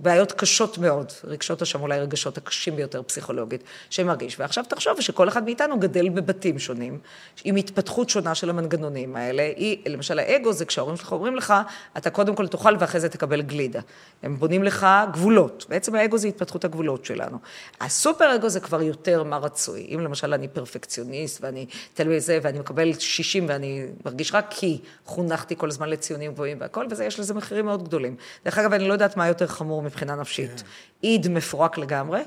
[0.00, 4.40] בעיות קשות מאוד, רגשות אשם אולי רגשות הקשים ביותר פסיכולוגית, שמרגיש.
[4.40, 6.98] ועכשיו תחשוב שכל אחד מאיתנו גדל בבתים שונים,
[7.44, 9.42] עם התפתחות שונה של המנגנונים האלה.
[9.56, 11.54] היא, למשל האגו זה כשההורים שלך אומרים לך,
[11.96, 13.80] אתה קודם כל תאכל ואחרי זה תקבל גלידה.
[14.22, 15.66] הם בונים לך גבולות.
[15.68, 17.38] בעצם האגו זה התפתחות הגבולות שלנו.
[17.80, 19.86] הסופר אגו זה כבר יותר מה רצוי.
[19.94, 25.56] אם למשל אני פרפקציוניסט ואני תלוי בזה ואני מקבל 60 ואני מרגיש רק כי חונכתי
[25.56, 28.16] כל הזמן לציונים גבוהים והכל, ויש לזה מחירים מאוד גדולים.
[28.44, 30.62] דרך אגב, אני לא יודעת מה יותר חמור מבחינה נפשית.
[31.02, 32.20] איד מפורק לגמרי,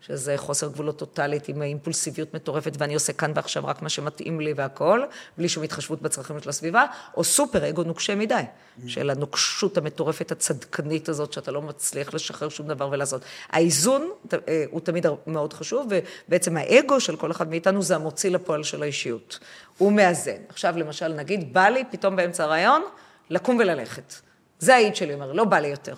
[0.00, 4.52] שזה חוסר גבולות טוטאלית עם אימפולסיביות מטורפת, ואני עושה כאן ועכשיו רק מה שמתאים לי
[4.56, 5.06] והכול,
[5.38, 6.84] בלי שום התחשבות בצרכים של הסביבה,
[7.16, 8.42] או סופר אגו נוקשה מדי.
[8.86, 13.22] של הנוקשות המטורפת הצדקנית הזאת, שאתה לא מצליח לשחרר שום דבר ולעשות.
[13.50, 15.86] האיזון אה, הוא תמיד מאוד חשוב,
[16.28, 19.38] ובעצם האגו של כל אחד מאיתנו זה המוציא לפועל של האישיות.
[19.78, 20.40] הוא מאזן.
[20.48, 22.82] עכשיו, למשל, נגיד, בא לי פתאום באמצע הרעיון
[23.30, 24.14] לקום וללכת.
[24.58, 25.94] זה האיד שלי, אומר, לא בא לי יותר.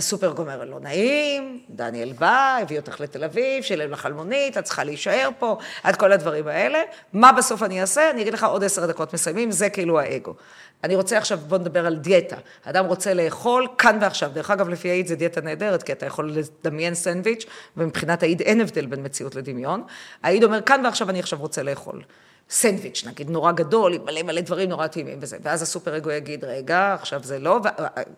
[0.00, 4.64] הסופר גומר, לא נעים, דניאל בא, הביא אותך לתל אביב, שילם לך על מונית, את
[4.64, 6.78] צריכה להישאר פה, עד כל הדברים האלה.
[7.12, 8.10] מה בסוף אני אעשה?
[8.10, 10.34] אני אגיד לך, עוד עשר דקות מסיימים, זה כאילו האגו.
[10.84, 12.36] אני רוצה עכשיו, בוא נדבר על דיאטה.
[12.64, 14.30] אדם רוצה לאכול כאן ועכשיו.
[14.34, 17.46] דרך אגב, לפי האיד זה דיאטה נהדרת, כי אתה יכול לדמיין סנדוויץ',
[17.76, 19.82] ומבחינת האיד אין הבדל בין מציאות לדמיון.
[20.22, 22.02] האיד אומר, כאן ועכשיו אני עכשיו רוצה לאכול.
[22.50, 25.36] סנדוויץ', נגיד, נורא גדול, עם מלא מלא דברים נורא טעימים וזה.
[25.42, 27.68] ואז הסופר אגו יגיד, רגע, עכשיו זה לא, ו...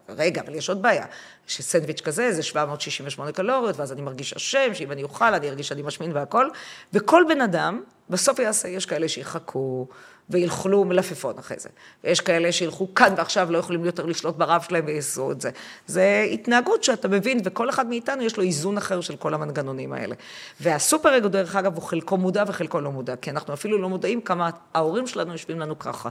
[0.08, 1.04] רגע, אבל יש עוד בעיה.
[1.46, 5.82] שסנדוויץ' כזה זה 768 קלוריות, ואז אני מרגיש אשם, שאם אני אוכל, אני ארגיש שאני
[5.82, 6.48] משמין והכל.
[6.92, 9.86] וכל בן אדם, בסוף יעשה, יש כאלה שיחכו,
[10.30, 11.68] וילכלו מלפפון אחרי זה.
[12.04, 15.50] ויש כאלה שילכו כאן ועכשיו לא יכולים יותר לשלוט ברב שלהם ויעשו את זה.
[15.86, 20.14] זה התנהגות שאתה מבין, וכל אחד מאיתנו יש לו איזון אחר של כל המנגנונים האלה.
[20.60, 24.20] והסופר אגו, דרך אגב, הוא חלקו מודע וחלקו לא מודע, כי אנחנו אפילו לא מודעים
[24.20, 26.08] כמה ההורים שלנו יושבים לנו ככה.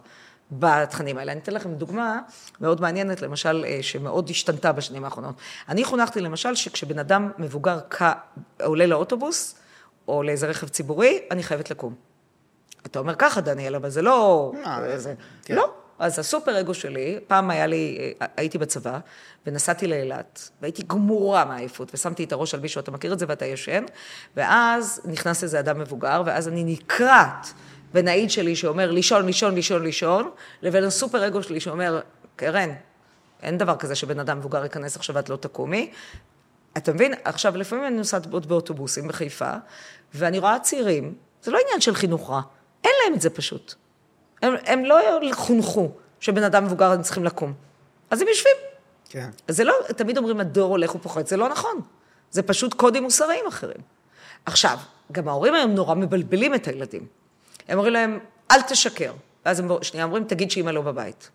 [0.51, 1.31] בתכנים האלה.
[1.31, 2.19] אני אתן לכם דוגמה
[2.61, 5.35] מאוד מעניינת, למשל, אה, שמאוד השתנתה בשנים האחרונות.
[5.69, 7.79] אני חונכתי למשל שכשבן אדם מבוגר
[8.63, 9.55] עולה לאוטובוס,
[10.07, 12.10] או לאיזה רכב ציבורי, אני חייבת לקום.
[12.85, 14.51] אתה אומר ככה, דניאל, אבל זה לא...
[14.95, 15.13] זה...
[15.45, 15.55] כן.
[15.55, 15.73] לא.
[16.01, 18.99] אז הסופר אגו שלי, פעם היה לי, אה, הייתי בצבא,
[19.45, 23.45] ונסעתי לאילת, והייתי גמורה מעייפות, ושמתי את הראש על מישהו, אתה מכיר את זה ואתה
[23.45, 23.83] ישן,
[24.37, 27.53] ואז נכנס איזה אדם מבוגר, ואז אני נקרעת
[27.93, 30.29] בין האיד שלי שאומר לישון, לישון, לישון, לישון,
[30.61, 31.99] לבין הסופר אגו שלי שאומר,
[32.35, 32.69] קרן,
[33.43, 35.91] אין דבר כזה שבן אדם מבוגר ייכנס עכשיו ואת לא תקומי.
[36.77, 37.13] אתה מבין?
[37.23, 39.53] עכשיו, לפעמים אני נוסעת באוטובוסים בחיפה,
[40.13, 41.13] ואני רואה צעירים,
[41.43, 42.41] זה לא עניין של חינוך רע,
[42.83, 43.73] אין להם את זה פשוט.
[44.41, 44.99] הם, הם לא
[45.31, 47.53] חונכו שבן אדם מבוגר הם צריכים לקום.
[48.09, 48.55] אז הם יושבים.
[49.09, 49.29] כן.
[49.47, 51.81] אז זה לא, תמיד אומרים הדור הולך ופוחת, זה לא נכון.
[52.31, 53.81] זה פשוט קודים מוסריים אחרים.
[54.45, 54.77] עכשיו,
[55.11, 57.05] גם ההורים היום נורא מבלבלים את הילדים.
[57.67, 58.19] הם אומרים להם,
[58.51, 59.13] אל תשקר.
[59.45, 61.29] ואז הם שנייה אומרים, תגיד שאימא לא בבית.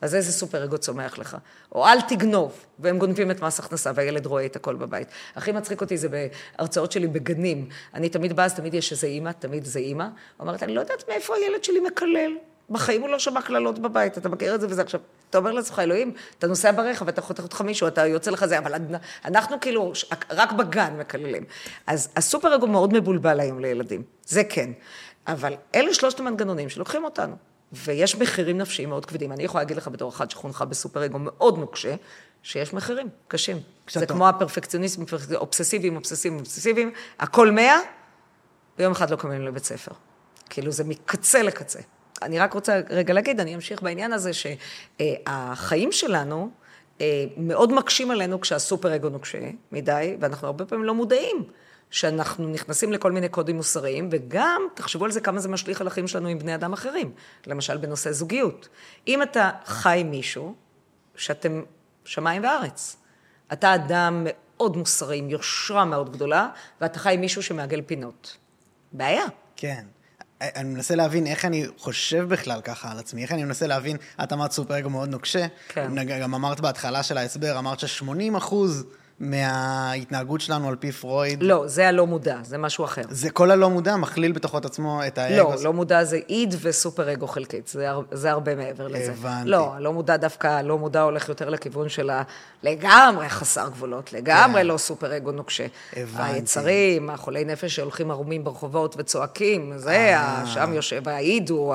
[0.00, 1.36] אז איזה סופר אגו צומח לך.
[1.72, 5.08] או אל תגנוב, והם גונבים את מס הכנסה, והילד רואה את הכל בבית.
[5.36, 7.68] הכי מצחיק אותי זה בהרצאות שלי בגנים.
[7.94, 10.06] אני תמיד באה, אז תמיד יש איזה אימא, תמיד זה אימא.
[10.40, 12.32] אומרת, אני לא יודעת מאיפה הילד שלי מקלל.
[12.70, 14.82] בחיים הוא לא שמע קללות בבית, אתה מכיר את זה וזה.
[14.82, 15.00] עכשיו,
[15.30, 18.58] אתה אומר לעצמך, אלוהים, אתה נוסע ברכב ואתה חותך אותך מישהו, אתה יוצא לך זה,
[18.58, 18.74] אבל
[19.24, 19.92] אנחנו כאילו
[20.30, 21.44] רק בגן מקללים.
[21.86, 24.70] אז הסופר אגו מאוד מבולבל היום לילדים, זה כן.
[25.32, 27.36] אבל אלה שלושת המנגנונים שלוקחים אותנו.
[27.72, 29.32] ויש מחירים נפשיים מאוד כבדים.
[29.32, 31.94] אני יכולה להגיד לך בתור אחת שחונכה בסופר אגו מאוד נוקשה,
[32.42, 33.60] שיש מחירים קשים.
[33.90, 35.04] זה כמו הפרפקציוניסטים,
[35.34, 37.78] אובססיביים, אובססיביים, אובססיביים, הכל מאה,
[38.78, 39.92] ויום אחד לא קמים לבית ספר.
[40.50, 41.80] כאילו זה מקצה לקצה.
[42.22, 46.50] אני רק רוצה רגע להגיד, אני אמשיך בעניין הזה, שהחיים שלנו
[47.00, 49.38] אה, מאוד מקשים עלינו כשהסופר אגו נוקשה
[49.72, 51.44] מדי, ואנחנו הרבה פעמים לא מודעים.
[51.90, 56.08] שאנחנו נכנסים לכל מיני קודים מוסריים, וגם, תחשבו על זה כמה זה משליך על החיים
[56.08, 57.12] שלנו עם בני אדם אחרים.
[57.46, 58.68] למשל, בנושא זוגיות.
[59.08, 60.54] אם אתה חי עם מישהו,
[61.16, 61.62] שאתם
[62.04, 62.96] שמיים וארץ,
[63.52, 66.48] אתה אדם מאוד מוסרי, עם יושרה מאוד גדולה,
[66.80, 68.36] ואתה חי עם מישהו שמעגל פינות.
[68.92, 69.24] בעיה.
[69.56, 69.84] כן.
[70.40, 74.32] אני מנסה להבין איך אני חושב בכלל ככה על עצמי, איך אני מנסה להבין, את
[74.32, 76.04] אמרת סופר אגו מאוד נוקשה, כן.
[76.06, 78.86] גם אמרת בהתחלה של ההסבר, אמרת ש-80 אחוז
[79.20, 81.42] מההתנהגות שלנו על פי פרויד.
[81.42, 83.02] לא, זה הלא מודע, זה משהו אחר.
[83.10, 85.36] זה כל הלא מודע מכליל בתוכו את עצמו את האגו.
[85.36, 89.12] לא, לא מודע זה איד וסופר אגו חלקית, זה, זה הרבה מעבר לזה.
[89.12, 89.50] הבנתי.
[89.50, 92.10] לא, הלא מודע דווקא, הלא מודע הולך יותר לכיוון של
[92.62, 94.66] לגמרי חסר גבולות, לגמרי כן.
[94.66, 95.66] לא סופר אגו נוקשה.
[95.96, 96.32] הבנתי.
[96.32, 100.42] היצרים, החולי נפש שהולכים ערומים ברחובות וצועקים, זה, אה.
[100.46, 101.74] שם יושב, האיד הוא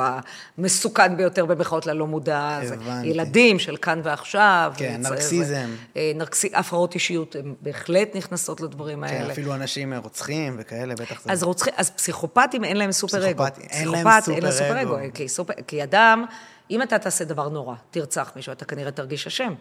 [0.57, 2.59] המסוכן ביותר במחאות ללא מודע.
[2.63, 3.07] הבנתי.
[3.07, 4.73] ילדים של כאן ועכשיו.
[4.77, 5.69] כן, נרקסיזם.
[5.97, 7.35] אה, נרקסי, הפרעות אישיות.
[7.36, 9.26] הן בהחלט נכנסות לדברים כן, האלה.
[9.26, 11.32] כן, אפילו אנשים רוצחים וכאלה, בטח זה...
[11.32, 13.44] אז רוצחים, אז פסיכופטים אין להם סופר אגו.
[13.44, 14.36] פסיכופט, אין להם סופר אגו.
[14.36, 16.26] אין להם סופר אגו, כי, סופר, כי אדם,
[16.72, 19.53] אם אתה תעשה דבר נורא, תרצח מישהו, אתה כנראה תרגיש אשם.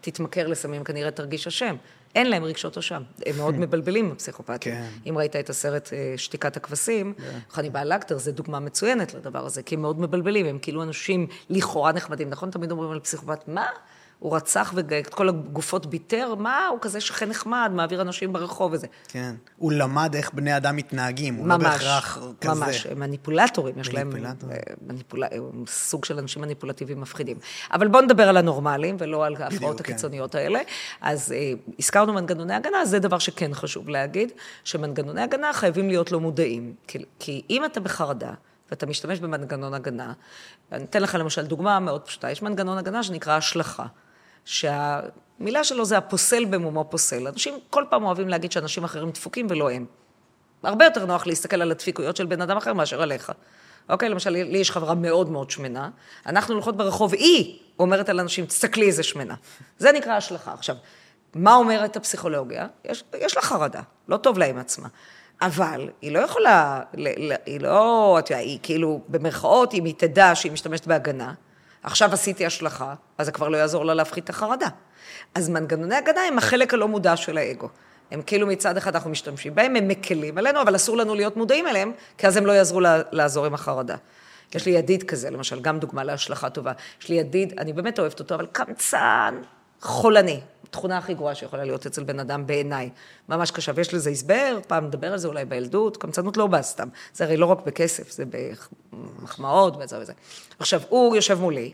[0.00, 1.76] תתמכר לסמים, כנראה תרגיש אשם.
[2.14, 3.02] אין להם רגשות אשם.
[3.26, 4.72] הם מאוד מבלבלים, הפסיכופטים.
[4.72, 4.86] כן.
[5.06, 7.38] אם ראית את הסרט אה, שתיקת הכבשים, כן.
[7.50, 11.92] חניבאל לקטר, זו דוגמה מצוינת לדבר הזה, כי הם מאוד מבלבלים, הם כאילו אנשים לכאורה
[11.92, 12.30] נחמדים.
[12.30, 12.50] נכון?
[12.50, 13.66] תמיד אומרים על פסיכופט, מה?
[14.20, 18.86] הוא רצח ואת כל הגופות ביטר, מה, הוא כזה שכן נחמד, מעביר אנשים ברחוב וזה.
[19.08, 22.54] כן, הוא למד איך בני אדם מתנהגים, הוא לא ממש, לא בהכרח כזה.
[22.54, 24.56] ממש, הם מניפולטורים, יש להם אה,
[24.86, 25.24] מניפול...
[25.66, 27.36] סוג של אנשים מניפולטיביים מפחידים.
[27.72, 29.84] אבל בואו נדבר על הנורמלים, ולא על ההפרעות כן.
[29.84, 30.60] הקיצוניות האלה.
[31.00, 34.32] אז אה, הזכרנו מנגנוני הגנה, זה דבר שכן חשוב להגיד,
[34.64, 36.74] שמנגנוני הגנה חייבים להיות לא מודעים.
[36.86, 38.32] כי, כי אם אתה בחרדה,
[38.70, 40.12] ואתה משתמש במנגנון הגנה,
[40.72, 43.86] אני אתן לך למשל דוגמה מאוד פשוטה, יש מנגנון הגנה שנקרא השלכה.
[44.44, 47.28] שהמילה שלו זה הפוסל במומו פוסל.
[47.28, 49.86] אנשים כל פעם אוהבים להגיד שאנשים אחרים דפוקים ולא הם.
[50.62, 53.32] הרבה יותר נוח להסתכל על הדפיקויות של בן אדם אחר מאשר עליך.
[53.88, 55.90] אוקיי, למשל, לי יש חברה מאוד מאוד שמנה,
[56.26, 59.34] אנחנו הולכות ברחוב, היא אומרת על אנשים, תסתכלי איזה שמנה.
[59.78, 60.52] זה נקרא השלכה.
[60.52, 60.76] עכשיו,
[61.34, 62.66] מה אומרת הפסיכולוגיה?
[62.84, 64.88] יש, יש לה חרדה, לא טוב לה עם עצמה.
[65.40, 66.80] אבל היא לא יכולה,
[67.46, 71.34] היא לא, אתה יודע, היא כאילו, במרכאות, אם היא תדע שהיא משתמשת בהגנה,
[71.82, 74.68] עכשיו עשיתי השלכה, אז זה כבר לא יעזור לה להפחית את החרדה.
[75.34, 77.68] אז מנגנוני הגנה הם החלק הלא מודע של האגו.
[78.10, 81.66] הם כאילו מצד אחד אנחנו משתמשים בהם, הם מקלים עלינו, אבל אסור לנו להיות מודעים
[81.66, 82.80] אליהם, כי אז הם לא יעזרו
[83.12, 83.96] לעזור עם החרדה.
[84.54, 86.72] יש לי ידיד כזה, למשל, גם דוגמה להשלכה טובה.
[87.02, 89.34] יש לי ידיד, אני באמת אוהבת אותו, אבל קמצן,
[89.80, 90.40] חולני.
[90.70, 92.90] התכונה הכי גרועה שיכולה להיות אצל בן אדם בעיניי.
[93.28, 96.88] ממש קשה, ויש לזה הסבר, פעם נדבר על זה אולי בילדות, קמצנות לא באה סתם.
[97.14, 98.24] זה הרי לא רק בכסף, זה
[98.92, 100.12] במחמאות וזה וזה.
[100.58, 101.72] עכשיו, הוא יושב מולי,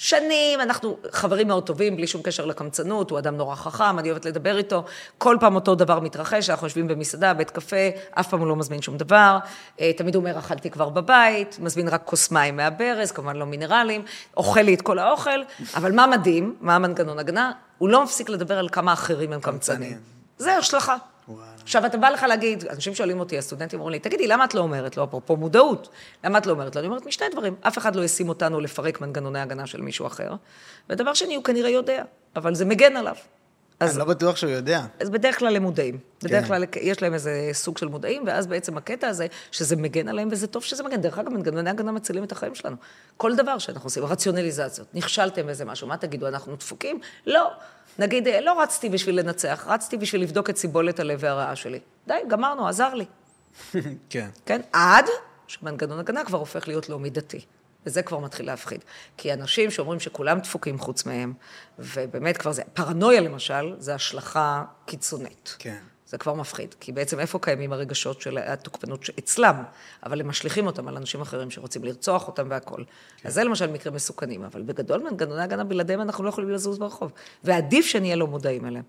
[0.00, 4.24] שנים, אנחנו חברים מאוד טובים, בלי שום קשר לקמצנות, הוא אדם נורא חכם, אני אוהבת
[4.24, 4.84] לדבר איתו.
[5.18, 8.82] כל פעם אותו דבר מתרחש, אנחנו יושבים במסעדה, בית קפה, אף פעם הוא לא מזמין
[8.82, 9.38] שום דבר.
[9.80, 14.02] אה, תמיד הוא אומר, אכלתי כבר בבית, מזמין רק כוס מים מהברז, כמובן לא מינרלים,
[14.36, 15.42] אוכל לי את כל האוכל,
[15.74, 17.52] אבל מה מדהים, מה המנגנון הגנה?
[17.78, 19.98] הוא לא מפסיק לדבר על כמה אחרים הם קמצנים.
[20.38, 20.96] זה השלכה.
[21.62, 24.60] עכשיו, אתה בא לך להגיד, אנשים שואלים אותי, הסטודנטים אומרים לי, תגידי, למה את לא
[24.60, 25.88] אומרת לו, אפרופו מודעות,
[26.24, 26.80] למה את לא אומרת לו?
[26.80, 30.34] אני אומרת, משני דברים, אף אחד לא ישים אותנו לפרק מנגנוני הגנה של מישהו אחר,
[30.90, 32.04] ודבר שני, הוא כנראה יודע,
[32.36, 33.14] אבל זה מגן עליו.
[33.80, 34.84] אז אני לא בטוח שהוא יודע.
[35.00, 35.98] אז בדרך כלל הם מודעים.
[36.22, 36.48] בדרך כן.
[36.48, 40.46] כלל יש להם איזה סוג של מודעים, ואז בעצם הקטע הזה, שזה מגן עליהם, וזה
[40.46, 41.00] טוב שזה מגן.
[41.00, 42.76] דרך אגב, מנגנוני הגנה מצילים את החיים שלנו.
[43.16, 47.00] כל דבר שאנחנו עושים, רציונליזציות, נכשלתם באיזה משהו, מה תגידו, אנחנו דפוקים?
[47.26, 47.50] לא.
[47.98, 51.80] נגיד, לא רצתי בשביל לנצח, רצתי בשביל לבדוק את סיבולת הלב והרעה שלי.
[52.06, 53.04] די, גמרנו, עזר לי.
[54.10, 54.28] כן.
[54.46, 54.60] כן?
[54.72, 55.04] עד
[55.46, 57.40] שמנגנון הגנה כבר הופך להיות לא מידתי.
[57.86, 58.84] וזה כבר מתחיל להפחיד.
[59.16, 61.32] כי אנשים שאומרים שכולם דפוקים חוץ מהם,
[61.78, 65.56] ובאמת כבר זה, פרנויה למשל, זה השלכה קיצונית.
[65.58, 65.78] כן.
[66.06, 69.62] זה כבר מפחיד, כי בעצם איפה קיימים הרגשות של התוקפנות אצלם,
[70.02, 72.84] אבל הם משליכים אותם על אנשים אחרים שרוצים לרצוח אותם והכול.
[73.16, 73.28] כן.
[73.28, 77.12] אז זה למשל מקרים מסוכנים, אבל בגדול מנגנוני הגנה בלעדיהם אנחנו לא יכולים לזוז ברחוב,
[77.44, 78.84] ועדיף שנהיה לא מודעים אליהם.